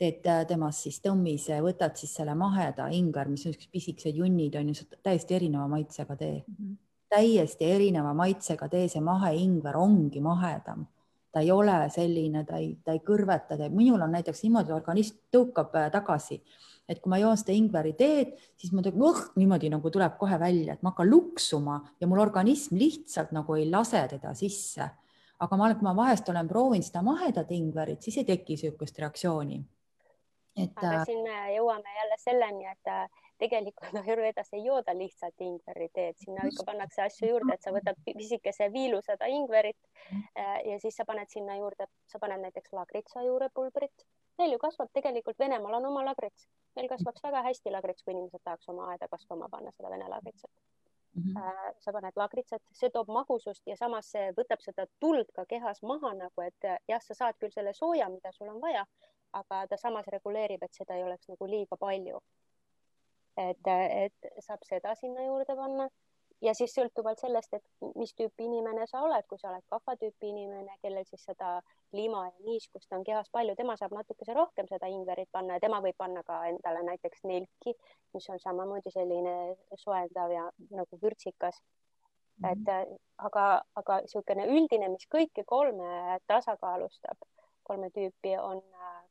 teed 0.00 0.26
äh, 0.26 0.44
temast 0.48 0.86
siis 0.86 1.00
tõmmise, 1.04 1.58
võtad 1.64 1.96
siis 1.98 2.14
selle 2.16 2.34
maheda 2.38 2.88
ingver, 2.94 3.30
mis 3.30 3.44
on 3.46 3.52
niisugused 3.52 3.74
pisikesed 3.74 4.18
junnid 4.18 4.56
on 4.58 4.72
ju, 4.72 4.88
täiesti 5.04 5.36
erineva 5.38 5.68
maitsega 5.70 6.16
tee 6.16 6.34
mm. 6.40 6.56
-hmm. 6.56 6.80
täiesti 7.12 7.70
erineva 7.70 8.14
maitsega 8.14 8.68
tee, 8.68 8.88
see 8.88 9.04
maheingver 9.04 9.76
ongi 9.76 10.20
mahedam. 10.20 10.86
ta 11.32 11.40
ei 11.40 11.50
ole 11.50 11.88
selline, 11.88 12.44
ta 12.44 12.58
ei, 12.60 12.76
ta 12.84 12.92
ei 12.92 12.98
kõrveta, 13.00 13.56
minul 13.70 14.02
on 14.04 14.10
näiteks 14.12 14.42
niimoodi, 14.42 14.72
organism 14.72 15.16
tõukab 15.32 15.76
äh, 15.80 15.90
tagasi, 15.90 16.42
et 16.88 17.00
kui 17.00 17.10
ma 17.10 17.18
joon 17.18 17.36
seda 17.36 17.52
ingveri 17.56 17.92
teed, 17.96 18.34
siis 18.56 18.72
ma 18.72 18.82
uh, 18.84 19.20
niimoodi 19.36 19.70
nagu 19.72 19.90
tuleb 19.90 20.18
kohe 20.18 20.38
välja, 20.38 20.74
et 20.74 20.82
ma 20.82 20.90
hakkan 20.90 21.08
luksuma 21.08 21.78
ja 22.00 22.06
mul 22.06 22.18
organism 22.18 22.76
lihtsalt 22.76 23.32
nagu 23.32 23.54
ei 23.54 23.70
lase 23.70 24.04
teda 24.08 24.34
sisse 24.34 24.90
aga 25.42 25.56
ma, 25.56 25.74
kui 25.74 25.82
ma 25.82 25.94
vahest 25.94 26.28
olen 26.28 26.48
proovinud 26.48 26.84
seda 26.84 27.02
mahedat 27.02 27.50
ingverit, 27.50 28.02
siis 28.02 28.16
ei 28.20 28.24
teki 28.24 28.52
niisugust 28.52 28.98
reaktsiooni 28.98 29.62
et 30.56 30.72
aga 30.76 30.96
äh, 31.00 31.04
siin 31.08 31.22
me 31.24 31.36
jõuame 31.54 31.94
jälle 31.96 32.16
selleni, 32.20 32.66
et 32.68 32.90
äh, 32.90 33.20
tegelikult 33.40 33.96
Ayurvedas 34.02 34.52
ei 34.56 34.64
jooda 34.66 34.94
lihtsalt 34.96 35.44
ingveri 35.44 35.88
teed, 35.96 36.18
sinna 36.20 36.46
ikka 36.48 36.66
pannakse 36.68 37.04
asju 37.06 37.30
juurde, 37.30 37.54
et 37.54 37.64
sa 37.64 37.72
võtad 37.74 38.00
pisikese 38.04 38.68
viilu 38.74 39.00
seda 39.06 39.28
ingverit 39.32 39.78
äh, 40.12 40.58
ja 40.70 40.80
siis 40.82 40.98
sa 40.98 41.06
paned 41.08 41.30
sinna 41.32 41.56
juurde, 41.60 41.88
sa 42.10 42.20
paned 42.22 42.44
näiteks 42.44 42.74
lagritsa 42.76 43.24
juurepulbrit. 43.26 44.04
meil 44.38 44.52
ju 44.52 44.58
kasvab 44.58 44.88
tegelikult 44.92 45.38
Venemaal 45.38 45.74
on 45.78 45.86
oma 45.86 46.04
lagrits, 46.04 46.46
meil 46.76 46.88
kasvaks 46.88 47.22
väga 47.22 47.42
hästi 47.48 47.70
lagrits, 47.70 48.04
kui 48.04 48.14
inimesed 48.14 48.40
tahaks 48.44 48.68
oma 48.68 48.90
aeda 48.92 49.08
kasvama 49.08 49.48
panna 49.48 49.72
seda 49.76 49.90
vene 49.90 50.08
lagritsat. 50.08 50.50
Mhm. 51.12 51.36
Äh, 51.36 51.72
sa 51.80 51.92
paned 51.92 52.16
lagritsat, 52.16 52.62
see 52.72 52.90
toob 52.90 53.08
magusust 53.12 53.66
ja 53.66 53.76
samas 53.76 54.10
see 54.12 54.30
võtab 54.36 54.60
seda 54.64 54.86
tuld 55.00 55.32
ka 55.36 55.44
kehas 55.48 55.82
maha 55.82 56.14
nagu, 56.16 56.44
et 56.44 56.68
jah, 56.88 57.00
sa 57.00 57.14
saad 57.14 57.40
küll 57.40 57.52
selle 57.52 57.74
sooja, 57.76 58.08
mida 58.08 58.32
sul 58.32 58.48
on 58.48 58.60
vaja, 58.60 58.86
aga 59.32 59.66
ta 59.66 59.76
samas 59.80 60.06
reguleerib, 60.12 60.62
et 60.62 60.74
seda 60.74 60.96
ei 60.96 61.04
oleks 61.04 61.28
nagu 61.28 61.46
liiga 61.46 61.76
palju. 61.76 62.22
et, 63.36 63.68
et 63.72 64.32
saab 64.44 64.64
seda 64.68 64.94
sinna 64.94 65.24
juurde 65.24 65.54
panna 65.56 65.88
ja 66.42 66.54
siis 66.56 66.74
sõltuvalt 66.74 67.20
sellest, 67.22 67.54
et 67.54 67.92
mis 67.98 68.12
tüüpi 68.18 68.46
inimene 68.48 68.86
sa 68.90 69.02
oled, 69.06 69.26
kui 69.30 69.38
sa 69.38 69.50
oled 69.52 69.64
kahva 69.70 69.94
tüüpi 70.00 70.30
inimene, 70.32 70.74
kellel 70.82 71.06
siis 71.06 71.24
seda 71.28 71.54
lima 71.96 72.24
ja 72.28 72.46
niiskust 72.46 72.92
on 72.96 73.04
kehas 73.06 73.30
palju, 73.34 73.54
tema 73.58 73.76
saab 73.78 73.94
natukese 73.96 74.34
rohkem 74.36 74.68
seda 74.70 74.90
ingverit 74.90 75.30
panna 75.32 75.58
ja 75.58 75.64
tema 75.64 75.80
võib 75.84 75.96
panna 75.98 76.24
ka 76.26 76.40
endale 76.50 76.82
näiteks 76.88 77.24
nelki, 77.30 77.76
mis 78.14 78.28
on 78.32 78.42
samamoodi 78.42 78.94
selline 78.94 79.36
soojendav 79.84 80.34
ja 80.34 80.48
nagu 80.70 80.98
vürtsikas 81.02 81.60
mm. 81.62 82.48
-hmm. 82.48 82.52
et 82.52 82.98
aga, 83.18 83.46
aga 83.76 84.00
niisugune 84.06 84.48
üldine, 84.56 84.88
mis 84.88 85.06
kõiki 85.14 85.46
kolme 85.46 86.18
tasakaalustab, 86.26 87.28
kolme 87.62 87.90
tüüpi 87.90 88.38
on 88.40 88.62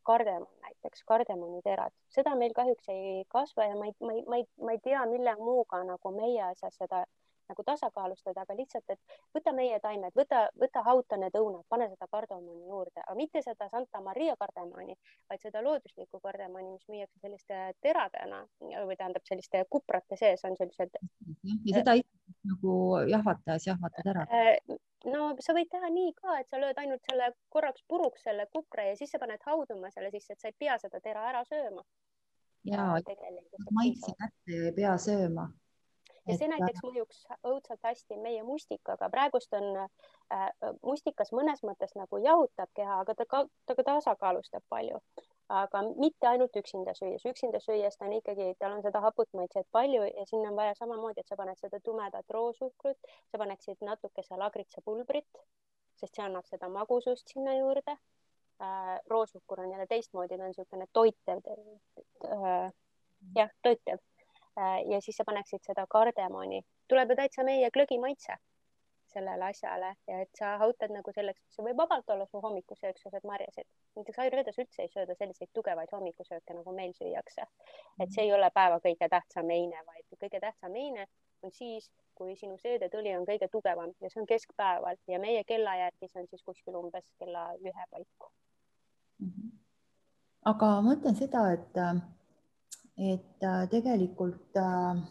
kardemon 0.04 0.50
näiteks, 0.66 1.04
kardemoniterad, 1.08 1.94
seda 2.10 2.36
meil 2.36 2.54
kahjuks 2.58 2.90
ei 2.94 3.26
kasva 3.30 3.70
ja 3.70 3.76
ma 3.80 3.90
ei, 3.90 3.96
ma 4.02 4.14
ei, 4.14 4.24
ma 4.28 4.40
ei, 4.42 4.46
ma 4.62 4.76
ei 4.76 4.80
tea, 4.84 5.06
mille 5.10 5.36
muuga 5.40 5.84
nagu 5.88 6.14
meie 6.16 6.44
asjas 6.52 6.80
seda 6.82 7.06
nagu 7.52 7.64
tasakaalustada, 7.68 8.46
aga 8.46 8.56
lihtsalt, 8.56 8.94
et 8.94 9.18
võta 9.36 9.54
meie 9.56 9.80
taimed, 9.84 10.14
võta, 10.16 10.46
võta 10.60 10.84
hauta 10.88 11.18
need 11.20 11.36
õunad, 11.36 11.66
pane 11.72 11.90
seda 11.92 12.08
kardemoni 12.12 12.70
juurde, 12.70 13.04
aga 13.04 13.16
mitte 13.18 13.42
seda 13.44 13.68
Santa 13.72 14.02
Maria 14.06 14.38
kardemoni, 14.40 14.96
vaid 15.30 15.44
seda 15.44 15.64
looduslikku 15.66 16.22
kardemoni, 16.24 16.78
mis 16.78 16.88
müüakse 16.92 17.20
selliste 17.24 17.60
teradena 17.84 18.44
või 18.62 18.96
tähendab 19.00 19.28
selliste 19.28 19.66
kuprate 19.70 20.20
sees 20.20 20.46
on 20.48 20.56
sellised. 20.60 20.96
ja 21.44 21.82
seda 21.82 21.98
nagu 22.54 22.78
jahvatas, 23.12 23.68
jahvatad 23.68 24.14
ära 24.16 24.26
äh, 24.30 24.80
no 25.10 25.32
sa 25.42 25.56
võid 25.58 25.70
teha 25.72 25.90
nii 25.94 26.14
ka, 26.18 26.38
et 26.42 26.50
sa 26.50 26.60
lööd 26.62 26.78
ainult 26.82 27.04
selle 27.10 27.32
korraks 27.54 27.84
puruks 27.88 28.24
selle 28.28 28.46
kukra 28.54 28.90
ja 28.90 29.00
siis 29.00 29.12
sa 29.14 29.20
paned 29.22 29.42
hauduma 29.46 29.92
selle 29.94 30.12
sisse, 30.14 30.36
et 30.36 30.44
sa 30.44 30.52
ei 30.52 30.58
pea 30.60 30.78
seda 30.82 31.02
tera 31.02 31.26
ära 31.30 31.44
sööma. 31.48 31.84
ja 32.68 32.86
maitse 33.72 34.14
kätte 34.20 34.56
ja 34.56 34.70
ei 34.70 34.76
pea 34.78 34.94
sööma. 35.02 35.48
ja 36.30 36.38
see 36.38 36.52
näiteks 36.52 36.86
mõjuks 36.86 37.26
õudselt 37.42 37.90
hästi 37.90 38.20
meie 38.22 38.44
mustikaga, 38.46 39.10
praegust 39.10 39.54
on 39.58 39.84
äh, 39.86 40.48
mustikas 40.84 41.34
mõnes 41.34 41.64
mõttes 41.66 41.96
nagu 41.98 42.22
jahutab 42.22 42.70
keha, 42.78 43.02
aga 43.06 43.18
ta 43.18 43.26
ka, 43.26 43.46
ta 43.66 43.76
ka 43.76 43.88
tasakaalustab 43.94 44.66
palju 44.70 45.02
aga 45.52 45.82
mitte 46.00 46.28
ainult 46.28 46.56
üksinda 46.56 46.94
süües, 46.96 47.26
üksinda 47.26 47.60
süües 47.60 47.98
ta 47.98 48.06
on 48.06 48.16
ikkagi, 48.18 48.54
tal 48.60 48.76
on 48.78 48.84
seda 48.86 49.02
haput 49.04 49.30
maitset 49.38 49.68
palju 49.76 50.04
ja 50.08 50.26
sinna 50.30 50.52
on 50.52 50.60
vaja 50.60 50.76
samamoodi, 50.80 51.24
et 51.24 51.32
sa 51.32 51.38
paned 51.40 51.60
seda 51.60 51.80
tumedat 51.84 52.36
roosuhkrut, 52.36 53.12
sa 53.32 53.42
paneksid 53.42 53.84
natukese 53.88 54.38
lagritsapulbrit, 54.40 55.42
sest 56.00 56.16
see 56.16 56.26
annab 56.26 56.48
seda 56.48 56.70
magusust 56.72 57.36
sinna 57.36 57.58
juurde. 57.60 57.98
Äh,. 58.62 59.00
roosuhkur 59.10 59.60
on 59.60 59.72
jälle 59.72 59.88
teistmoodi, 59.90 60.38
ta 60.38 60.44
on 60.44 60.52
niisugune 60.52 60.86
toitev 60.94 61.40
äh,, 61.50 62.72
jah, 63.36 63.50
toitev. 63.66 63.98
Äh, 64.60 64.84
ja 64.92 65.00
siis 65.02 65.18
sa 65.18 65.26
paneksid 65.26 65.66
seda 65.66 65.88
kardemoni, 65.90 66.62
tuleb 66.88 67.10
ju 67.10 67.18
täitsa 67.18 67.44
meie 67.48 67.72
glögi 67.74 67.98
maitse 67.98 68.38
sellele 69.14 69.46
asjale 69.46 69.94
ja 70.08 70.20
et 70.26 70.30
sa 70.40 70.56
hautad 70.62 70.94
nagu 70.94 71.14
selleks, 71.16 71.42
see 71.56 71.66
võib 71.66 71.80
vabalt 71.84 72.10
olla 72.10 72.26
su 72.30 72.42
hommikusöök, 72.44 73.00
sa 73.00 73.10
sööd 73.14 73.26
marjasid. 73.28 73.68
näiteks 73.96 74.20
Ayurvedas 74.24 74.60
üldse 74.64 74.86
ei 74.86 74.92
sööda 74.94 75.16
selliseid 75.16 75.52
tugevaid 75.54 75.92
hommikusööke, 75.96 76.56
nagu 76.58 76.76
meil 76.76 76.94
süüakse. 76.98 77.48
et 78.00 78.14
see 78.14 78.28
ei 78.28 78.34
ole 78.34 78.50
päeva 78.54 78.80
kõige 78.80 79.10
tähtsam 79.10 79.50
eine, 79.50 79.84
vaid 79.88 80.20
kõige 80.24 80.40
tähtsam 80.40 80.76
eine 80.86 81.08
on 81.44 81.52
siis, 81.54 81.90
kui 82.16 82.36
sinu 82.38 82.58
seedetõli 82.62 83.16
on 83.18 83.26
kõige 83.26 83.48
tugevam 83.52 83.94
ja 84.02 84.10
see 84.10 84.22
on 84.22 84.28
keskpäeval 84.30 85.00
ja 85.10 85.20
meie 85.20 85.44
kella 85.44 85.76
järgi 85.86 86.10
see 86.12 86.22
on 86.22 86.28
siis 86.30 86.44
kuskil 86.46 86.78
umbes 86.78 87.08
kella 87.20 87.48
ühe 87.58 87.88
paiku 87.92 88.30
mm. 89.20 89.32
-hmm. 89.32 89.50
aga 90.54 90.70
ma 90.76 90.84
mõtlen 90.92 91.18
seda, 91.18 91.48
et, 91.54 91.82
et 93.14 93.50
tegelikult 93.74 94.62
äh, 94.62 95.02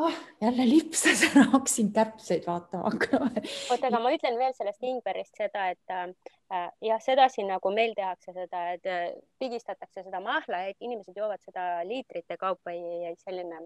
oh, 0.00 0.18
jälle 0.40 0.68
lipsas 0.68 1.22
ära, 1.30 1.44
hakkasin 1.52 1.92
kärbseid 1.92 2.46
vaatama 2.46 2.90
hakkama. 2.90 3.30
oota, 3.70 3.90
aga 3.90 4.00
ma 4.02 4.12
ütlen 4.16 4.38
veel 4.40 4.54
sellest 4.56 4.86
ingverist 4.92 5.36
seda, 5.40 5.66
et 5.74 5.94
äh, 5.96 6.70
jah, 6.90 7.02
sedasi 7.04 7.44
nagu 7.48 7.74
meil 7.74 7.94
tehakse 7.98 8.34
seda, 8.36 8.64
et 8.76 8.88
äh, 8.88 9.10
pigistatakse 9.42 10.06
seda 10.06 10.22
mahla, 10.24 10.64
et 10.70 10.80
inimesed 10.80 11.16
joovad 11.16 11.42
seda 11.44 11.68
liitrite 11.88 12.40
kaupa 12.40 12.74
ja 12.76 13.14
selline 13.24 13.64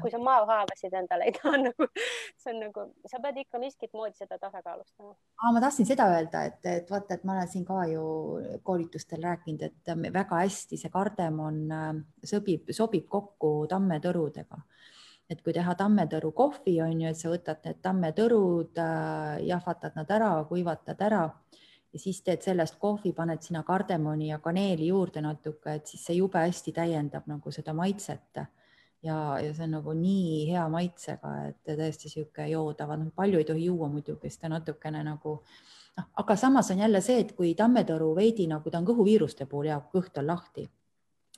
kui 0.00 0.10
sa 0.10 0.18
maohaavasid 0.22 0.94
endale 0.94 1.26
ei 1.28 1.34
taha 1.34 1.58
nagu, 1.66 1.88
see 2.38 2.52
on 2.52 2.60
nagu, 2.62 2.84
sa 3.10 3.20
pead 3.22 3.40
ikka 3.42 3.58
miskit 3.62 3.92
moodi 3.96 4.14
seda 4.18 4.38
tasakaalustama. 4.38 5.14
ma 5.52 5.62
tahtsin 5.64 5.88
seda 5.88 6.06
öelda, 6.12 6.44
et, 6.50 6.60
et 6.70 6.90
vaata, 6.90 7.18
et 7.18 7.24
ma 7.24 7.36
olen 7.38 7.50
siin 7.50 7.64
ka 7.66 7.84
ju 7.90 8.04
koolitustel 8.62 9.22
rääkinud, 9.26 9.66
et 9.66 9.94
väga 10.14 10.42
hästi 10.44 10.78
see 10.80 10.92
kardemon 10.94 11.60
äh, 11.74 11.90
sobib, 12.34 12.70
sobib 12.76 13.08
kokku 13.10 13.54
tammetõrudega 13.70 14.62
et 15.30 15.40
kui 15.42 15.54
teha 15.56 15.74
tammetõru 15.78 16.32
kohvi, 16.36 16.78
on 16.84 17.00
ju, 17.00 17.10
et 17.10 17.18
sa 17.18 17.30
võtad 17.32 17.62
need 17.64 17.80
tammetõrud, 17.84 18.80
äh, 18.80 19.44
jahvatad 19.48 19.96
nad 19.96 20.10
ära, 20.12 20.32
kuivatad 20.48 21.00
ära 21.06 21.24
ja 21.94 22.00
siis 22.00 22.20
teed 22.26 22.42
sellest 22.42 22.76
kohvi, 22.82 23.12
paned 23.14 23.42
sinna 23.42 23.62
kardemoni 23.66 24.32
ja 24.32 24.40
kaneeli 24.42 24.90
juurde 24.90 25.22
natuke, 25.22 25.78
et 25.78 25.86
siis 25.86 26.02
see 26.08 26.18
jube 26.18 26.42
hästi 26.42 26.74
täiendab 26.74 27.28
nagu 27.30 27.52
seda 27.54 27.72
maitset. 27.72 28.42
ja, 29.04 29.16
ja 29.38 29.52
see 29.54 29.66
on 29.66 29.76
nagu 29.76 29.92
nii 29.92 30.46
hea 30.48 30.64
maitsega, 30.72 31.32
et 31.50 31.58
tõesti 31.68 32.08
niisugune 32.08 32.48
joodav, 32.50 32.94
noh, 32.98 33.10
palju 33.14 33.38
ei 33.38 33.44
tohi 33.44 33.66
juua 33.66 33.88
muidugi, 33.92 34.30
sest 34.30 34.40
ta 34.40 34.48
natukene 34.48 35.02
nagu 35.04 35.34
noh, 35.96 36.06
aga 36.22 36.36
samas 36.36 36.70
on 36.72 36.80
jälle 36.80 37.00
see, 37.04 37.20
et 37.20 37.34
kui 37.36 37.54
tammetõru 37.54 38.14
veidi 38.16 38.48
nagu 38.50 38.70
ta 38.70 38.80
on 38.80 38.88
kõhuviiruste 38.88 39.46
puhul 39.46 39.68
ja 39.70 39.80
kõht 39.92 40.18
on 40.18 40.32
lahti 40.32 40.64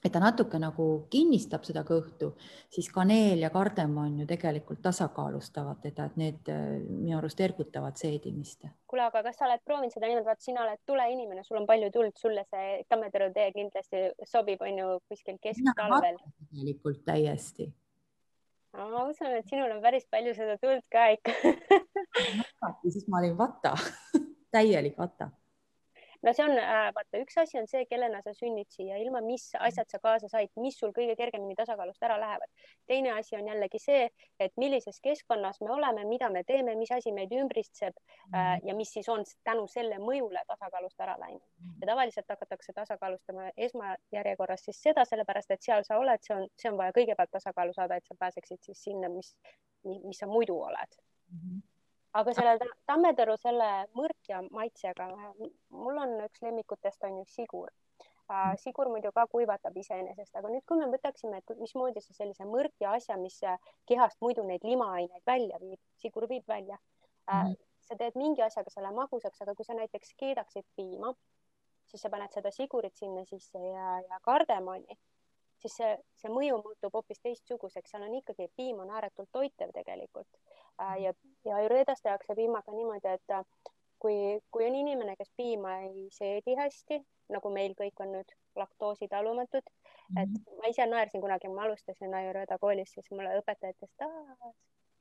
et 0.04 0.12
ta 0.12 0.20
natuke 0.20 0.58
nagu 0.60 0.86
kinnistab 1.10 1.64
seda 1.66 1.82
kõhtu, 1.86 2.32
siis 2.72 2.88
kaneel 2.92 3.42
ja 3.42 3.50
kardemon 3.54 4.20
ju 4.20 4.26
tegelikult 4.28 4.82
tasakaalustavad 4.84 5.80
teda, 5.82 6.06
et 6.06 6.18
need 6.20 6.50
äh, 6.52 6.66
minu 6.82 7.16
arust 7.18 7.40
ergutavad 7.40 7.96
seedimist. 8.00 8.66
kuule, 8.86 9.06
aga 9.08 9.22
kas 9.26 9.40
sa 9.40 9.48
oled 9.48 9.64
proovinud 9.64 9.94
seda 9.94 10.10
niimoodi, 10.10 10.28
vaata, 10.28 10.44
sina 10.44 10.62
oled 10.66 10.82
tuleinimene, 10.86 11.44
sul 11.44 11.60
on 11.62 11.66
palju 11.70 11.90
tuld, 11.94 12.14
sulle 12.20 12.44
see 12.50 12.84
tammetõru 12.90 13.32
tee 13.34 13.48
kindlasti 13.56 14.04
sobib, 14.28 14.62
on 14.62 14.82
ju, 14.82 14.92
kuskil 15.08 15.40
kesktalvel. 15.42 16.20
tegelikult 16.44 17.02
täiesti. 17.08 17.70
ma 18.76 19.06
usun, 19.08 19.32
et 19.32 19.48
sinul 19.48 19.72
on 19.72 19.80
päris 19.82 20.04
palju 20.12 20.34
seda 20.36 20.58
tuld 20.60 20.84
ka 20.92 21.08
ikka 21.16 21.32
siis 22.82 23.06
ma 23.08 23.22
olin 23.22 23.36
vata 23.38 23.72
täielik 24.54 24.98
vata 24.98 25.30
no 26.26 26.32
see 26.34 26.44
on, 26.44 26.58
äh, 26.58 26.88
vaata, 26.94 27.20
üks 27.22 27.36
asi 27.38 27.58
on 27.60 27.68
see, 27.70 27.84
kellena 27.90 28.20
sa 28.24 28.32
sünnid 28.34 28.68
siia, 28.74 28.98
ilma 29.02 29.20
mis 29.24 29.44
asjad 29.68 29.90
sa 29.92 30.00
kaasa 30.02 30.30
said, 30.32 30.50
mis 30.62 30.78
sul 30.80 30.92
kõige 30.96 31.14
kergemini 31.18 31.54
tasakaalust 31.58 32.02
ära 32.02 32.16
lähevad. 32.20 32.50
teine 32.90 33.12
asi 33.14 33.36
on 33.38 33.46
jällegi 33.50 33.80
see, 33.82 34.08
et 34.42 34.52
millises 34.62 34.98
keskkonnas 35.04 35.60
me 35.62 35.70
oleme, 35.74 36.04
mida 36.10 36.30
me 36.30 36.42
teeme, 36.48 36.74
mis 36.80 36.90
asi 36.96 37.12
meid 37.14 37.34
ümbritseb 37.36 37.94
äh, 38.34 38.56
ja 38.66 38.74
mis 38.74 38.92
siis 38.96 39.08
on 39.12 39.22
tänu 39.46 39.66
selle 39.70 40.00
mõjule 40.02 40.42
tasakaalust 40.48 41.06
ära 41.06 41.16
läinud. 41.22 41.44
ja 41.80 41.92
tavaliselt 41.92 42.34
hakatakse 42.34 42.72
tasakaalustama 42.72 43.52
esmajärjekorras 43.68 44.66
siis 44.66 44.82
seda, 44.82 45.04
sellepärast 45.04 45.54
et 45.54 45.62
seal 45.62 45.86
sa 45.86 46.00
oled, 46.02 46.26
see 46.26 46.34
on, 46.34 46.50
see 46.58 46.72
on 46.72 46.80
vaja 46.82 46.96
kõigepealt 46.98 47.30
tasakaalu 47.38 47.78
saada, 47.78 47.96
et 47.96 48.10
sa 48.10 48.18
pääseksid 48.18 48.66
siis 48.66 48.82
sinna, 48.88 49.08
mis, 49.12 49.36
mis 49.84 50.18
sa 50.18 50.26
muidu 50.26 50.58
oled 50.58 51.00
mm. 51.30 51.38
-hmm 51.38 51.75
aga 52.20 52.34
sellel 52.36 52.62
tammetõru 52.88 53.36
selle 53.40 53.66
mõrkja 53.96 54.42
maitsega, 54.50 55.08
mul 55.74 55.98
on 56.02 56.14
üks 56.26 56.42
lemmikutest 56.44 57.04
on 57.08 57.20
ju 57.20 57.26
sigur. 57.32 57.72
Mm. 58.26 58.58
sigur 58.58 58.88
muidu 58.90 59.12
ka 59.14 59.22
kuivatab 59.30 59.76
iseenesest, 59.78 60.32
aga 60.34 60.48
nüüd, 60.50 60.64
kui 60.66 60.80
me 60.80 60.88
võtaksime, 60.90 61.38
et 61.38 61.52
mismoodi 61.60 62.00
sa 62.02 62.14
sellise 62.16 62.42
mõrkja 62.48 62.96
asja, 62.98 63.14
mis 63.20 63.36
kehast 63.86 64.18
muidu 64.20 64.42
neid 64.42 64.66
limaaineid 64.66 65.22
välja 65.30 65.60
viib, 65.62 65.78
sigur 66.02 66.26
viib 66.26 66.42
välja 66.50 66.74
mm. 66.74 67.30
-hmm. 67.30 67.54
sa 67.86 67.94
teed 68.00 68.18
mingi 68.18 68.42
asjaga 68.42 68.72
selle 68.74 68.90
magusaks, 68.98 69.42
aga 69.42 69.54
kui 69.54 69.64
sa 69.64 69.78
näiteks 69.78 70.14
keedaksid 70.18 70.66
piima, 70.74 71.14
siis 71.86 72.02
sa 72.02 72.10
paned 72.10 72.34
seda 72.34 72.50
sigurit 72.50 72.98
sinna 72.98 73.24
sisse 73.24 73.62
ja, 73.62 74.00
ja 74.10 74.18
kardemoni 74.22 74.98
siis 75.62 75.76
see, 75.76 75.94
see 76.18 76.30
mõju 76.30 76.58
muutub 76.64 76.98
hoopis 76.98 77.22
teistsuguseks, 77.22 77.90
seal 77.90 78.02
on 78.08 78.18
ikkagi, 78.18 78.50
piim 78.56 78.82
on 78.82 78.90
ääretult 78.90 79.30
toitev 79.32 79.70
tegelikult 79.70 80.34
Äh, 80.36 80.55
ja, 80.78 81.12
ja 81.44 81.56
Ayurvedas 81.56 82.02
tehakse 82.02 82.34
piimaga 82.34 82.72
niimoodi, 82.72 83.14
et 83.14 83.70
kui, 84.02 84.16
kui 84.50 84.66
on 84.66 84.74
inimene, 84.74 85.16
kes 85.16 85.32
piima 85.36 85.78
ei 85.86 86.08
seedi 86.12 86.56
hästi, 86.58 87.00
nagu 87.32 87.50
meil 87.50 87.74
kõik 87.78 88.04
on 88.04 88.12
nüüd 88.14 88.36
laktoositalumatud 88.56 89.64
mm, 89.64 90.16
-hmm. 90.16 90.22
et 90.22 90.56
ma 90.60 90.70
ise 90.72 90.86
naersin 90.86 91.20
kunagi, 91.20 91.48
ma 91.48 91.66
alustasin 91.66 92.14
Ayurveda 92.14 92.58
koolis, 92.58 92.92
siis 92.94 93.10
mulle 93.10 93.38
õpetaja 93.40 93.74
ütles, 93.74 94.54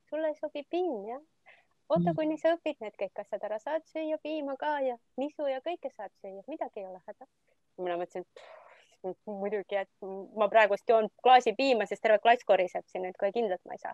sulle 0.09 0.33
sobib 0.39 0.67
piim, 0.69 1.07
jah 1.09 1.21
oota, 1.89 2.11
mm. 2.11 2.15
kuni 2.15 2.37
sa 2.41 2.55
õpid 2.55 2.81
need 2.81 2.97
kõik 2.99 3.21
asjad 3.21 3.43
ära, 3.47 3.59
saad 3.61 3.85
süüa 3.91 4.17
piima 4.23 4.55
ka 4.61 4.77
ja 4.85 4.97
nisu 5.21 5.47
ja 5.49 5.61
kõike 5.65 5.91
saad 5.93 6.13
süüa, 6.21 6.43
midagi 6.47 6.81
ei 6.81 6.87
ole 6.89 7.01
häda. 7.07 7.27
mina 7.77 7.97
mõtlesin, 7.99 8.25
muidugi, 9.27 9.75
et 9.75 9.89
ma 10.39 10.47
praegust 10.49 10.89
joon 10.89 11.09
klaasi 11.23 11.53
piima, 11.57 11.85
sest 11.85 12.01
terve 12.01 12.19
klass 12.23 12.47
koriseb 12.47 12.87
siin, 12.87 13.05
et 13.05 13.17
kohe 13.19 13.31
kindlalt 13.35 13.61
ma 13.65 13.77
ei 13.77 13.83
saa. 13.83 13.93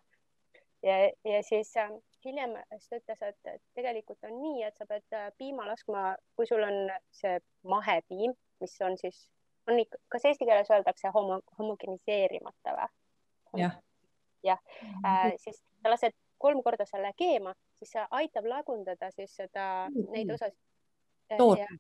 Ja, 0.83 0.95
ja 1.25 1.43
siis 1.43 1.73
äh, 1.77 1.91
hiljem 2.25 2.55
siis 2.77 2.89
ta 2.89 2.99
ütles, 2.99 3.21
et, 3.21 3.61
tegelikult 3.77 4.23
on 4.27 4.37
nii, 4.41 4.63
et 4.67 4.77
sa 4.77 4.87
pead 4.89 5.17
äh, 5.17 5.29
piima 5.37 5.65
laskma, 5.69 6.15
kui 6.35 6.47
sul 6.49 6.63
on 6.65 6.89
see 7.15 7.37
mahepiim, 7.67 8.33
mis 8.61 8.75
on 8.85 8.97
siis, 9.01 9.23
on 9.69 9.79
ikka, 9.81 9.99
kas 10.15 10.25
eesti 10.31 10.47
keeles 10.49 10.71
öeldakse 10.73 11.13
homo, 11.13 11.41
homogeniseerimata 11.59 12.75
või? 12.77 12.89
jah. 13.61 13.77
jah 14.45 14.59
äh,, 15.05 15.31
siis 15.41 15.61
sa 15.81 15.93
lased 15.93 16.17
kolm 16.41 16.63
korda 16.65 16.85
selle 16.89 17.13
keema, 17.17 17.53
siis 17.77 17.93
see 17.95 18.09
aitab 18.17 18.49
lagundada 18.49 19.11
siis 19.13 19.35
seda 19.35 19.87
mm, 19.89 19.95
-hmm. 19.95 20.11
neid 20.17 20.35
osasid. 20.37 20.59
Äh, 21.31 21.37
toorpiim 21.37 21.79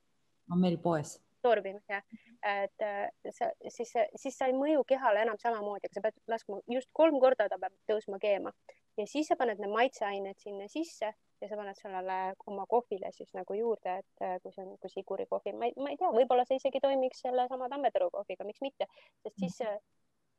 on 0.51 0.59
meil 0.59 0.77
poes. 0.77 1.19
toorpiim 1.41 1.79
jah, 1.89 2.03
et 2.45 2.81
äh, 2.85 3.09
sa 3.29 3.49
siis, 3.67 3.93
siis 4.15 4.37
sa 4.37 4.45
ei 4.45 4.53
mõju 4.53 4.83
kehale 4.87 5.21
enam 5.21 5.39
samamoodi, 5.41 5.87
aga 5.87 5.93
sa 5.93 6.03
pead 6.05 6.19
laskma 6.27 6.59
just 6.69 6.89
kolm 6.93 7.19
korda, 7.19 7.49
ta 7.49 7.57
peab 7.61 7.73
tõusma 7.89 8.19
keema 8.21 8.53
ja 8.97 9.07
siis 9.07 9.27
sa 9.27 9.37
paned 9.39 9.59
need 9.59 9.71
maitseained 9.71 10.39
sinna 10.39 10.67
sisse 10.67 11.13
ja 11.41 11.49
sa 11.49 11.57
paned 11.57 11.79
sellele 11.79 12.17
oma 12.47 12.65
kohvile 12.69 13.11
siis 13.15 13.31
nagu 13.37 13.55
juurde, 13.57 13.97
et 14.03 14.25
äh, 14.25 14.37
kui 14.43 14.53
see 14.53 14.65
on, 14.65 14.75
kui 14.81 14.91
siguri 14.93 15.25
kohvi, 15.29 15.53
ma 15.57 15.69
ei, 15.69 15.75
ma 15.77 15.93
ei 15.93 15.97
tea, 15.97 16.11
võib-olla 16.13 16.45
see 16.47 16.59
isegi 16.61 16.83
toimiks 16.83 17.23
sellesama 17.25 17.69
Tammetoru 17.71 18.11
kohviga, 18.13 18.45
miks 18.47 18.61
mitte, 18.61 18.87
sest 19.23 19.39
siis 19.39 19.61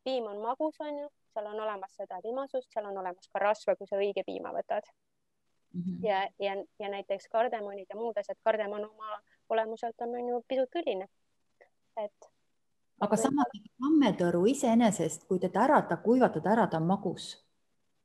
piim 0.05 0.27
on 0.27 0.43
magus, 0.43 0.77
on 0.81 0.99
ju, 0.99 1.09
seal 1.33 1.47
on 1.47 1.61
olemas 1.61 1.97
seda 1.97 2.21
limasust, 2.25 2.69
seal 2.73 2.87
on 2.91 2.99
olemas 3.03 3.29
ka 3.33 3.43
rasva, 3.43 3.77
kui 3.79 3.89
sa 3.89 4.01
õige 4.01 4.25
piima 4.27 4.53
võtad 4.55 4.87
mm. 5.73 5.83
-hmm. 5.83 6.07
ja, 6.07 6.29
ja, 6.39 6.65
ja 6.79 6.89
näiteks 6.89 7.29
kardemonid 7.29 7.87
ja 7.89 7.97
muud 7.97 8.19
asjad, 8.19 8.39
kardemon 8.45 8.85
oma 8.85 9.21
olemuselt 9.49 10.01
on, 10.01 10.15
on 10.15 10.29
ju 10.29 10.45
pisut 10.49 10.81
õline. 10.83 11.07
et. 11.97 12.31
aga 13.01 13.17
samas 13.17 13.63
kammetõru 13.83 14.47
iseenesest, 14.47 15.27
kui 15.29 15.39
teda 15.39 15.65
ära, 15.65 15.83
ta 15.83 15.97
kuivatada 15.97 16.53
ära, 16.53 16.67
ta 16.67 16.77
on 16.77 16.87
magus. 16.87 17.42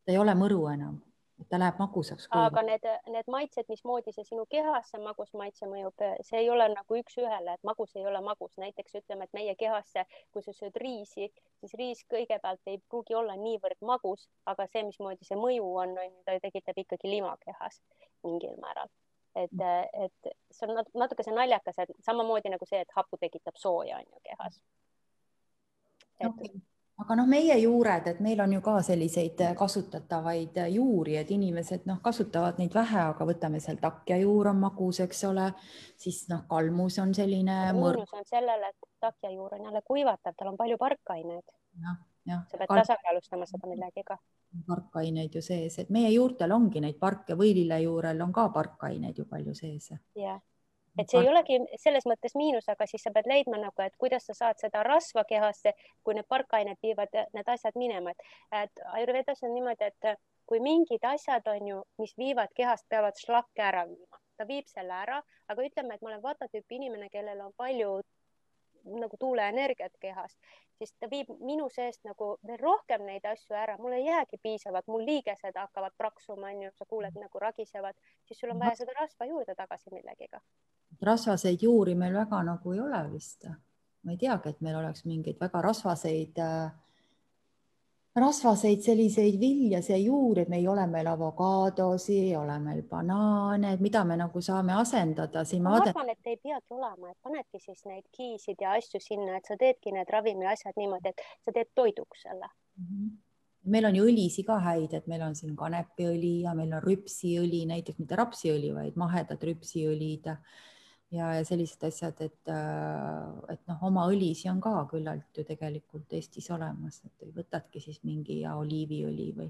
Ta 0.07 0.15
ei 0.15 0.21
ole 0.23 0.33
mõru 0.39 0.63
enam 0.71 1.01
et 1.41 1.49
ta 1.49 1.59
läheb 1.59 1.77
magusaks. 1.79 2.27
aga 2.33 2.61
need, 2.65 2.85
need 3.13 3.29
maitsed, 3.31 3.67
mismoodi 3.69 4.13
see 4.15 4.25
sinu 4.25 4.45
kehasse 4.49 4.99
magusmaitse 5.01 5.69
mõjub, 5.69 6.05
see 6.25 6.41
ei 6.41 6.49
ole 6.49 6.67
nagu 6.73 6.99
üks-ühele, 6.99 7.57
et 7.57 7.67
magus 7.67 7.93
ei 7.95 8.05
ole 8.09 8.21
magus, 8.25 8.55
näiteks 8.61 8.97
ütleme, 9.01 9.27
et 9.27 9.37
meie 9.37 9.55
kehasse, 9.59 10.05
kui 10.33 10.45
sa 10.45 10.53
sööd 10.57 10.77
riisi, 10.81 11.29
siis 11.61 11.75
riis 11.79 12.05
kõigepealt 12.13 12.71
ei 12.71 12.79
pruugi 12.89 13.17
olla 13.17 13.35
niivõrd 13.39 13.83
magus, 13.89 14.27
aga 14.49 14.65
see, 14.71 14.85
mismoodi 14.87 15.27
see 15.27 15.37
mõju 15.39 15.67
on, 15.83 15.97
on 15.97 16.09
ju, 16.09 16.23
ta 16.25 16.39
tekitab 16.47 16.81
ikkagi 16.85 17.11
lima 17.11 17.35
kehas 17.43 17.81
mingil 18.25 18.57
määral. 18.63 18.89
et, 19.37 19.61
et 19.93 20.31
see 20.49 20.65
on 20.65 20.81
natuke 20.97 21.23
see 21.23 21.35
naljakas, 21.35 21.77
et 21.83 21.93
samamoodi 22.05 22.49
nagu 22.49 22.65
see, 22.65 22.81
et 22.81 22.97
hapu 22.97 23.19
tekitab 23.21 23.61
sooja 23.61 24.01
on 24.01 24.09
ju 24.09 24.23
kehas. 24.31 24.57
et 26.17 26.31
okay 26.31 26.57
aga 27.01 27.15
noh, 27.19 27.27
meie 27.29 27.55
juured, 27.61 28.07
et 28.09 28.19
meil 28.25 28.39
on 28.41 28.53
ju 28.55 28.61
ka 28.65 28.77
selliseid 28.85 29.41
kasutatavaid 29.57 30.57
juuri, 30.73 31.17
et 31.19 31.31
inimesed 31.33 31.85
noh, 31.89 31.99
kasutavad 32.03 32.57
neid 32.61 32.73
vähe, 32.73 33.03
aga 33.11 33.27
võtame 33.29 33.61
seal 33.63 33.77
takjajuur 33.81 34.51
on 34.53 34.59
magus, 34.63 35.01
eks 35.05 35.23
ole, 35.29 35.51
siis 35.99 36.23
noh, 36.31 36.47
kalmus 36.49 36.97
on 37.03 37.13
selline. 37.17 37.59
miinus 37.77 38.17
on 38.17 38.25
sellele, 38.25 38.73
et 38.73 38.91
takjajuur 39.05 39.59
on 39.59 39.69
jälle 39.69 39.83
kuivatav, 39.85 40.35
tal 40.37 40.53
on 40.53 40.57
palju 40.57 40.77
parkaineid. 40.81 41.45
jah, 41.85 42.01
jah. 42.25 42.43
sa 42.49 42.57
pead 42.57 42.67
Park... 42.67 42.81
tasakaalustama 42.81 43.45
seda 43.45 43.69
millegagi. 43.69 44.19
parkaineid 44.67 45.37
ju 45.37 45.41
sees, 45.41 45.77
et 45.79 45.93
meie 45.93 46.09
juurtel 46.15 46.51
ongi 46.51 46.81
neid 46.81 46.97
parke, 46.99 47.37
võililejuurel 47.37 48.21
on 48.25 48.33
ka 48.33 48.49
parkaineid 48.49 49.17
ju 49.17 49.29
palju 49.29 49.53
sees. 49.55 49.93
jah 50.15 50.41
et 50.97 51.09
see 51.09 51.21
ei 51.21 51.29
olegi 51.29 51.59
selles 51.81 52.07
mõttes 52.09 52.35
miinus, 52.39 52.67
aga 52.73 52.87
siis 52.89 53.03
sa 53.05 53.13
pead 53.15 53.29
leidma 53.29 53.59
nagu, 53.61 53.83
et 53.85 53.95
kuidas 54.01 54.25
sa 54.29 54.35
saad 54.37 54.61
seda 54.61 54.83
rasva 54.87 55.23
kehasse, 55.29 55.73
kui 56.03 56.17
need 56.17 56.27
parkained 56.29 56.79
viivad 56.83 57.13
need 57.35 57.53
asjad 57.53 57.77
minema, 57.79 58.13
et, 58.13 58.31
et 58.63 58.83
Ayurvedas 58.93 59.43
on 59.43 59.53
niimoodi, 59.53 59.91
et 59.91 60.21
kui 60.47 60.61
mingid 60.63 61.03
asjad 61.05 61.47
on 61.51 61.67
ju, 61.71 61.81
mis 62.01 62.13
viivad 62.17 62.53
kehast, 62.55 62.87
peavad 62.89 63.19
šlakke 63.19 63.63
ära 63.69 63.83
viima, 63.89 64.21
ta 64.37 64.47
viib 64.49 64.69
selle 64.71 64.95
ära, 64.95 65.21
aga 65.51 65.65
ütleme, 65.69 65.95
et 65.95 66.05
ma 66.05 66.13
olen 66.13 66.23
vata 66.23 66.47
tüüpi 66.51 66.79
inimene, 66.79 67.09
kellel 67.13 67.41
on 67.45 67.53
palju 67.57 67.99
nagu 68.87 69.17
tuuleenergiat 69.19 69.97
kehas, 69.99 70.37
siis 70.77 70.93
ta 70.99 71.09
viib 71.11 71.29
minu 71.39 71.69
seest 71.73 72.03
nagu 72.07 72.29
veel 72.47 72.59
rohkem 72.61 73.05
neid 73.05 73.25
asju 73.25 73.55
ära, 73.55 73.77
mul 73.81 73.97
ei 73.97 74.05
jäägi 74.05 74.39
piisavalt, 74.43 74.87
mul 74.87 75.05
liigesed 75.05 75.59
hakkavad 75.59 75.95
praksuma, 75.97 76.51
onju, 76.53 76.71
sa 76.75 76.85
kuuled 76.85 77.17
nagu 77.19 77.39
ragisevad, 77.39 77.97
siis 78.25 78.39
sul 78.39 78.53
on 78.53 78.59
vaja 78.59 78.75
seda 78.81 78.95
rasva 78.99 79.29
juurde 79.29 79.55
tagasi 79.55 79.93
millegiga. 79.93 80.41
rasvaseid 81.01 81.61
juuri 81.61 81.95
meil 81.95 82.13
väga 82.13 82.43
nagu 82.43 82.73
ei 82.73 82.79
ole 82.79 83.03
vist. 83.11 83.47
ma 84.03 84.11
ei 84.11 84.17
teagi, 84.17 84.49
et 84.49 84.61
meil 84.61 84.75
oleks 84.79 85.05
mingeid 85.05 85.39
väga 85.39 85.61
rasvaseid 85.61 86.37
äh, 86.39 86.71
rasvaseid 88.19 88.81
selliseid 88.85 89.39
viljasid 89.39 89.93
ja 89.93 89.97
juuri, 89.97 90.43
et 90.43 90.49
me 90.49 90.57
ei 90.61 90.67
ole 90.67 90.87
meil 90.89 91.07
avokaadosi, 91.11 92.17
ei 92.29 92.35
ole 92.37 92.57
meil 92.63 92.81
banaane, 92.89 93.73
et 93.75 93.83
mida 93.83 94.03
me 94.07 94.17
nagu 94.17 94.41
saame 94.41 94.73
asendada 94.77 95.43
siin. 95.45 95.63
ma 95.63 95.75
arvan, 95.81 96.09
et 96.13 96.31
ei 96.33 96.37
peagi 96.37 96.73
olema, 96.79 97.11
et 97.11 97.17
panedki 97.23 97.61
siis 97.61 97.85
neid 97.85 98.05
kiisid 98.17 98.61
ja 98.61 98.73
asju 98.79 99.01
sinna, 99.03 99.37
et 99.37 99.45
sa 99.49 99.59
teedki 99.59 99.93
need 99.95 100.09
ravimiasjad 100.17 100.79
niimoodi, 100.81 101.13
et 101.13 101.23
sa 101.45 101.53
teed 101.53 101.71
toiduks 101.75 102.27
selle 102.27 102.49
mm. 102.49 102.85
-hmm 102.89 103.15
meil 103.67 103.85
on 103.89 103.95
ju 103.95 104.05
õlisi 104.07 104.45
ka 104.47 104.59
häid, 104.63 104.93
et 104.93 105.07
meil 105.11 105.21
on 105.25 105.35
siin 105.35 105.55
kanepiõli 105.59 106.41
ja 106.45 106.53
meil 106.57 106.71
on 106.77 106.83
rüpsiõli, 106.83 107.65
näiteks 107.67 107.99
mitte 107.99 108.15
rapsiõli, 108.15 108.71
vaid 108.75 108.95
mahedad 108.99 109.43
rüpsiõlid 109.43 110.29
ja, 111.11 111.29
ja 111.37 111.43
sellised 111.47 111.83
asjad, 111.87 112.19
et, 112.25 112.51
äh, 112.51 113.53
et 113.53 113.61
noh, 113.69 113.83
oma 113.89 114.07
õlisi 114.11 114.49
on 114.51 114.59
ka 114.63 114.73
küllalt 114.91 115.37
ju 115.37 115.45
tegelikult 115.47 116.13
Eestis 116.17 116.49
olemas, 116.53 116.99
et 117.07 117.29
võtadki 117.35 117.81
siis 117.83 118.01
mingi 118.07 118.41
ja 118.41 118.57
oliiviõli 118.59 119.29
või. 119.37 119.49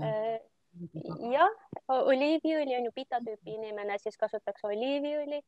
Äh, 0.00 0.40
jah, 1.30 1.62
oliiviõli 1.86 2.76
on 2.78 2.88
ju 2.88 2.94
pita 2.94 3.20
tüüpi 3.22 3.58
inimene, 3.58 3.98
siis 4.02 4.18
kasutatakse 4.18 4.66
oliiviõli 4.70 5.42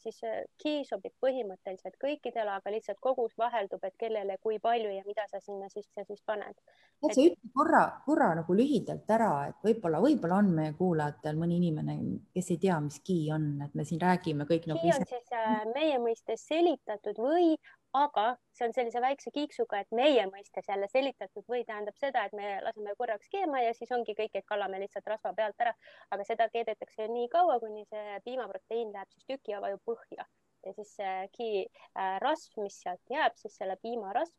siis 0.00 0.20
key 0.60 0.78
äh, 0.80 0.86
sobib 0.88 1.12
põhimõtteliselt 1.20 1.98
kõikidele, 2.00 2.54
aga 2.56 2.72
lihtsalt 2.72 3.00
kogus 3.02 3.34
vaheldub, 3.38 3.82
et 3.84 3.96
kellele, 4.00 4.38
kui 4.40 4.58
palju 4.62 4.92
ja 4.94 5.02
mida 5.06 5.26
sa 5.28 5.40
sinna 5.40 5.68
sisse 5.68 6.04
siis 6.06 6.22
paned. 6.26 6.56
et 7.04 7.14
sa 7.14 7.20
ütle 7.20 7.52
korra, 7.54 7.82
korra 8.06 8.30
nagu 8.38 8.56
lühidalt 8.56 9.10
ära, 9.10 9.32
et 9.50 9.68
võib-olla, 9.68 10.00
võib-olla 10.00 10.40
on 10.40 10.50
meie 10.56 10.72
kuulajatel 10.78 11.36
mõni 11.40 11.60
inimene, 11.60 11.98
kes 12.34 12.50
ei 12.54 12.62
tea, 12.64 12.78
mis 12.80 13.00
key 13.04 13.28
on, 13.34 13.50
et 13.66 13.76
me 13.76 13.84
siin 13.84 14.00
räägime 14.00 14.48
kõik 14.48 14.70
nagu. 14.70 14.80
Key 14.80 14.96
on 14.96 15.04
ise... 15.04 15.18
siis 15.18 15.36
äh, 15.36 15.60
meie 15.74 16.00
mõistes 16.00 16.46
selitatud 16.48 17.20
või 17.20 17.52
aga 17.92 18.26
see 18.54 18.68
on 18.68 18.74
sellise 18.74 19.00
väikse 19.02 19.32
kiiksuga, 19.34 19.80
et 19.82 19.94
meie 19.96 20.26
mõistes 20.30 20.68
jälle 20.68 20.86
selitatud 20.92 21.46
või 21.50 21.64
tähendab 21.66 21.96
seda, 21.98 22.24
et 22.26 22.36
me 22.38 22.52
laseme 22.62 22.94
korraks 22.98 23.30
keema 23.32 23.62
ja 23.64 23.72
siis 23.74 23.90
ongi 23.96 24.14
kõik, 24.18 24.34
et 24.34 24.46
kallame 24.46 24.78
lihtsalt 24.82 25.08
rasva 25.10 25.32
pealt 25.34 25.64
ära, 25.64 25.74
aga 26.10 26.26
seda 26.28 26.48
keedetakse 26.52 27.08
nii 27.10 27.28
kaua, 27.32 27.58
kuni 27.62 27.84
see 27.90 28.20
piimaproteiin 28.24 28.92
läheb 28.94 29.10
siis 29.10 29.26
tüki 29.26 29.56
ja 29.56 29.62
vajub 29.64 29.82
põhja 29.90 30.28
ja 30.66 30.72
siis 30.76 30.94
see 30.96 31.50
äh, 31.64 32.16
rasv, 32.22 32.60
mis 32.62 32.78
sealt 32.82 33.02
jääb, 33.10 33.36
siis 33.40 33.56
selle 33.56 33.76
piimarasv, 33.82 34.34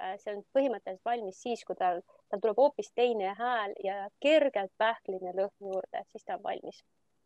äh, 0.00 0.14
see 0.22 0.34
on 0.34 0.44
põhimõtteliselt 0.56 1.04
valmis 1.06 1.42
siis, 1.42 1.64
kui 1.68 1.78
tal, 1.78 2.02
tal 2.32 2.42
tuleb 2.42 2.58
hoopis 2.58 2.90
teine 2.96 3.34
hääl 3.38 3.76
ja 3.84 4.06
kergelt 4.24 4.72
pähkline 4.80 5.34
lõhn 5.36 5.74
juurde, 5.74 6.06
siis 6.12 6.24
ta 6.24 6.38
on 6.38 6.46
valmis. 6.48 6.82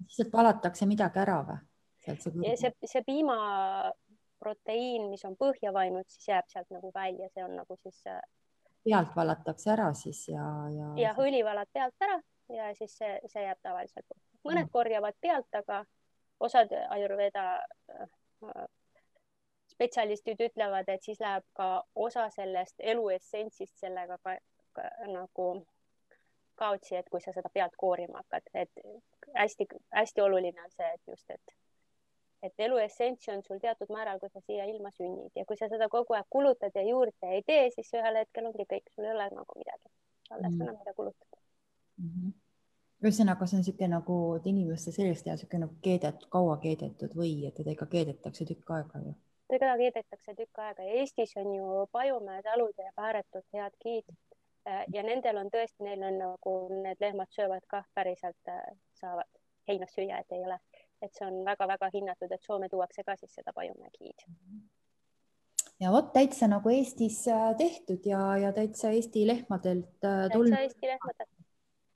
siis 0.08 0.16
sealt 0.20 0.34
valatakse 0.34 0.86
midagi 0.90 1.24
ära 1.24 1.40
või? 1.46 1.62
see, 2.04 2.56
see, 2.60 2.72
see 2.84 3.02
piima 3.06 3.36
proteiin, 4.44 5.08
mis 5.10 5.24
on 5.24 5.36
põhja 5.40 5.72
vainud, 5.72 6.06
siis 6.12 6.28
jääb 6.28 6.48
sealt 6.52 6.70
nagu 6.74 6.92
välja, 6.94 7.30
see 7.32 7.44
on 7.44 7.56
nagu 7.56 7.76
siis. 7.82 8.02
Äh, 8.10 8.20
pealt 8.84 9.16
valatakse 9.16 9.70
ära 9.72 9.88
siis 9.96 10.26
ja, 10.28 10.44
ja. 10.68 10.92
ja 11.00 11.12
õli 11.24 11.40
valad 11.44 11.70
pealt 11.72 12.04
ära 12.04 12.18
ja 12.52 12.68
siis 12.76 12.96
see, 12.98 13.16
see 13.32 13.44
jääb 13.46 13.60
tavaliselt. 13.64 14.06
mõned 14.44 14.66
mm. 14.66 14.72
korjavad 14.72 15.16
pealt, 15.20 15.48
aga 15.56 15.84
osad 16.44 16.72
Ayurveda 16.92 17.44
äh, 17.94 18.66
spetsialistid 19.74 20.40
ütlevad, 20.40 20.88
et 20.88 21.02
siis 21.02 21.20
läheb 21.20 21.46
ka 21.56 21.68
osa 21.94 22.28
sellest 22.30 22.74
elu 22.78 23.08
essentsist 23.16 23.80
sellega 23.80 24.18
ka, 24.22 24.36
ka 24.76 24.90
nagu 25.08 25.48
kaotsi, 26.60 26.96
et 26.96 27.08
kui 27.10 27.20
sa 27.24 27.32
seda 27.34 27.50
pealt 27.52 27.74
koorima 27.78 28.20
hakkad, 28.22 28.50
et 28.54 28.84
hästi-hästi 29.34 30.22
oluline 30.22 30.62
on 30.62 30.70
see, 30.70 30.90
et 30.94 31.10
just, 31.10 31.30
et 31.30 31.56
et 32.44 32.64
elu 32.66 32.78
essents 32.84 33.28
on 33.32 33.42
sul 33.46 33.60
teatud 33.62 33.90
määral, 33.94 34.20
kui 34.20 34.30
sa 34.32 34.40
siia 34.44 34.66
ilma 34.70 34.90
sünnid 34.94 35.32
ja 35.38 35.44
kui 35.48 35.56
sa 35.56 35.68
seda 35.72 35.88
kogu 35.92 36.16
aeg 36.18 36.26
kulutad 36.30 36.74
ja 36.74 36.84
juurde 36.86 37.34
ei 37.36 37.42
tee, 37.46 37.68
siis 37.74 37.92
ühel 37.96 38.20
hetkel 38.20 38.48
ongi 38.50 38.66
kõik, 38.72 38.90
sul 38.94 39.08
ei 39.08 39.14
ole 39.16 39.28
nagu 39.32 39.60
midagi 39.60 39.92
alles 40.30 40.52
mm 40.52 40.58
-hmm. 40.58 40.62
enam, 40.62 40.78
mida 40.78 40.94
kulutada 40.94 41.36
mm. 41.98 42.08
-hmm. 42.08 42.32
ühesõnaga, 43.04 43.46
see 43.46 43.56
on 43.56 43.62
niisugune 43.62 43.88
nagu, 43.96 44.16
et 44.36 44.46
inimeste 44.46 44.92
seest 44.92 45.26
jääb 45.26 45.36
niisugune 45.36 45.66
nagu 45.66 45.76
keedetud, 45.82 46.28
kaua 46.36 46.56
keedetud 46.66 47.16
või 47.20 47.46
et 47.48 47.54
teda 47.54 47.70
ikka 47.70 47.86
keedetakse 47.86 48.44
tükk 48.44 48.70
aega 48.76 48.98
ju? 49.06 49.14
teda 49.48 49.76
keedetakse 49.76 50.34
tükk 50.34 50.58
aega 50.58 50.82
ja 50.82 51.00
Eestis 51.00 51.36
on 51.36 51.54
ju 51.54 51.86
Pajumäe 51.92 52.42
talude 52.42 52.82
ja 52.82 52.92
ääretult 52.96 53.46
head 53.52 53.76
giid 53.84 54.08
äh, 54.68 54.84
ja 54.94 55.02
nendel 55.02 55.36
on 55.36 55.50
tõesti, 55.56 55.84
neil 55.84 56.02
on 56.02 56.18
nagu 56.18 56.54
need 56.82 57.00
lehmad 57.00 57.30
söövad 57.30 57.66
kah 57.68 57.86
päriselt, 57.94 58.42
äh, 58.48 58.62
saavad 59.00 59.28
heina 59.68 59.86
süüa, 59.86 60.18
et 60.20 60.32
ei 60.32 60.44
ole, 60.44 60.58
et 61.02 61.12
see 61.12 61.26
on 61.26 61.44
väga-väga 61.44 61.90
hinnatud, 61.94 62.32
et 62.32 62.42
Soome 62.42 62.68
tuuakse 62.68 63.04
ka 63.04 63.16
siis 63.16 63.34
seda 63.34 63.52
Pajumäe 63.52 63.90
giid 63.98 64.26
ja 65.80 65.90
vot 65.92 66.12
täitsa 66.12 66.48
nagu 66.48 66.70
Eestis 66.70 67.24
äh, 67.28 67.52
tehtud 67.58 68.06
ja, 68.06 68.36
ja 68.38 68.52
täitsa 68.52 68.90
Eesti 68.90 69.26
lehmadelt 69.26 69.96
tulnud. 70.00 70.54
täitsa 70.54 70.68
Eesti 70.68 70.92
lehmadelt 70.92 71.34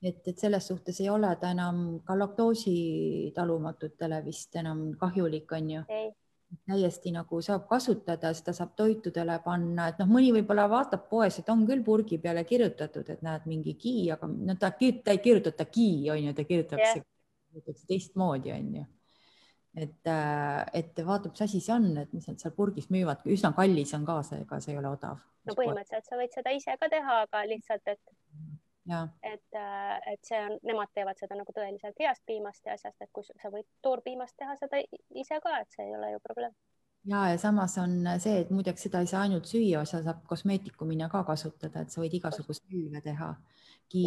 et, 0.02 0.22
et 0.28 0.38
selles 0.38 0.66
suhtes 0.68 1.00
ei 1.00 1.10
ole 1.10 1.30
ta 1.40 1.50
enam 1.54 2.00
ka 2.06 2.16
laktoosi 2.18 3.32
talumatutele 3.34 4.22
vist 4.24 4.56
enam 4.56 4.90
kahjulik, 5.00 5.52
on 5.52 5.70
ju? 5.76 5.84
täiesti 6.64 7.10
nagu 7.12 7.42
saab 7.44 7.66
kasutada, 7.68 8.30
seda 8.32 8.54
saab 8.56 8.70
toitudele 8.76 9.34
panna, 9.44 9.90
et 9.90 9.98
noh, 10.00 10.08
mõni 10.08 10.30
võib-olla 10.32 10.64
vaatab 10.70 11.02
poes, 11.10 11.36
et 11.42 11.48
on 11.52 11.66
küll 11.68 11.82
purgi 11.84 12.16
peale 12.22 12.40
kirjutatud, 12.48 13.10
et 13.12 13.20
näed 13.26 13.44
mingi 13.50 13.74
gi, 13.76 13.92
aga 14.14 14.30
no 14.32 14.56
ta, 14.56 14.70
ta 14.72 15.12
ei 15.12 15.20
kirjutata 15.20 15.66
gi, 15.68 15.90
on 16.08 16.22
ju, 16.22 16.32
ta 16.32 16.46
kirjutatakse 16.48 17.02
yeah. 17.02 17.04
Teistmoodi, 17.88 18.52
on 18.54 18.70
ju. 18.80 18.84
Et, 19.78 20.06
äh, 20.10 20.64
et 20.80 21.00
vaatab, 21.06 21.34
mis 21.34 21.44
asi 21.44 21.60
see 21.62 21.74
on, 21.74 21.90
et 22.00 22.12
mis 22.16 22.24
nad 22.26 22.40
seal 22.40 22.54
purgis 22.56 22.88
müüvad, 22.90 23.20
üsna 23.30 23.52
kallis 23.54 23.92
on 23.94 24.06
ka 24.08 24.20
see, 24.26 24.40
ega 24.42 24.58
see 24.64 24.72
ei 24.74 24.80
ole 24.80 24.90
odav. 24.90 25.20
no 25.46 25.54
põhimõtteliselt 25.56 26.08
sa 26.08 26.16
võid 26.18 26.32
seda 26.34 26.54
ise 26.56 26.74
ka 26.80 26.88
teha, 26.92 27.20
aga 27.26 27.44
lihtsalt, 27.48 27.86
et 27.92 28.00
et, 29.22 29.44
äh, 29.54 30.12
et 30.12 30.24
see 30.24 30.38
on, 30.40 30.56
nemad 30.64 30.90
teevad 30.96 31.18
seda 31.20 31.36
nagu 31.36 31.52
tõeliselt 31.52 31.98
heast 32.00 32.24
piimast 32.26 32.64
ja 32.66 32.74
asjast, 32.78 32.96
et 33.04 33.10
kui 33.12 33.26
sa 33.26 33.52
võid 33.52 33.66
toorpiimast 33.84 34.36
teha 34.40 34.56
seda 34.56 34.80
ise 34.80 35.40
ka, 35.44 35.58
et 35.60 35.76
see 35.76 35.84
ei 35.84 35.94
ole 35.96 36.12
ju 36.14 36.22
probleem. 36.24 36.54
ja, 37.04 37.26
ja 37.32 37.38
samas 37.38 37.76
on 37.82 38.00
see, 38.18 38.40
et 38.42 38.50
muideks 38.50 38.88
seda 38.88 39.04
ei 39.04 39.10
saa 39.10 39.26
ainult 39.26 39.46
süüa, 39.50 39.84
sa 39.84 40.00
saab 40.02 40.24
kosmeetikumina 40.30 41.10
ka 41.12 41.22
kasutada, 41.28 41.84
et 41.84 41.92
sa 41.92 42.00
võid 42.00 42.16
igasuguseid 42.18 42.72
külve 42.72 43.04
teha. 43.04 43.34
Ki, 43.88 44.04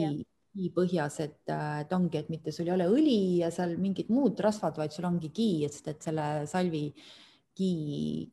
ki 0.51 0.69
põhjas, 0.75 1.17
et, 1.23 1.41
äh, 1.49 1.81
et 1.85 1.93
ongi, 1.95 2.19
et 2.19 2.29
mitte 2.31 2.51
sul 2.51 2.67
ei 2.67 2.75
ole 2.75 2.87
õli 2.91 3.19
ja 3.41 3.51
seal 3.53 3.77
mingid 3.79 4.09
muud 4.11 4.39
rasvad, 4.43 4.77
vaid 4.79 4.93
sul 4.95 5.07
ongi 5.07 5.31
ki, 5.35 5.49
et, 5.67 5.77
et 5.87 6.07
selle 6.07 6.25
salvi 6.49 6.85
gi, 7.57 7.71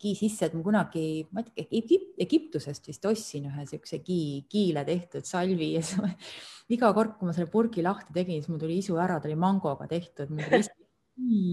gi 0.00 0.14
sisse, 0.18 0.48
et 0.48 0.56
ma 0.56 0.62
kunagi, 0.66 1.04
ma 1.34 1.42
ei 1.42 1.50
tea, 1.50 1.68
Egip, 1.80 2.08
Egiptusest 2.26 2.90
vist 2.90 3.06
ostsin 3.10 3.48
ühe 3.50 3.66
siukse 3.70 3.96
gi, 4.06 4.22
giile 4.50 4.82
tehtud 4.88 5.24
salvi 5.28 5.68
ja 5.76 5.82
siis 5.84 6.34
iga 6.74 6.90
kord, 6.96 7.12
kui 7.18 7.30
ma 7.30 7.36
selle 7.36 7.50
purgi 7.52 7.84
lahti 7.86 8.16
tegin, 8.16 8.42
siis 8.42 8.50
mul 8.50 8.62
tuli 8.62 8.80
isu 8.82 8.98
ära, 8.98 9.20
ta 9.20 9.30
oli 9.30 9.38
mangoga 9.38 9.86
tehtud. 9.90 10.34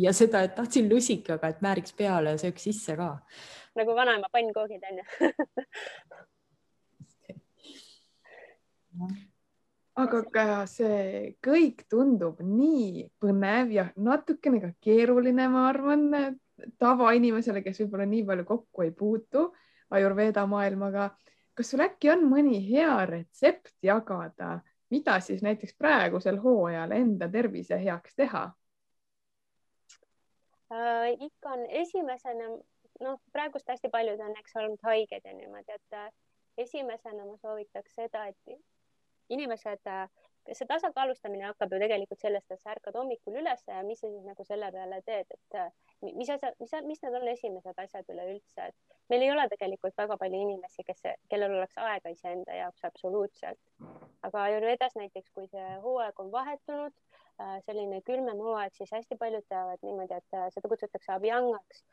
ja 0.06 0.12
seda, 0.14 0.44
et 0.46 0.56
tahtsin 0.58 0.90
lusikaga, 0.90 1.50
et 1.50 1.62
määriks 1.66 1.94
peale 1.98 2.36
ja 2.36 2.42
sööks 2.42 2.64
sisse 2.70 2.98
ka. 2.98 3.10
nagu 3.76 3.92
vanaema 3.98 4.28
pannkoogid 4.34 4.84
onju 4.90 5.04
aga 9.96 10.22
ka 10.32 10.46
see 10.68 11.36
kõik 11.44 11.86
tundub 11.92 12.42
nii 12.44 13.06
põnev 13.22 13.72
ja 13.72 13.86
natukene 13.96 14.60
ka 14.64 14.72
keeruline, 14.84 15.48
ma 15.52 15.70
arvan, 15.70 16.10
tavainimesele, 16.80 17.64
kes 17.64 17.80
võib-olla 17.84 18.08
nii 18.10 18.26
palju 18.28 18.48
kokku 18.48 18.86
ei 18.86 18.92
puutu 18.92 19.50
Ayurveda 19.96 20.46
maailmaga. 20.50 21.12
kas 21.56 21.70
sul 21.72 21.80
äkki 21.86 22.10
on 22.12 22.26
mõni 22.28 22.58
hea 22.68 23.06
retsept 23.08 23.78
jagada, 23.84 24.60
mida 24.92 25.20
siis 25.24 25.44
näiteks 25.44 25.78
praegusel 25.80 26.40
hooajal 26.44 26.92
enda 26.92 27.30
tervise 27.32 27.78
heaks 27.80 28.16
teha 28.16 28.44
äh,? 30.72 31.16
ikka 31.20 31.54
on 31.56 31.66
esimesena, 31.70 32.50
noh, 33.02 33.20
praegust 33.32 33.70
hästi 33.72 33.90
paljud 33.90 34.20
on, 34.20 34.36
eks 34.40 34.56
olnud 34.60 34.84
haiged 34.84 35.24
ja 35.24 35.34
niimoodi, 35.34 35.80
et 35.80 36.00
äh, 36.02 36.12
esimesena 36.58 37.26
ma 37.26 37.38
soovitaks 37.38 37.96
seda, 37.96 38.26
et 38.28 38.60
inimesed 39.30 39.88
äh, 39.90 40.08
see 40.54 40.68
tasakaalustamine 40.70 41.48
hakkab 41.48 41.74
ju 41.74 41.80
tegelikult 41.82 42.22
sellest, 42.22 42.52
et 42.52 42.62
sa 42.62 42.74
ärkad 42.76 42.98
hommikul 43.00 43.40
üles 43.42 43.64
ja 43.68 43.82
mis 43.88 44.00
sa 44.02 44.10
siis 44.12 44.26
nagu 44.28 44.46
selle 44.46 44.70
peale 44.76 45.00
teed, 45.08 45.32
et 45.34 45.58
äh, 45.62 45.72
mis 46.06 46.30
asja, 46.30 46.52
mis, 46.62 46.76
mis 46.86 47.02
need 47.02 47.18
on 47.18 47.28
esimesed 47.32 47.82
asjad 47.82 48.12
üleüldse, 48.14 48.68
et 48.70 49.00
meil 49.10 49.26
ei 49.26 49.32
ole 49.34 49.48
tegelikult 49.50 49.98
väga 49.98 50.18
palju 50.22 50.42
inimesi, 50.48 50.86
kes, 50.86 51.02
kellel 51.32 51.58
oleks 51.58 51.78
aega 51.82 52.14
iseenda 52.14 52.60
jaoks 52.60 52.86
absoluutselt. 52.92 53.62
aga 54.26 54.44
Ayurvedas 54.44 54.96
näiteks, 54.98 55.32
kui 55.34 55.50
see 55.50 55.66
hooaeg 55.82 56.22
on 56.22 56.32
vahetunud, 56.34 56.94
äh, 57.42 57.58
selline 57.66 58.02
külmem 58.06 58.42
hooaeg, 58.46 58.78
siis 58.78 58.94
hästi 58.94 59.18
paljud 59.22 59.46
teavad 59.50 59.82
niimoodi, 59.82 60.22
et 60.22 60.40
seda 60.54 60.70
kutsutakse 60.70 61.18
abhyangaks, 61.18 61.84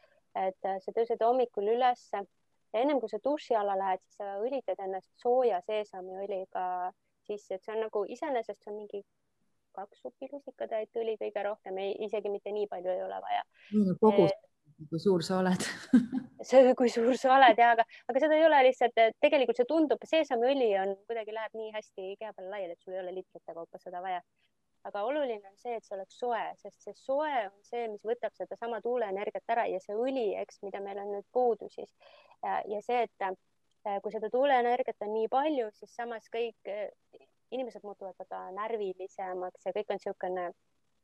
et 0.43 0.71
sa 0.81 0.93
tõused 0.97 1.21
hommikul 1.25 1.67
ülesse 1.75 2.23
ja 2.73 2.81
ennem 2.81 3.01
kui 3.01 3.09
sa 3.09 3.21
duši 3.25 3.57
alla 3.57 3.77
lähed, 3.79 4.01
siis 4.05 4.21
sa 4.21 4.37
õlitad 4.41 4.81
ennast 4.81 5.11
sooja 5.21 5.61
seesamiõliga 5.67 6.65
sisse, 7.27 7.57
et 7.57 7.65
see 7.65 7.75
on 7.75 7.85
nagu 7.87 8.05
iseenesest 8.17 8.71
on 8.71 8.79
mingi 8.81 9.03
kaks 9.77 10.03
supilusikatäit 10.05 11.01
õli 11.01 11.17
kõige 11.21 11.45
rohkem, 11.47 11.79
isegi 12.07 12.33
mitte 12.33 12.53
nii 12.53 12.69
palju 12.71 12.93
ei 12.93 13.03
ole 13.05 13.21
vaja. 13.25 13.43
kogus, 14.01 14.35
kui 14.91 15.01
suur 15.01 15.25
sa 15.25 15.39
oled 15.41 15.65
see, 16.51 16.75
kui 16.79 16.93
suur 16.93 17.17
sa 17.21 17.35
oled 17.37 17.59
ja, 17.59 17.73
aga, 17.77 17.87
aga 18.11 18.23
seda 18.25 18.39
ei 18.39 18.47
ole 18.47 18.63
lihtsalt, 18.69 19.03
tegelikult 19.23 19.61
see 19.61 19.69
tundub, 19.69 20.07
seesamiõli 20.09 20.71
on 20.83 20.97
kuidagi 21.09 21.35
läheb 21.37 21.59
nii 21.59 21.75
hästi 21.77 22.15
keha 22.21 22.33
peale 22.37 22.51
laiali, 22.55 22.77
et 22.77 22.85
sul 22.85 22.97
ei 22.97 23.03
ole 23.05 23.15
liitrite 23.19 23.55
kaupa 23.57 23.81
seda 23.83 24.03
vaja. 24.05 24.23
aga 24.89 25.05
oluline 25.07 25.47
on 25.47 25.57
see, 25.63 25.77
et 25.79 25.85
see 25.87 25.95
oleks 25.95 26.17
soe, 26.19 26.43
sest 26.59 26.81
see 26.83 26.97
soe 26.99 27.31
on 27.47 27.59
see, 27.63 27.87
mis 27.93 28.03
võtab 28.03 28.35
sedasama 28.35 28.81
tuuleenergiat 28.83 29.55
ära 29.55 29.69
ja 29.71 29.79
see 29.81 29.95
õli, 29.95 30.33
eks, 30.41 30.59
mida 30.67 30.81
meil 30.83 30.99
on 30.99 31.13
nüüd 31.17 31.29
puudu 31.33 31.69
siis 31.71 31.93
ja, 32.43 32.59
ja 32.67 32.81
see, 32.83 33.05
et 33.07 33.29
kui 34.03 34.13
seda 34.15 34.31
tuuleenergiat 34.31 35.05
on 35.07 35.15
nii 35.17 35.29
palju, 35.33 35.69
siis 35.75 35.95
samas 35.97 36.29
kõik 36.33 36.71
äh, 36.71 36.89
inimesed 37.53 37.85
muutuvad 37.85 38.17
väga 38.23 38.45
närvilisemaks 38.57 39.67
ja 39.67 39.75
kõik 39.77 39.93
on 39.93 40.01
niisugune, 40.01 40.49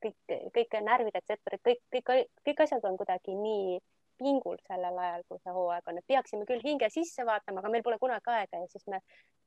kõik, 0.05 0.35
kõik 0.57 0.76
närviretseptorid, 0.87 1.62
kõik, 1.68 1.85
kõik, 1.95 2.35
kõik 2.47 2.64
asjad 2.64 2.85
on 2.89 2.99
kuidagi 3.01 3.35
nii 3.37 3.79
pingul 4.18 4.59
sellel 4.66 4.99
ajal, 4.99 5.24
kui 5.29 5.39
see 5.43 5.55
hooaeg 5.55 5.91
on, 5.91 5.99
et 6.01 6.11
peaksime 6.11 6.47
küll 6.47 6.62
hinge 6.64 6.89
sisse 6.91 7.26
vaatama, 7.26 7.62
aga 7.62 7.70
meil 7.70 7.85
pole 7.87 7.99
kunagi 8.03 8.33
aega 8.35 8.62
ja 8.64 8.70
siis 8.72 8.87
me 8.91 8.99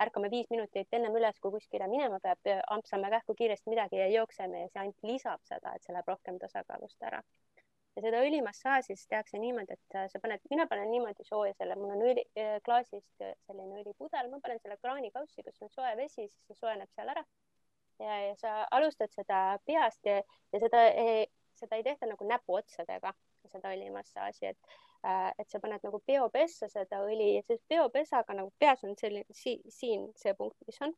ärkame 0.03 0.31
viis 0.31 0.47
minutit 0.53 0.95
ennem 0.95 1.15
üles, 1.19 1.39
kui 1.43 1.51
kuskile 1.57 1.89
minema 1.91 2.21
peab, 2.23 2.51
ampsame 2.75 3.11
kähku 3.11 3.35
kiiresti 3.41 3.73
midagi 3.73 3.99
ja 3.99 4.07
jookseme 4.15 4.63
ja 4.63 4.69
see 4.71 4.83
ainult 4.85 5.09
lisab 5.11 5.43
seda, 5.49 5.75
et 5.75 5.83
see 5.83 5.95
läheb 5.95 6.07
rohkem 6.13 6.39
tasakaalust 6.39 7.09
ära 7.09 7.19
ja 7.95 8.03
seda 8.05 8.21
õlimassaaži 8.25 8.95
siis 8.95 9.07
tehakse 9.11 9.39
niimoodi, 9.41 9.75
et 9.75 9.97
äh, 9.99 10.07
sa 10.11 10.19
paned, 10.23 10.43
mina 10.51 10.65
panen 10.71 10.91
niimoodi 10.91 11.25
sooja 11.27 11.55
selle, 11.57 11.75
mul 11.79 11.93
on 11.95 12.03
õli 12.11 12.23
äh, 12.39 12.53
klaasist 12.65 13.25
äh, 13.25 13.33
selline 13.47 13.81
õlipudel, 13.81 14.29
ma 14.31 14.39
panen 14.43 14.61
selle 14.63 14.77
kraanikaussi, 14.81 15.43
kus 15.47 15.65
on 15.65 15.73
soe 15.73 15.91
vesi, 15.99 16.27
siis 16.27 16.37
see 16.47 16.59
soojeneb 16.59 16.91
seal 16.95 17.11
ära. 17.15 17.25
ja, 18.01 18.21
ja 18.27 18.37
sa 18.39 18.53
alustad 18.77 19.11
seda 19.13 19.41
peast 19.67 20.07
ja, 20.07 20.21
ja 20.53 20.61
seda, 20.63 20.85
seda 21.59 21.77
ei 21.77 21.83
tehta 21.85 22.07
nagu 22.09 22.25
näpuotsadega, 22.29 23.11
seda 23.51 23.75
õlimassaaži, 23.75 24.55
et 24.55 24.79
et 25.01 25.49
sa 25.49 25.57
paned 25.57 25.81
nagu 25.81 25.97
peopessa 26.05 26.67
seda 26.69 26.99
õli 27.01 27.31
ja 27.33 27.41
siis 27.47 27.57
peopesaga 27.65 28.35
nagu 28.37 28.51
peas 28.61 28.83
on 28.85 28.91
selline 28.99 29.33
si, 29.33 29.55
siin 29.65 30.03
see 30.13 30.35
punkt, 30.37 30.53
mis 30.67 30.77
on 30.85 30.93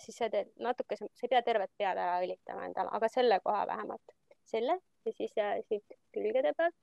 siis 0.00 0.16
sa 0.16 0.30
teed 0.32 0.54
natuke, 0.64 0.96
sa 0.96 1.26
ei 1.26 1.32
pea 1.34 1.42
tervet 1.44 1.74
pead 1.76 1.92
ära 1.92 2.22
õlitama 2.24 2.64
endale, 2.70 2.88
aga 2.96 3.10
selle 3.12 3.36
koha 3.44 3.66
vähemalt, 3.68 4.16
selle 4.48 4.78
ja 5.04 5.12
siis 5.12 5.38
äh, 5.38 5.58
siit 5.68 5.98
külgede 6.12 6.52
pealt, 6.56 6.76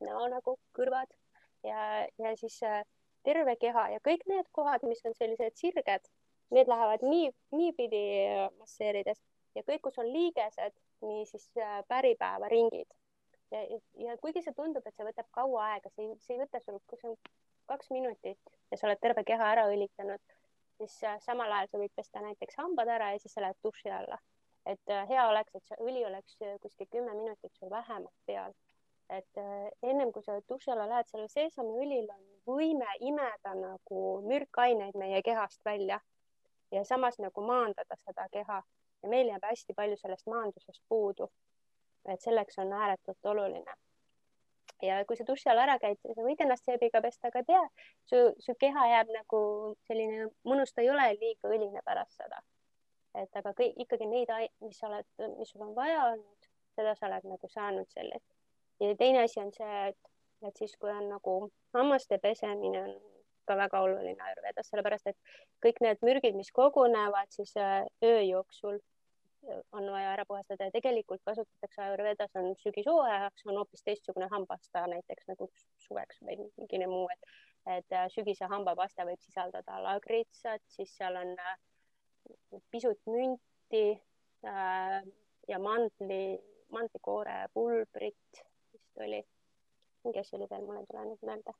näo 0.00 0.26
nagu 0.32 0.56
kõrvad 0.76 1.12
ja, 1.64 2.06
ja 2.18 2.34
siis 2.40 2.58
äh, 2.66 2.82
terve 3.26 3.56
keha 3.60 3.88
ja 3.94 4.02
kõik 4.04 4.26
need 4.30 4.48
kohad, 4.56 4.84
mis 4.88 5.02
on 5.06 5.16
sellised 5.16 5.56
sirged, 5.58 6.10
need 6.54 6.70
lähevad 6.70 7.04
nii, 7.06 7.30
niipidi 7.56 8.04
äh, 8.26 8.46
masseerides 8.60 9.22
ja 9.56 9.64
kõik, 9.66 9.86
kus 9.88 9.98
on 10.02 10.10
liigesed, 10.12 10.76
nii 11.06 11.26
siis 11.28 11.48
päripäeva 11.88 12.48
ringid. 12.52 12.88
ja, 13.50 13.62
ja 14.04 14.16
kuigi 14.20 14.42
see 14.42 14.54
tundub, 14.56 14.86
et 14.86 14.96
see 14.96 15.06
võtab 15.06 15.28
kaua 15.30 15.72
aega, 15.72 15.92
see 15.94 16.08
ei, 16.08 16.16
see 16.24 16.36
ei 16.36 16.42
võta 16.44 16.60
sul, 16.64 16.80
kui 16.86 17.00
see 17.00 17.12
on 17.12 17.18
kaks 17.70 17.90
minutit 17.90 18.56
ja 18.70 18.78
sa 18.78 18.88
oled 18.88 19.00
terve 19.02 19.24
keha 19.26 19.52
ära 19.54 19.66
õlitanud, 19.70 20.22
siis 20.78 20.98
samal 21.24 21.52
ajal 21.52 21.70
sa 21.70 21.80
võid 21.82 21.94
pesta 21.96 22.22
näiteks 22.24 22.58
hambad 22.60 22.90
ära 22.92 23.12
ja 23.14 23.22
siis 23.22 23.32
sa 23.36 23.44
lähed 23.44 23.58
duši 23.64 23.92
alla 23.92 24.18
et 24.66 24.90
äh, 24.90 25.08
hea 25.08 25.28
oleks, 25.28 25.54
et 25.54 25.64
see 25.68 25.78
õli 25.82 26.02
oleks 26.06 26.38
äh, 26.42 26.56
kuskil 26.62 26.88
kümme 26.90 27.14
minutit 27.14 27.54
sul 27.54 27.70
vähemalt 27.70 28.14
peal. 28.26 28.54
et 29.08 29.38
äh, 29.38 29.68
ennem 29.82 30.10
kui 30.12 30.24
sa 30.26 30.40
duši 30.50 30.72
alla 30.74 30.88
lähed, 30.90 31.06
sellel 31.06 31.28
seesamiõlil 31.30 32.08
on 32.10 32.22
võime 32.50 32.88
imeda 33.06 33.52
nagu 33.54 34.00
mürkaineid 34.26 34.98
meie 34.98 35.20
kehast 35.22 35.60
välja. 35.64 36.00
Ja 36.74 36.82
samas 36.84 37.20
nagu 37.22 37.44
maandada 37.46 37.94
seda 38.00 38.26
keha. 38.32 38.62
Ja 39.02 39.08
meil 39.08 39.30
jääb 39.30 39.46
hästi 39.46 39.74
palju 39.78 39.96
sellest 40.00 40.26
maandusest 40.26 40.82
puudu. 40.88 41.30
et 42.06 42.22
selleks 42.22 42.58
on 42.62 42.72
ääretult 42.72 43.26
oluline. 43.26 43.72
Ja 44.82 45.04
kui 45.04 45.16
sa 45.16 45.24
duši 45.26 45.48
all 45.50 45.58
ära 45.58 45.78
käid, 45.82 45.98
sa 46.02 46.22
võid 46.22 46.42
ennast 46.42 46.64
seebiga 46.64 47.00
pesta, 47.02 47.28
aga 47.28 47.42
tea, 47.46 47.62
su, 48.10 48.20
su 48.38 48.54
keha 48.60 48.84
jääb 48.92 49.10
nagu 49.14 49.40
selline 49.88 50.28
mõnus, 50.46 50.74
ta 50.74 50.82
ei 50.82 50.90
ole 50.90 51.08
liiga 51.18 51.50
õline 51.50 51.82
pärast 51.86 52.14
seda 52.22 52.42
et 53.22 53.38
aga 53.40 53.52
kõik 53.56 53.78
ikkagi 53.84 54.08
neid, 54.10 54.32
mis 54.64 54.78
sa 54.80 54.90
oled, 54.90 55.08
mis 55.38 55.52
sul 55.52 55.64
on 55.66 55.74
vaja 55.76 56.02
olnud, 56.12 56.48
seda 56.76 56.94
sa 56.98 57.08
oled 57.08 57.28
nagu 57.32 57.50
saanud 57.52 57.88
sellest. 57.94 58.26
ja 58.80 58.94
teine 58.96 59.22
asi 59.24 59.40
on 59.40 59.52
see, 59.56 59.76
et, 59.90 60.10
et 60.46 60.56
siis, 60.56 60.76
kui 60.80 60.90
on 60.92 61.08
nagu 61.08 61.36
hammaste 61.76 62.18
pesemine 62.22 62.82
on 62.82 62.96
ka 63.46 63.56
väga 63.56 63.80
oluline 63.86 64.26
Ayurvedas, 64.28 64.68
sellepärast 64.72 65.12
et 65.12 65.32
kõik 65.64 65.80
need 65.84 66.02
mürgid, 66.06 66.36
mis 66.38 66.52
kogunevad 66.54 67.32
siis 67.34 67.54
äh, 67.60 67.86
öö 68.04 68.20
jooksul, 68.26 68.80
äh, 69.46 69.60
on 69.72 69.88
vaja 69.92 70.12
ära 70.16 70.26
puhastada 70.28 70.68
ja 70.68 70.74
tegelikult 70.74 71.22
kasutatakse 71.24 71.84
Ayurvedas 71.86 72.34
on 72.40 72.52
sügishooajaks 72.62 73.46
on 73.46 73.60
hoopis 73.62 73.86
teistsugune 73.86 74.28
hambapasta 74.32 74.86
näiteks 74.92 75.30
nagu 75.30 75.48
suveks 75.86 76.20
või 76.26 76.40
mingine 76.58 76.90
muu, 76.90 77.06
et, 77.14 77.30
et 77.78 77.96
äh, 78.00 78.10
sügise 78.14 78.50
hambapasta 78.50 79.06
võib 79.08 79.22
sisaldada 79.24 79.80
lagritsat, 79.86 80.64
siis 80.76 80.92
seal 80.98 81.22
on 81.22 81.36
pisut 82.70 83.00
münti 83.10 83.84
äh, 84.46 84.98
ja 85.48 85.58
mandli, 85.62 86.38
mandlikoore 86.74 87.46
pulbrit 87.54 88.42
vist 88.72 89.06
oli. 89.06 89.22
mingi 90.04 90.22
asi 90.22 90.36
oli 90.36 90.46
veel, 90.50 90.66
mul 90.66 90.80
ei 90.80 90.86
tule 90.90 91.04
nüüd 91.06 91.24
meelde 91.26 91.54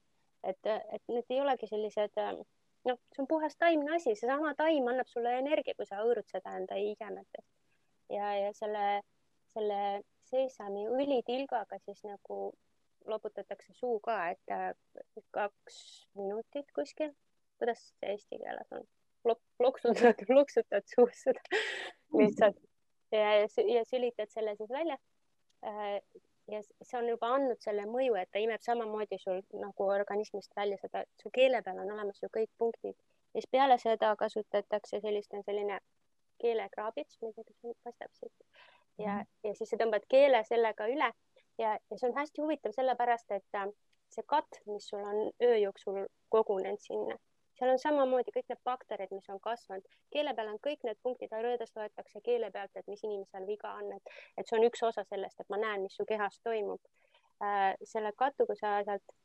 et, 0.46 0.66
et 0.66 1.02
need 1.10 1.34
ei 1.34 1.40
olegi 1.42 1.68
sellised, 1.70 2.20
noh, 2.86 2.98
see 3.14 3.22
on 3.22 3.28
puhas 3.30 3.56
taimne 3.58 3.96
asi, 3.96 4.14
seesama 4.18 4.54
taim 4.58 4.86
annab 4.90 5.08
sulle 5.10 5.32
energia, 5.40 5.74
kui 5.78 5.88
sa 5.88 6.02
hõõrud 6.02 6.28
seda 6.30 6.54
enda 6.60 6.78
igemetest 6.80 7.48
ja, 8.12 8.30
ja 8.38 8.52
selle, 8.56 8.86
selle 9.54 9.80
seesami 10.30 10.86
õlitilgaga 10.90 11.80
siis 11.84 12.02
nagu 12.06 12.50
loputatakse 13.06 13.74
suu 13.78 13.98
ka, 14.02 14.18
et 14.34 15.22
kaks 15.34 15.78
minutit 16.18 16.70
kuskil. 16.74 17.14
kuidas 17.58 17.82
see 17.88 18.12
eesti 18.12 18.38
keeles 18.42 18.72
on? 18.76 18.82
Loksutad, 19.62 20.22
loksutad 20.38 20.86
suus 20.94 21.22
seda 21.26 21.60
lihtsalt 22.16 22.56
ja, 23.12 23.34
ja 23.74 23.84
sülitad 23.84 24.30
selle 24.30 24.56
siis 24.56 24.70
välja. 24.70 24.98
Äh, 25.66 26.00
ja 26.50 26.62
see 26.62 26.98
on 26.98 27.08
juba 27.08 27.32
andnud 27.34 27.58
selle 27.60 27.86
mõju, 27.90 28.14
et 28.20 28.30
ta 28.30 28.38
imeb 28.38 28.62
samamoodi 28.62 29.18
sul 29.18 29.40
nagu 29.58 29.88
organismist 29.90 30.52
välja 30.56 30.78
seda, 30.78 31.02
su 31.22 31.30
keele 31.34 31.62
peal 31.66 31.80
on 31.82 31.90
olemas 31.90 32.22
ju 32.22 32.30
kõik 32.32 32.52
punktid. 32.58 32.94
Ja 33.34 33.42
siis 33.42 33.50
peale 33.50 33.78
seda 33.82 34.12
kasutatakse 34.16 35.00
sellist, 35.02 35.34
on 35.34 35.42
selline 35.44 35.80
keelekraabits, 36.40 37.18
ma 37.20 37.32
ei 37.32 37.34
tea, 37.34 37.44
kas 37.48 37.82
paistab 37.84 38.14
siit 38.20 38.46
ja 38.98 39.24
ja 39.44 39.54
siis 39.54 39.70
sa 39.70 39.78
tõmbad 39.80 40.06
keele 40.08 40.42
sellega 40.48 40.86
üle. 40.92 41.10
Ja, 41.58 41.76
ja 41.90 41.96
see 41.96 42.08
on 42.10 42.16
hästi 42.16 42.42
huvitav 42.44 42.74
sellepärast, 42.76 43.30
et 43.32 43.58
äh, 43.58 43.68
see 44.12 44.24
katt, 44.28 44.60
mis 44.70 44.88
sul 44.88 45.02
on 45.02 45.30
öö 45.42 45.56
jooksul 45.56 46.04
kogunenud 46.32 46.82
sinna 46.84 47.16
seal 47.58 47.72
on 47.72 47.80
samamoodi 47.80 48.32
kõik 48.34 48.50
need 48.50 48.62
bakterid, 48.68 49.12
mis 49.16 49.28
on 49.32 49.40
kasvanud, 49.42 49.98
keele 50.12 50.34
peal 50.36 50.52
on 50.52 50.60
kõik 50.66 50.84
need 50.84 50.98
punktid, 51.02 51.32
Ayurvedas 51.32 51.72
loetakse 51.76 52.20
keele 52.24 52.50
pealt, 52.54 52.76
et 52.76 52.88
mis 52.90 53.02
inimesel 53.04 53.46
viga 53.48 53.72
on, 53.80 53.92
et, 53.96 54.14
et 54.36 54.48
see 54.48 54.58
on 54.58 54.66
üks 54.68 54.82
osa 54.86 55.04
sellest, 55.08 55.40
et 55.40 55.52
ma 55.52 55.60
näen, 55.62 55.86
mis 55.86 55.96
su 55.96 56.06
kehas 56.08 56.38
toimub 56.44 56.80
äh,. 57.42 57.74
selle 57.84 58.12
kattu, 58.16 58.46
kui 58.48 58.58
sa 58.60 58.78
sealt 58.84 59.16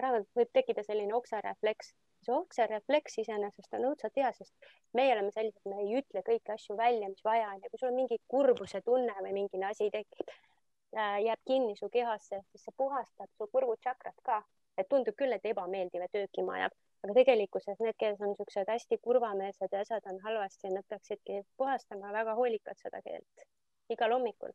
ära 0.00 0.14
võtad, 0.16 0.30
võib 0.40 0.52
tekkida 0.56 0.84
selline 0.86 1.14
oksarefleks. 1.18 1.94
see 2.26 2.34
oksarefleks 2.36 3.18
iseenesest 3.22 3.74
on 3.78 3.86
õudselt 3.90 4.18
hea, 4.20 4.32
sest 4.36 4.70
meie 4.98 5.14
oleme 5.14 5.32
sellised, 5.32 5.62
me 5.70 5.80
ei 5.86 5.96
ütle 6.02 6.22
kõiki 6.26 6.52
asju 6.52 6.76
välja, 6.76 7.08
mis 7.08 7.24
vaja 7.24 7.48
on 7.54 7.62
ja 7.62 7.70
kui 7.70 7.80
sul 7.80 7.92
on 7.92 7.98
mingi 8.02 8.18
kurbuse 8.28 8.82
tunne 8.84 9.14
või 9.22 9.32
mingi 9.38 9.62
asi 9.64 9.88
tekib 9.94 10.28
äh,, 10.28 11.20
jääb 11.28 11.46
kinni 11.46 11.76
su 11.78 11.88
kehasse, 11.88 12.42
siis 12.50 12.66
see 12.66 12.76
puhastab 12.76 13.30
su 13.38 13.48
kurgutšakrat 13.54 14.20
ka, 14.26 14.42
et 14.76 14.88
tundub 14.88 15.16
küll, 15.16 15.32
et 15.32 15.46
ebameeldiv 15.54 16.04
ja 16.04 16.12
töökima 16.12 16.58
ajab 16.58 16.76
aga 17.04 17.14
tegelikkuses 17.16 17.78
need, 17.80 17.96
kes 18.00 18.20
on 18.20 18.32
niisugused 18.32 18.68
hästi 18.68 18.98
kurvameelsed 19.04 19.72
ja 19.72 19.84
asjad 19.84 20.08
on 20.12 20.20
halvasti, 20.24 20.72
nad 20.74 20.86
peaksidki 20.88 21.42
puhastama 21.56 22.12
väga 22.12 22.34
hoolikalt 22.40 22.82
seda 22.82 23.00
keelt 23.06 23.48
igal 23.90 24.12
hommikul. 24.16 24.52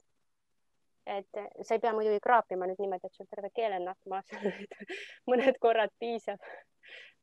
et 1.06 1.38
sa 1.62 1.76
ei 1.76 1.80
pea 1.80 1.94
muidugi 1.94 2.20
kraapima 2.20 2.66
nüüd 2.66 2.80
niimoodi, 2.82 3.10
et 3.10 3.18
sul 3.18 3.28
terve 3.30 3.50
keelenahk 3.58 4.08
maas 4.10 4.32
mõned 5.32 5.60
korrad 5.66 5.94
piisab. 6.00 6.42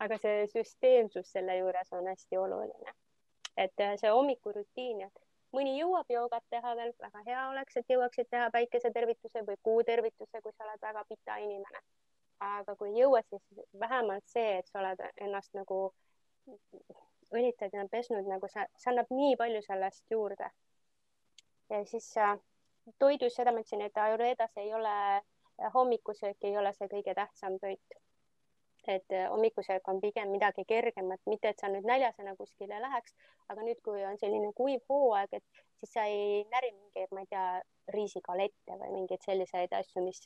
aga 0.05 0.19
see 0.19 0.47
süsteemsus 0.51 1.33
selle 1.33 1.57
juures 1.59 1.93
on 1.99 2.07
hästi 2.11 2.39
oluline. 2.45 2.95
et 3.57 3.87
see 4.03 4.15
hommikurutiin, 4.19 5.03
et 5.07 5.25
mõni 5.57 5.79
jõuab 5.79 6.11
joogat 6.11 6.45
teha 6.51 6.77
veel, 6.77 6.95
väga 7.07 7.25
hea 7.27 7.49
oleks, 7.49 7.77
et 7.77 7.95
jõuaksid 7.95 8.31
teha 8.31 8.51
päikesetervituse 8.51 9.47
või 9.51 9.59
kuutervituse, 9.71 10.43
kui 10.43 10.53
sa 10.57 10.65
oled 10.69 10.89
väga 10.91 11.05
pita 11.09 11.37
inimene 11.47 11.83
aga 12.43 12.75
kui 12.77 12.91
ei 12.93 13.03
jõua, 13.03 13.23
siis 13.29 13.67
vähemalt 13.79 14.27
see, 14.31 14.59
et 14.59 14.69
sa 14.71 14.81
oled 14.81 15.03
ennast 15.27 15.55
nagu 15.55 15.79
õlitad 17.33 17.75
ja 17.75 17.85
pesnud, 17.91 18.29
nagu 18.29 18.49
sa, 18.51 18.67
see 18.77 18.93
annab 18.93 19.11
nii 19.15 19.37
palju 19.41 19.63
sellest 19.67 20.11
juurde. 20.11 20.51
ja 21.71 21.85
siis 21.89 22.09
äh, 22.21 22.37
toidus, 22.99 23.35
seda 23.37 23.53
ma 23.53 23.63
ütlesin, 23.63 23.85
et 23.87 23.99
Ayurvedas 23.99 24.57
ei 24.61 24.73
ole, 24.75 24.95
hommikusöök 25.75 26.49
ei 26.49 26.57
ole 26.59 26.73
see 26.77 26.89
kõige 26.93 27.15
tähtsam 27.15 27.59
toit. 27.63 27.99
et 28.87 29.13
äh, 29.15 29.29
hommikusöök 29.31 29.89
on 29.89 30.01
pigem 30.01 30.33
midagi 30.35 30.65
kergemat, 30.69 31.21
mitte 31.31 31.49
et 31.49 31.61
sa 31.61 31.69
nüüd 31.71 31.87
näljasena 31.87 32.35
kuskile 32.37 32.81
läheks, 32.83 33.15
aga 33.49 33.63
nüüd, 33.63 33.79
kui 33.87 34.03
on 34.05 34.19
selline 34.19 34.51
kuiv 34.59 34.83
hooaeg, 34.91 35.39
et 35.39 35.63
siis 35.79 35.93
sa 35.95 36.05
ei 36.11 36.43
näri 36.51 36.73
mingeid, 36.73 37.13
ma 37.15 37.23
ei 37.23 37.31
tea, 37.31 37.47
riisikalette 37.95 38.79
või 38.79 38.91
mingeid 38.97 39.23
selliseid 39.27 39.73
asju, 39.75 40.03
mis 40.05 40.21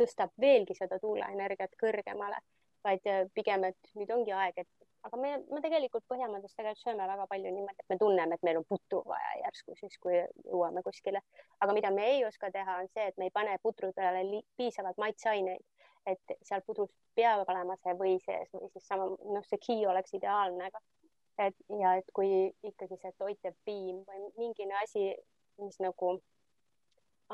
tõstab 0.00 0.32
veelgi 0.40 0.76
seda 0.78 0.98
tuuleenergiat 1.02 1.76
kõrgemale, 1.80 2.40
vaid 2.84 3.06
äh, 3.10 3.26
pigem, 3.36 3.66
et 3.68 3.92
nüüd 3.98 4.12
ongi 4.14 4.34
aeg, 4.36 4.62
et 4.64 4.90
aga 5.06 5.16
me, 5.20 5.32
me 5.48 5.60
tegelikult 5.64 6.04
Põhjamaades 6.10 6.54
tegelikult 6.56 6.82
sööme 6.84 7.06
väga 7.08 7.26
palju 7.30 7.52
niimoodi, 7.54 7.82
et 7.82 7.92
me 7.92 7.98
tunneme, 8.00 8.36
et 8.36 8.46
meil 8.46 8.60
on 8.60 8.66
putru 8.68 9.02
vaja 9.08 9.34
järsku 9.44 9.76
siis, 9.78 9.96
kui 10.02 10.16
jõuame 10.18 10.82
kuskile. 10.86 11.22
aga 11.60 11.76
mida 11.76 11.90
me 11.94 12.06
ei 12.14 12.24
oska 12.28 12.50
teha, 12.52 12.80
on 12.82 12.88
see, 12.94 13.06
et 13.08 13.20
me 13.20 13.28
ei 13.28 13.34
pane 13.34 13.56
putru 13.62 13.92
peale 13.96 14.42
piisavalt 14.60 15.00
maitseaineid, 15.00 15.64
et 16.08 16.36
seal 16.42 16.62
pudrus 16.66 16.92
peab 17.16 17.48
olema 17.48 17.76
see 17.80 17.94
või 17.98 18.16
sees 18.24 18.48
või 18.54 18.70
siis 18.72 18.86
sama, 18.88 19.08
noh, 19.36 19.44
see 19.48 19.60
ghee 19.66 19.88
oleks 19.88 20.16
ideaalne, 20.16 20.70
aga 20.70 20.80
et 21.46 21.56
ja 21.80 21.94
et 22.00 22.08
kui 22.16 22.50
ikkagi 22.66 22.98
see 23.00 23.12
toitev 23.18 23.56
piim 23.64 24.02
või 24.08 24.26
mingine 24.38 24.76
asi, 24.82 25.12
mis 25.60 25.78
nagu 25.80 26.18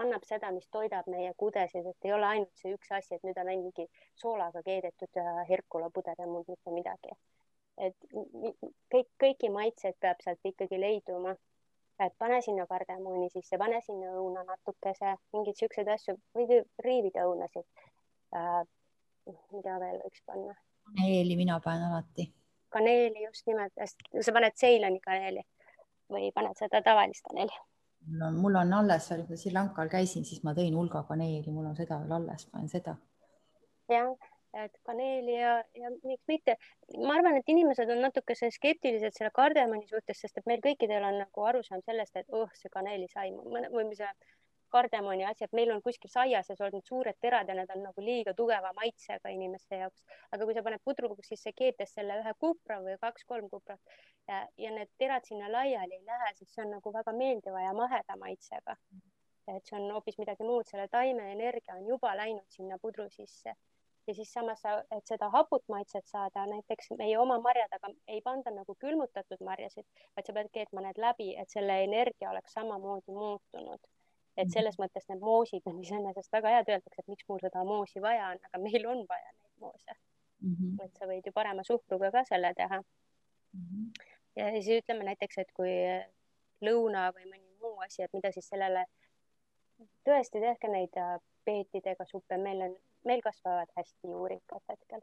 annab 0.03 0.25
seda, 0.29 0.51
mis 0.53 0.69
toidab 0.73 1.09
meie 1.11 1.33
kudesid, 1.41 1.87
et 1.89 2.09
ei 2.09 2.13
ole 2.17 2.29
ainult 2.29 2.61
see 2.61 2.75
üks 2.77 2.93
asi, 2.99 3.17
et 3.17 3.25
nüüd 3.25 3.39
on 3.41 3.51
ainult 3.53 3.79
mingi 3.79 4.05
soolaga 4.21 4.63
keedetud 4.67 5.21
Herkula 5.49 5.91
puder 5.95 6.19
ja 6.19 6.29
muud 6.31 6.49
mitte 6.53 6.75
midagi. 6.75 7.17
et 7.77 7.97
kõik, 8.93 9.09
kõiki 9.21 9.51
maitseid 9.53 9.99
peab 10.01 10.23
sealt 10.25 10.49
ikkagi 10.51 10.81
leiduma. 10.81 11.35
et 12.01 12.15
pane 12.19 12.41
sinna 12.43 12.67
kardemoni 12.67 13.29
sisse, 13.33 13.59
pane 13.59 13.81
sinna 13.81 14.13
õuna 14.21 14.45
natukese, 14.45 15.17
mingeid 15.33 15.57
siukseid 15.57 15.89
asju 15.89 16.17
või 16.37 16.63
riivide 16.85 17.25
õunasid 17.25 17.67
äh,. 18.37 18.65
mida 19.53 19.79
veel 19.81 20.01
võiks 20.05 20.25
panna? 20.27 20.57
kaneeli 20.91 21.37
mina 21.37 21.61
panen 21.61 21.89
alati. 21.91 22.33
kaneeli 22.69 23.25
just 23.25 23.47
nimelt, 23.47 23.73
sa 24.21 24.33
paned 24.33 24.61
Ceyloni 24.61 25.01
kaneeli 25.01 25.47
või 26.13 26.31
paned 26.35 26.61
seda 26.61 26.83
tavalist 26.85 27.25
kaneeli 27.29 27.65
on, 28.29 28.39
mul 28.39 28.57
on 28.63 28.73
alles 28.81 29.11
veel, 29.11 29.27
kui 29.27 29.39
Sri 29.41 29.53
Lankal 29.55 29.91
käisin, 29.93 30.25
siis 30.25 30.43
ma 30.47 30.55
tõin 30.57 30.75
hulga 30.79 31.03
kaneeli, 31.09 31.53
mul 31.53 31.69
on 31.73 31.77
seda 31.79 32.01
veel 32.03 32.17
alles, 32.19 32.47
panen 32.53 32.71
seda. 32.73 32.97
jah, 33.91 34.13
et 34.65 34.79
kaneeli 34.89 35.37
ja, 35.37 35.57
ja 35.79 35.91
miks 36.03 36.25
mitte. 36.31 36.57
ma 36.97 37.17
arvan, 37.19 37.39
et 37.41 37.53
inimesed 37.55 37.91
on 37.93 38.03
natukese 38.07 38.51
skeptilised 38.55 39.17
selle 39.19 39.31
kardemoni 39.35 39.87
suhtes, 39.91 40.21
sest 40.23 40.41
et 40.41 40.49
meil 40.51 40.63
kõikidel 40.65 41.05
on 41.11 41.21
nagu 41.25 41.47
arusaam 41.51 41.83
sellest, 41.87 42.17
et 42.17 42.33
oh, 42.33 42.51
see 42.55 42.73
kaneelisaim 42.73 43.39
või 43.45 43.89
mis 43.91 44.01
see 44.03 44.13
kardemoni 44.75 45.25
et 45.47 45.53
meil 45.59 45.71
on 45.75 45.83
kuskil 45.83 46.11
saias 46.11 46.49
ja 46.51 46.57
olnud 46.67 46.85
suured 46.89 47.19
terad 47.21 47.49
ja 47.49 47.55
need 47.59 47.71
on 47.75 47.83
nagu 47.89 48.05
liiga 48.09 48.35
tugeva 48.35 48.73
maitsega 48.79 49.33
inimeste 49.35 49.81
jaoks. 49.83 50.05
aga 50.33 50.45
kui 50.45 50.55
sa 50.55 50.63
paned 50.67 50.83
pudruga 50.85 51.23
sisse 51.29 51.53
keetes 51.61 51.95
selle 51.99 52.19
ühe 52.23 52.33
kupra 52.45 52.81
või 52.87 52.97
kaks-kolm 53.05 53.51
kuprat 53.51 53.81
ja, 54.29 54.47
ja 54.65 54.73
need 54.79 54.91
terad 54.99 55.29
sinna 55.29 55.53
laiali 55.53 56.01
ei 56.01 56.05
lähe, 56.11 56.33
siis 56.35 56.55
see 56.55 56.65
on 56.65 56.75
nagu 56.77 56.93
väga 56.99 57.13
meeldiva 57.13 57.63
ja 57.63 57.73
maheda 57.83 58.19
maitsega. 58.25 58.77
et 59.55 59.65
see 59.71 59.79
on 59.79 59.91
hoopis 59.95 60.19
midagi 60.19 60.43
muud, 60.43 60.67
selle 60.67 60.89
taime 60.89 61.31
energia 61.33 61.79
on 61.79 61.87
juba 61.87 62.17
läinud 62.17 62.59
sinna 62.59 62.79
pudru 62.83 63.11
sisse 63.11 63.55
ja 64.07 64.15
siis 64.15 64.33
samas, 64.33 64.63
et 64.97 65.07
seda 65.07 65.29
haput 65.31 65.65
maitset 65.69 66.07
saada, 66.07 66.47
näiteks 66.47 66.93
meie 66.99 67.19
oma 67.19 67.39
marjadega 67.43 67.91
ei 68.09 68.21
panda 68.23 68.51
nagu 68.55 68.77
külmutatud 68.85 69.43
marjasid, 69.49 69.87
vaid 70.17 70.27
sa 70.29 70.35
pead 70.37 70.51
keetma 70.59 70.85
need 70.87 71.01
läbi, 71.07 71.33
et 71.43 71.51
selle 71.51 71.83
energia 71.85 72.31
oleks 72.31 72.55
samamoodi 72.59 73.15
muutunud 73.19 73.91
et 74.37 74.53
selles 74.53 74.77
mõttes 74.81 75.09
need 75.09 75.23
moosid 75.25 75.65
on 75.71 75.79
iseenesest 75.81 76.33
väga 76.33 76.53
head, 76.57 76.69
öeldakse, 76.75 77.03
et 77.03 77.09
miks 77.13 77.29
mul 77.29 77.41
seda 77.41 77.65
moosi 77.65 78.03
vaja 78.05 78.35
on, 78.35 78.43
aga 78.49 78.61
meil 78.63 78.87
on 78.93 79.05
vaja 79.09 79.33
neid 79.33 79.65
moose 79.65 79.95
mm. 79.95 80.55
-hmm. 80.55 80.85
et 80.85 81.01
sa 81.01 81.09
võid 81.11 81.27
ju 81.27 81.33
parema 81.33 81.65
suhkruga 81.65 82.11
ka 82.11 82.25
selle 82.25 82.53
teha 82.55 82.81
mm. 82.81 83.65
-hmm. 83.65 84.07
ja 84.37 84.51
siis 84.51 84.69
ütleme 84.83 85.05
näiteks, 85.05 85.39
et 85.39 85.53
kui 85.57 85.73
lõuna 86.69 87.11
või 87.17 87.29
mõni 87.33 87.47
muu 87.61 87.81
asi, 87.85 88.03
et 88.03 88.13
mida 88.13 88.33
siis 88.33 88.49
sellele, 88.49 88.85
tõesti 90.09 90.41
tehke 90.41 90.69
neid 90.69 90.97
äh, 91.01 91.19
peetidega 91.45 92.05
suppe, 92.05 92.37
meil 92.37 92.63
on, 92.69 92.77
meil 93.05 93.23
kasvavad 93.23 93.71
hästi 93.77 94.13
juurikad 94.13 94.63
hetkel. 94.71 95.01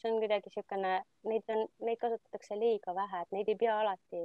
see 0.00 0.12
on 0.12 0.18
kuidagi 0.18 0.48
niisugune, 0.48 0.92
neid 1.28 1.50
on, 1.52 1.66
neid 1.86 1.98
kasutatakse 2.00 2.56
liiga 2.56 2.94
vähe, 2.94 3.20
et 3.22 3.32
neid 3.36 3.48
ei 3.52 3.56
pea 3.62 3.80
alati 3.80 4.20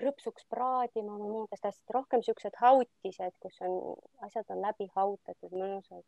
krõpsuks 0.00 0.46
praadima 0.52 1.16
või 1.18 1.28
muudest 1.34 1.64
asjadest, 1.64 1.92
rohkem 1.94 2.24
siuksed 2.24 2.56
hautised, 2.60 3.36
kus 3.44 3.60
on, 3.66 3.76
asjad 4.26 4.48
on 4.54 4.62
läbi 4.64 4.88
hautatud, 4.96 5.52
mõnusad. 5.52 6.04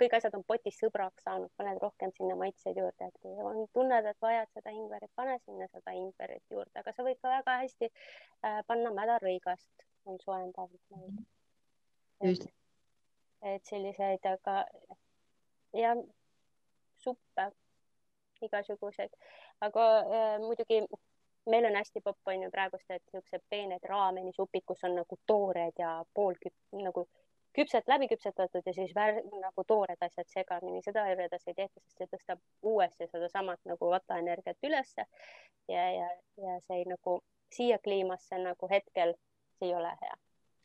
kõik 0.00 0.16
asjad 0.16 0.34
on 0.34 0.42
potis 0.48 0.78
sõbraks 0.80 1.22
saanud, 1.26 1.50
paned 1.56 1.78
rohkem 1.82 2.10
sinna 2.16 2.34
maitseid 2.38 2.78
juurde, 2.80 3.06
et 3.06 3.18
kui 3.22 3.36
on, 3.48 3.60
tunned, 3.76 4.08
et 4.10 4.26
vajad 4.26 4.50
seda 4.56 4.72
ingverit, 4.74 5.12
pane 5.14 5.38
sinna 5.44 5.68
seda 5.70 5.94
ingverit 5.94 6.42
juurde, 6.50 6.74
aga 6.80 6.92
sa 6.92 7.06
võid 7.06 7.20
ka 7.22 7.30
väga 7.36 7.56
hästi 7.62 7.90
äh, 7.90 8.60
panna 8.66 8.90
mädarõigast, 8.96 9.86
on 10.10 10.18
soojendav. 10.24 10.74
et, 12.20 12.48
et 13.52 13.70
selliseid, 13.70 14.26
aga 14.26 14.64
ja 15.74 15.94
suppe 17.04 17.50
igasuguseid, 18.44 19.14
aga 19.64 19.84
äh, 20.00 20.38
muidugi 20.42 20.82
meil 21.50 21.64
on 21.68 21.76
hästi 21.76 22.00
popp 22.00 22.28
on 22.28 22.42
ju 22.42 22.50
praegust, 22.50 22.90
et 22.90 23.02
siuksed 23.10 23.44
peened 23.50 23.84
raamenisupid, 23.88 24.64
kus 24.66 24.84
on 24.84 24.96
nagu 25.00 25.18
toored 25.26 25.78
ja 25.78 26.04
poolküp- 26.18 26.82
nagu 26.82 27.06
küpset 27.54 27.88
läbi 27.88 28.08
küpsetatud 28.08 28.66
ja 28.66 28.74
siis 28.74 28.94
vär, 28.94 29.20
nagu 29.40 29.64
toored 29.66 30.00
asjad 30.00 30.28
segamini, 30.32 30.82
seda 30.82 31.06
edasi 31.12 31.52
ei 31.52 31.58
tehta, 31.60 31.80
sest 31.80 31.98
see 31.98 32.10
tõstab 32.12 32.42
uuesti 32.62 33.06
sedasamat 33.12 33.60
nagu 33.70 33.90
vataenergiat 33.90 34.68
ülesse 34.68 35.06
ja, 35.68 35.84
ja, 35.98 36.10
ja 36.46 36.58
see 36.66 36.82
ei, 36.82 36.88
nagu 36.90 37.20
siia 37.54 37.78
kliimasse 37.78 38.38
nagu 38.42 38.70
hetkel 38.70 39.14
see 39.58 39.70
ei 39.70 39.74
ole 39.74 39.92
hea 40.02 40.16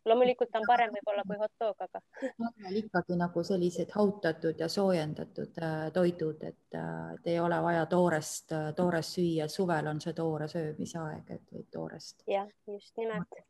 loomulikult 0.10 0.56
on 0.60 0.66
parem 0.68 0.94
võib-olla 0.94 1.24
kui 1.28 1.38
hot 1.40 1.54
dog, 1.62 1.84
aga. 1.86 2.02
ikkagi 2.82 3.18
nagu 3.20 3.44
sellised 3.46 3.92
hautatud 3.96 4.60
ja 4.60 4.70
soojendatud 4.72 5.60
äh, 5.64 5.76
toidud, 5.96 6.44
et, 6.44 6.78
äh, 6.78 7.14
et 7.16 7.30
ei 7.34 7.40
ole 7.40 7.60
vaja 7.64 7.86
toorest, 7.92 8.54
äh, 8.56 8.70
toorest 8.76 9.18
süüa, 9.18 9.48
suvel 9.52 9.92
on 9.92 10.02
see 10.04 10.16
toore 10.18 10.50
söömise 10.52 11.02
aeg, 11.02 11.32
et 11.36 11.56
võid 11.56 11.70
toorest. 11.74 12.24
jah, 12.28 12.48
just 12.68 12.98
nimelt. 12.98 13.44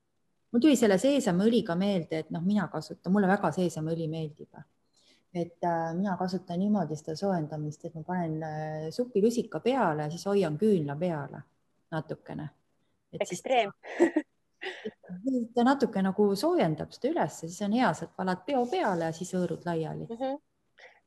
mul 0.51 0.65
tuli 0.65 0.79
selle 0.79 0.97
seesamõliga 1.01 1.75
meelde, 1.79 2.23
et 2.25 2.33
noh, 2.35 2.43
mina 2.45 2.67
kasutan, 2.71 3.13
mulle 3.13 3.29
väga 3.29 3.51
seesamõli 3.55 4.09
meeldib. 4.11 4.63
et 5.33 5.69
mina 5.93 6.15
kasutan 6.17 6.59
niimoodi 6.59 6.95
seda 6.97 7.15
soojendamist, 7.15 7.85
et 7.85 7.95
ma 7.95 8.03
panen 8.03 8.91
supilusika 8.91 9.59
peale, 9.59 10.09
siis 10.09 10.25
hoian 10.25 10.57
küünla 10.57 10.95
peale 10.97 11.43
natukene. 11.91 12.49
ekstreem. 13.19 13.71
ta 15.55 15.63
natuke 15.63 16.01
nagu 16.03 16.27
soojendab 16.35 16.91
seda 16.95 17.13
ülesse, 17.13 17.47
siis 17.47 17.61
on 17.67 17.75
hea, 17.77 17.93
sa 17.93 18.09
valad 18.17 18.45
peo 18.45 18.65
peale 18.71 19.09
ja 19.09 19.15
siis 19.15 19.33
hõõrud 19.35 19.65
laiali 19.65 20.05
mm. 20.05 20.15
-hmm 20.21 20.37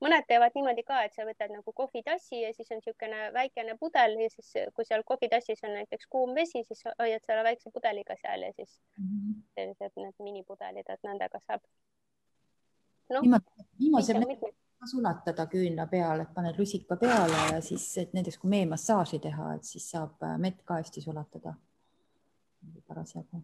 mõned 0.03 0.27
teevad 0.27 0.57
niimoodi 0.57 0.83
ka, 0.87 1.03
et 1.07 1.15
sa 1.15 1.27
võtad 1.27 1.53
nagu 1.55 1.75
kohvitassi 1.79 2.41
ja 2.43 2.51
siis 2.57 2.71
on 2.75 2.81
niisugune 2.81 3.29
väikene 3.35 3.77
pudel 3.81 4.17
ja 4.25 4.31
siis, 4.33 4.51
kui 4.75 4.87
seal 4.89 5.05
kohvitassis 5.07 5.63
on 5.69 5.77
näiteks 5.79 6.09
kuum 6.11 6.35
vesi, 6.35 6.65
siis 6.67 6.83
hoiad 6.99 7.23
selle 7.27 7.45
väikse 7.47 7.71
pudeliga 7.75 8.17
seal 8.19 8.43
ja 8.49 8.53
siis 8.57 8.81
mm 8.99 9.07
-hmm. 9.07 9.37
sellised 9.55 9.93
need 9.97 10.27
minipudelid, 10.27 10.89
et 10.89 11.09
nendega 11.09 11.41
saab 11.47 11.63
no,. 13.11 13.41
viimase 13.79 14.15
ka 14.83 14.87
sulatada 14.91 15.47
küünla 15.47 15.87
peale, 15.87 16.23
et 16.23 16.35
paned 16.35 16.59
lusika 16.59 16.97
peale 16.97 17.43
ja 17.55 17.61
siis, 17.61 17.99
et 17.99 18.13
näiteks 18.13 18.39
kui 18.39 18.51
meemassaaži 18.51 19.19
teha, 19.19 19.55
et 19.55 19.65
siis 19.65 19.91
saab 19.91 20.25
mett 20.39 20.65
ka 20.65 20.81
hästi 20.81 21.01
sulatada 21.01 21.55
parasjagu 22.89 23.43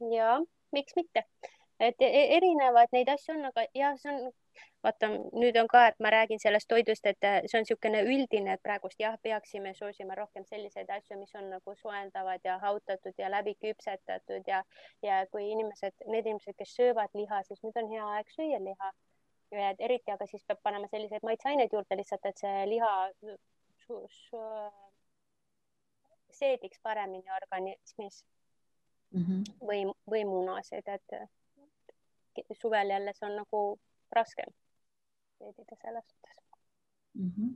ja 0.00 0.40
miks 0.72 0.96
mitte, 0.96 1.24
et 1.80 2.02
e-, 2.02 2.36
erinevaid 2.36 2.92
neid 2.92 3.08
asju 3.12 3.34
on, 3.34 3.48
aga 3.50 3.64
jah, 3.74 3.96
see 3.98 4.12
on, 4.12 4.30
vaata 4.84 5.10
nüüd 5.10 5.58
on 5.60 5.68
ka, 5.70 5.84
et 5.90 5.98
ma 6.04 6.12
räägin 6.14 6.40
sellest 6.42 6.68
toidust, 6.70 7.06
et 7.10 7.26
äh, 7.26 7.40
see 7.46 7.58
on 7.58 7.66
niisugune 7.66 8.02
üldine, 8.06 8.54
et 8.54 8.62
praegust 8.62 9.00
jah, 9.02 9.18
peaksime 9.22 9.74
soosima 9.78 10.16
rohkem 10.18 10.46
selliseid 10.46 10.90
asju, 10.98 11.18
mis 11.20 11.34
on 11.38 11.50
nagu 11.54 11.74
soojendavad 11.82 12.46
ja 12.46 12.58
hautatud 12.62 13.18
ja 13.18 13.30
läbi 13.32 13.56
küpsetatud 13.64 14.50
ja, 14.50 14.62
ja 15.02 15.20
kui 15.32 15.50
inimesed, 15.50 15.94
need 16.06 16.26
inimesed, 16.26 16.56
kes 16.58 16.74
söövad 16.78 17.14
liha, 17.18 17.42
siis 17.48 17.62
nüüd 17.66 17.78
on 17.82 17.92
hea 17.94 18.10
aeg 18.16 18.34
süüa 18.36 18.62
liha. 18.64 18.92
eriti, 19.78 20.10
aga 20.12 20.26
siis 20.28 20.42
peab 20.44 20.58
panema 20.62 20.88
selliseid 20.90 21.22
maitseaineid 21.24 21.72
juurde 21.72 21.96
lihtsalt, 21.96 22.26
et 22.28 22.36
see 22.42 22.66
liha 22.68 22.90
seediks 26.38 26.80
paremini 26.82 27.30
organismis 27.42 28.24
mm 29.12 29.22
-hmm. 29.24 29.44
või, 29.60 29.84
või 30.10 30.24
munasid, 30.24 30.88
et 30.88 31.20
suvel 32.52 32.90
jälle 32.90 33.12
see 33.14 33.28
on 33.30 33.36
nagu 33.42 33.62
raskem 34.14 34.52
veedida 35.40 35.76
selles 35.82 36.08
suhtes 36.08 36.44
mm. 37.14 37.30
-hmm. 37.36 37.54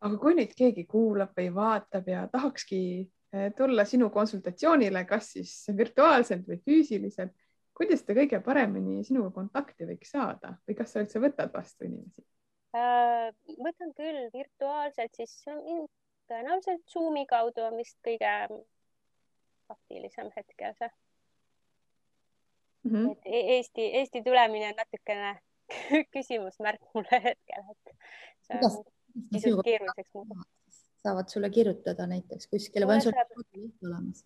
aga 0.00 0.18
kui 0.18 0.34
nüüd 0.34 0.54
keegi 0.58 0.84
kuulab 0.84 1.34
või 1.38 1.54
vaatab 1.54 2.08
ja 2.08 2.28
tahakski 2.32 2.80
eh, 3.32 3.52
tulla 3.56 3.84
sinu 3.84 4.10
konsultatsioonile, 4.10 5.04
kas 5.04 5.32
siis 5.32 5.56
virtuaalselt 5.76 6.48
või 6.48 6.60
füüsiliselt, 6.64 7.34
kuidas 7.76 8.02
ta 8.02 8.16
kõige 8.16 8.40
paremini 8.40 9.04
sinuga 9.04 9.30
kontakti 9.30 9.86
võiks 9.86 10.10
saada 10.16 10.56
või 10.68 10.78
kas 10.78 10.92
sa 10.92 11.04
üldse 11.04 11.22
võtad 11.22 11.52
vastu 11.52 11.84
inimesi? 11.84 12.26
Äh, 12.76 13.30
võtan 13.62 13.92
küll 13.96 14.28
virtuaalselt, 14.32 15.14
siis 15.16 15.44
tõenäoliselt 16.30 16.84
Zoomi 16.92 17.26
kaudu 17.26 17.64
on 17.66 17.76
vist 17.80 17.98
kõige 18.06 18.32
praktilisem 19.66 20.30
hetkel 20.36 20.74
see 20.78 20.90
mm. 22.84 22.92
-hmm. 22.92 23.12
et 23.12 23.18
e-, 23.24 23.46
Eesti, 23.56 23.88
Eesti 24.00 24.22
tulemine 24.22 24.68
on 24.68 24.80
natukene 24.82 25.38
küsimusmärk 26.14 26.82
mulle 26.94 27.22
hetkel, 27.24 27.64
et 27.70 27.96
see 28.46 28.60
on 28.62 28.84
pisut 29.32 29.64
keeruliseks 29.64 30.14
muutunud. 30.14 30.44
saavad 31.02 31.28
sulle 31.28 31.50
kirjutada 31.50 32.06
näiteks 32.06 32.50
kuskile 32.52 32.86
või 32.86 33.00
on 33.00 33.06
sul 33.08 33.16
leht 33.16 33.84
olemas? 33.88 34.24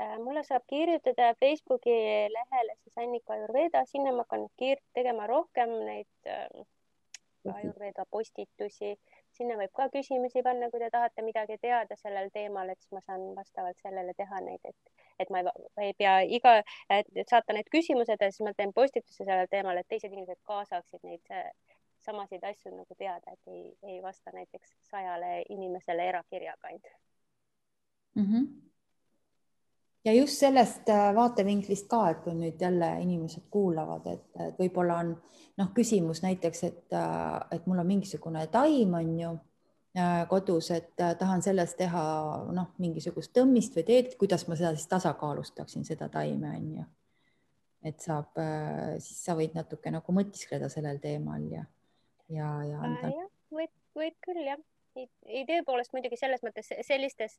Äh, 0.00 0.18
mulle 0.22 0.44
saab 0.46 0.62
kirjutada 0.70 1.34
Facebooki 1.40 1.94
lehele 2.34 2.74
siis 2.82 2.98
Annika 3.02 3.32
Ayurveda, 3.32 3.84
sinna 3.86 4.12
ma 4.12 4.24
hakkan 4.26 4.48
tegema 4.94 5.26
rohkem 5.26 5.72
neid 5.84 6.30
äh, 6.34 6.66
Ayurveda 7.54 8.04
postitusi 8.10 8.96
sinna 9.36 9.56
võib 9.60 9.72
ka 9.76 9.88
küsimusi 9.92 10.42
panna, 10.46 10.70
kui 10.70 10.80
te 10.82 10.90
tahate 10.90 11.24
midagi 11.26 11.58
teada 11.62 11.96
sellel 11.96 12.30
teemal, 12.34 12.70
et 12.72 12.80
siis 12.82 12.92
ma 12.96 13.02
saan 13.06 13.26
vastavalt 13.36 13.80
sellele 13.82 14.14
teha 14.18 14.40
neid, 14.44 14.60
et, 14.64 14.92
et 15.24 15.32
ma 15.34 15.42
ei, 15.42 15.50
ei 15.88 15.96
pea 15.98 16.14
iga, 16.38 16.54
saata 17.30 17.56
need 17.56 17.70
küsimused 17.74 18.20
ja 18.20 18.30
siis 18.30 18.44
ma 18.46 18.54
teen 18.58 18.74
postituse 18.76 19.24
sellel 19.24 19.50
teemal, 19.50 19.78
et 19.78 19.88
teised 19.88 20.12
inimesed 20.12 20.40
ka 20.48 20.62
saaksid 20.70 21.04
neid 21.06 21.34
samasid 22.06 22.44
asju 22.46 22.72
nagu 22.76 22.94
teada, 22.98 23.34
et 23.34 23.52
ei, 23.52 23.66
ei 23.82 24.00
vasta 24.02 24.32
näiteks 24.34 24.76
sajale 24.90 25.42
inimesele 25.48 26.08
erakirjaga 26.14 26.72
ainult 26.72 26.96
mm. 28.14 28.24
-hmm 28.24 28.67
ja 30.04 30.12
just 30.12 30.38
sellest 30.38 30.88
äh, 30.88 31.10
vaatevinklist 31.14 31.88
ka, 31.90 32.02
et 32.12 32.22
kui 32.24 32.34
nüüd 32.36 32.60
jälle 32.62 32.90
inimesed 33.02 33.48
kuulavad, 33.50 34.06
et, 34.12 34.26
et 34.40 34.60
võib-olla 34.60 35.00
on 35.02 35.12
noh, 35.58 35.70
küsimus 35.74 36.22
näiteks, 36.24 36.64
et, 36.68 36.84
äh, 36.96 37.38
et 37.56 37.66
mul 37.66 37.82
on 37.82 37.88
mingisugune 37.88 38.46
taim, 38.52 38.94
on 38.98 39.10
ju 39.20 39.32
äh, 39.98 40.22
kodus, 40.30 40.70
et 40.76 40.94
tahan 40.96 41.42
sellest 41.44 41.78
teha 41.80 42.04
noh, 42.54 42.70
mingisugust 42.78 43.34
tõmmist 43.36 43.76
või 43.78 43.86
teed, 43.90 44.14
kuidas 44.20 44.46
ma 44.48 44.58
seda 44.58 44.74
siis 44.76 44.88
tasakaalustaksin, 44.92 45.86
seda 45.88 46.10
taime 46.12 46.54
on 46.54 46.70
ju. 46.78 46.86
et 47.88 48.00
saab, 48.02 48.34
siis 48.98 49.20
sa 49.22 49.36
võid 49.38 49.52
natuke 49.54 49.90
nagu 49.94 50.12
mõtiskleda 50.12 50.66
sellel 50.72 50.98
teemal 51.02 51.44
ja, 51.52 51.62
ja, 52.28 52.48
ja 52.66 52.80
anda. 52.82 53.12
võib, 53.54 53.70
võib 53.94 54.16
küll 54.26 54.42
jah 54.46 54.58
idee 55.42 55.60
poolest 55.66 55.92
muidugi 55.92 56.18
selles 56.20 56.42
mõttes 56.46 56.70
sellistes, 56.86 57.36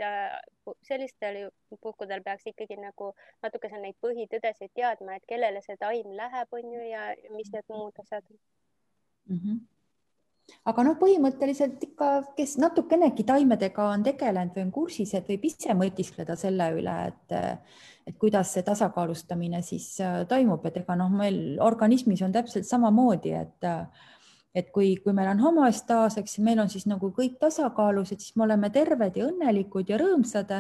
sellistel 0.88 1.42
puhkudel 1.82 2.24
peaks 2.26 2.48
ikkagi 2.52 2.80
nagu 2.80 3.12
natuke 3.44 3.72
seal 3.72 3.84
neid 3.86 3.98
põhitõdesid 4.04 4.72
teadma, 4.76 5.18
et 5.18 5.28
kellele 5.30 5.64
see 5.66 5.78
taim 5.82 6.14
läheb, 6.20 6.56
on 6.60 6.72
ju, 6.78 6.86
ja 6.92 7.10
mis 7.36 7.52
need 7.56 7.68
muud 7.74 8.06
asjad 8.06 8.24
mm. 8.30 9.36
-hmm 9.36 9.60
aga 10.70 10.84
noh, 10.86 10.98
põhimõtteliselt 11.00 11.84
ikka, 11.90 12.10
kes 12.38 12.58
natukenegi 12.62 13.26
taimedega 13.28 13.90
on 13.94 14.04
tegelenud 14.06 14.56
või 14.56 14.66
on 14.68 14.72
kursis, 14.74 15.14
et 15.18 15.28
võib 15.30 15.46
ise 15.50 15.76
mõtiskleda 15.78 16.36
selle 16.40 16.70
üle, 16.78 16.96
et, 17.12 17.36
et 18.10 18.18
kuidas 18.22 18.54
see 18.56 18.66
tasakaalustamine 18.68 19.62
siis 19.66 19.92
äh, 20.02 20.22
toimub, 20.30 20.66
et 20.66 20.82
ega 20.82 20.98
noh, 21.00 21.12
meil 21.14 21.60
organismis 21.64 22.24
on 22.26 22.36
täpselt 22.36 22.68
samamoodi, 22.70 23.36
et 23.38 23.70
et 24.56 24.70
kui, 24.74 24.96
kui 25.04 25.14
meil 25.14 25.30
on 25.30 25.42
homostaas, 25.44 26.18
eks 26.18 26.40
meil 26.46 26.60
on 26.64 26.70
siis 26.72 26.88
nagu 26.90 27.12
kõik 27.14 27.38
tasakaalus, 27.42 28.14
et 28.14 28.24
siis 28.24 28.36
me 28.38 28.48
oleme 28.48 28.72
terved 28.74 29.18
ja 29.18 29.28
õnnelikud 29.30 29.90
ja 29.90 30.00
rõõmsad. 30.02 30.54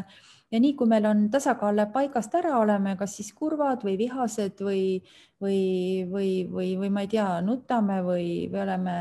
ja 0.52 0.60
nii 0.60 0.74
kui 0.76 0.88
meil 0.90 1.06
on 1.06 1.30
tasakaal 1.30 1.76
läheb 1.76 1.94
paigast 1.94 2.36
ära, 2.36 2.58
oleme 2.60 2.96
kas 2.98 3.16
siis 3.18 3.32
kurvad 3.34 3.84
või 3.86 3.98
vihased 3.98 4.62
või, 4.62 5.02
või, 5.42 6.06
või, 6.12 6.30
või, 6.52 6.76
või 6.78 6.90
ma 6.90 7.02
ei 7.06 7.08
tea, 7.08 7.42
nutame 7.42 8.02
või, 8.06 8.28
või 8.52 8.62
oleme 8.62 8.94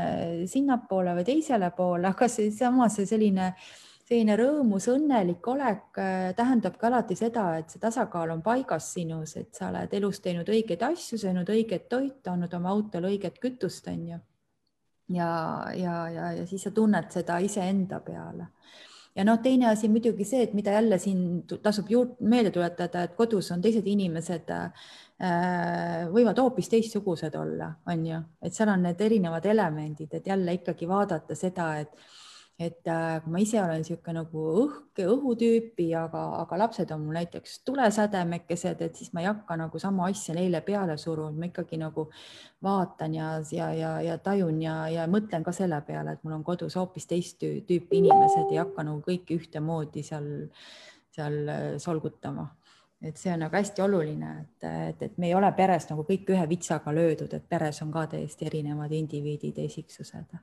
sinnapoole 0.47 1.13
või 1.19 1.25
teisele 1.25 1.71
poole, 1.77 2.07
aga 2.09 2.27
seesama, 2.27 2.89
see 2.89 3.05
selline 3.05 3.53
selline 4.09 4.33
rõõmus, 4.39 4.87
õnnelik 4.89 5.45
olek 5.51 5.99
äh, 6.01 6.31
tähendab 6.33 6.79
ka 6.81 6.87
alati 6.89 7.13
seda, 7.13 7.43
et 7.59 7.69
see 7.69 7.81
tasakaal 7.83 8.31
on 8.33 8.41
paigas 8.41 8.87
sinus, 8.95 9.35
et 9.37 9.53
sa 9.53 9.67
oled 9.69 9.93
elus 9.93 10.17
teinud 10.25 10.49
õigeid 10.49 10.81
asju, 10.81 11.21
söönud 11.21 11.49
õiget 11.53 11.85
toitu, 11.93 12.31
andnud 12.33 12.57
oma 12.57 12.73
autole 12.73 13.11
õiget 13.13 13.37
kütust, 13.37 13.85
onju 13.93 14.17
ja, 15.09 15.31
ja, 15.75 15.95
ja, 16.09 16.31
ja 16.39 16.45
siis 16.47 16.63
sa 16.67 16.71
tunned 16.71 17.11
seda 17.13 17.39
iseenda 17.43 17.99
peale. 18.05 18.47
ja 19.15 19.25
noh, 19.25 19.39
teine 19.43 19.67
asi 19.71 19.89
muidugi 19.89 20.25
see, 20.25 20.43
et 20.45 20.53
mida 20.53 20.71
jälle 20.77 20.99
siin 21.01 21.43
tasub 21.63 21.89
juurde 21.89 22.29
meelde 22.29 22.51
tuletada, 22.55 23.03
et 23.03 23.15
kodus 23.17 23.51
on 23.51 23.61
teised 23.61 23.87
inimesed 23.87 24.53
äh, 24.55 24.71
võivad 26.13 26.39
hoopis 26.39 26.69
teistsugused 26.69 27.35
olla, 27.35 27.73
on 27.91 28.05
ju, 28.05 28.21
et 28.41 28.55
seal 28.55 28.71
on 28.73 28.85
need 28.85 29.01
erinevad 29.01 29.45
elemendid, 29.45 30.13
et 30.13 30.27
jälle 30.27 30.59
ikkagi 30.59 30.87
vaadata 30.87 31.35
seda, 31.35 31.73
et 31.81 31.95
et 32.59 32.87
äh, 32.91 33.21
kui 33.23 33.31
ma 33.31 33.39
ise 33.39 33.55
olen 33.61 33.79
niisugune 33.79 34.19
nagu 34.19 34.41
õhk, 34.65 34.99
õhutüüpi, 34.99 35.85
aga, 35.95 36.23
aga 36.41 36.57
lapsed 36.59 36.89
on 36.91 37.05
mul 37.05 37.15
näiteks 37.15 37.61
tulesädemekesed, 37.67 38.83
et 38.83 38.99
siis 38.99 39.13
ma 39.15 39.23
ei 39.23 39.29
hakka 39.29 39.55
nagu 39.61 39.79
sama 39.79 40.09
asja 40.11 40.35
neile 40.35 40.59
peale 40.67 40.97
suruma, 40.99 41.31
ma 41.31 41.47
ikkagi 41.47 41.79
nagu 41.79 42.09
vaatan 42.65 43.15
ja, 43.15 43.29
ja, 43.55 43.71
ja, 43.77 43.93
ja 44.03 44.19
tajun 44.25 44.59
ja, 44.65 44.75
ja 44.91 45.07
mõtlen 45.07 45.47
ka 45.47 45.55
selle 45.55 45.79
peale, 45.87 46.17
et 46.17 46.27
mul 46.27 46.35
on 46.35 46.43
kodus 46.43 46.75
hoopis 46.75 47.07
teist 47.07 47.39
tüüpi 47.39 48.03
inimesed, 48.03 48.51
ei 48.51 48.59
hakka 48.59 48.83
nagu 48.89 48.99
kõiki 49.07 49.39
ühtemoodi 49.39 50.03
seal, 50.03 50.29
seal 51.15 51.41
äh, 51.47 51.65
solgutama. 51.79 52.49
Et 52.99 53.15
see 53.15 53.31
on 53.31 53.39
nagu 53.45 53.55
hästi 53.55 53.79
oluline, 53.79 54.35
et, 54.43 54.67
et, 54.67 55.03
et 55.07 55.17
me 55.17 55.29
ei 55.31 55.35
ole 55.37 55.47
peres 55.55 55.87
nagu 55.87 56.03
kõik 56.03 56.35
ühe 56.35 56.43
vitsaga 56.51 56.91
löödud, 56.91 57.31
et 57.31 57.47
peres 57.47 57.79
on 57.87 57.95
ka 57.95 58.09
täiesti 58.11 58.51
erinevad 58.51 58.91
indiviidid 58.91 59.63
ja 59.63 59.71
isiksused 59.71 60.35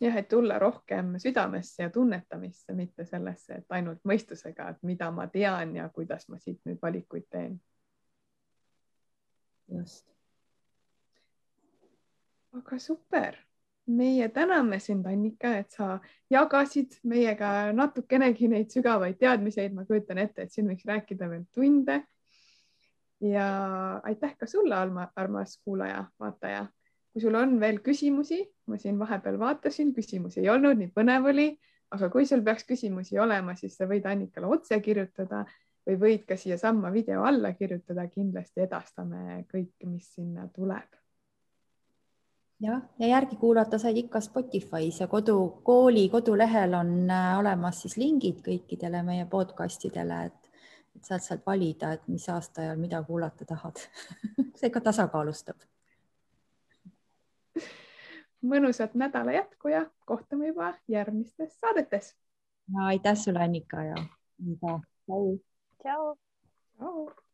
jah, 0.00 0.16
et 0.16 0.28
tulla 0.28 0.58
rohkem 0.58 1.18
südamesse 1.18 1.82
ja 1.82 1.90
tunnetamisse, 1.90 2.74
mitte 2.74 3.04
sellesse, 3.04 3.54
et 3.54 3.74
ainult 3.74 4.00
mõistusega, 4.06 4.70
et 4.70 4.82
mida 4.86 5.10
ma 5.10 5.26
tean 5.32 5.74
ja 5.76 5.88
kuidas 5.94 6.28
ma 6.28 6.38
siit 6.38 6.60
nüüd 6.68 6.78
valikuid 6.82 7.26
teen. 7.30 7.58
just. 9.68 10.06
aga 12.56 12.78
super, 12.80 13.36
meie 13.86 14.28
täname 14.28 14.78
sind, 14.80 15.06
Annika, 15.06 15.50
et 15.58 15.70
sa 15.70 15.98
jagasid 16.30 16.96
meiega 17.04 17.72
natukenegi 17.72 18.48
neid 18.48 18.72
sügavaid 18.72 19.18
teadmiseid, 19.20 19.74
ma 19.74 19.84
kujutan 19.84 20.18
ette, 20.18 20.46
et 20.46 20.52
siin 20.52 20.70
võiks 20.70 20.86
rääkida 20.86 21.28
veel 21.28 21.44
tunde. 21.54 22.00
ja 23.20 23.46
aitäh 24.06 24.36
ka 24.38 24.46
sulle, 24.46 24.74
armas 25.16 25.58
kuulaja, 25.64 26.04
vaataja 26.20 26.68
kui 27.18 27.24
sul 27.26 27.34
on 27.34 27.56
veel 27.58 27.80
küsimusi, 27.82 28.36
ma 28.70 28.76
siin 28.78 28.98
vahepeal 28.98 29.40
vaatasin, 29.40 29.88
küsimusi 29.90 30.38
ei 30.38 30.52
olnud, 30.52 30.78
nii 30.78 30.92
põnev 30.94 31.24
oli, 31.32 31.48
aga 31.90 32.06
kui 32.12 32.26
sul 32.30 32.44
peaks 32.46 32.62
küsimusi 32.68 33.18
olema, 33.18 33.56
siis 33.58 33.74
sa 33.74 33.88
võid 33.90 34.04
Annikale 34.06 34.46
otse 34.46 34.76
kirjutada 34.84 35.40
või 35.88 35.96
võid 35.98 36.28
ka 36.28 36.36
siiasamma 36.38 36.92
video 36.94 37.24
alla 37.26 37.50
kirjutada, 37.58 38.04
kindlasti 38.12 38.62
edastame 38.62 39.40
kõike, 39.50 39.88
mis 39.90 40.06
sinna 40.14 40.46
tuleb. 40.54 40.94
jah, 42.62 42.84
ja 43.02 43.08
järgi 43.08 43.38
kuulata 43.40 43.80
said 43.82 43.98
ikka 43.98 44.20
Spotify's 44.22 45.00
ja 45.00 45.08
kodu, 45.10 45.58
kooli 45.66 46.08
kodulehel 46.12 46.76
on 46.78 47.10
äh, 47.10 47.32
olemas 47.38 47.80
siis 47.82 47.96
lingid 47.98 48.44
kõikidele 48.46 49.02
meie 49.02 49.24
podcastidele, 49.26 50.20
et, 50.30 50.70
et 50.94 51.10
saad 51.10 51.26
sealt 51.26 51.42
valida, 51.46 51.96
et 51.98 52.06
mis 52.06 52.28
aastaajal 52.30 52.78
mida 52.78 53.02
kuulata 53.02 53.48
tahad 53.48 53.82
see 54.60 54.70
ka 54.70 54.84
tasakaalustab 54.86 55.66
mõnusat 58.42 58.94
nädala 58.94 59.32
jätku 59.32 59.68
ja 59.68 59.86
kohtume 60.06 60.46
juba 60.52 60.74
järgmistes 60.88 61.58
saadetes. 61.60 62.16
aitäh 62.84 63.16
sulle, 63.16 63.38
Annika 63.38 63.82
ja. 63.82 63.94
tšau. 64.58 65.38
tšau. 65.82 66.16
tšau. 66.76 67.27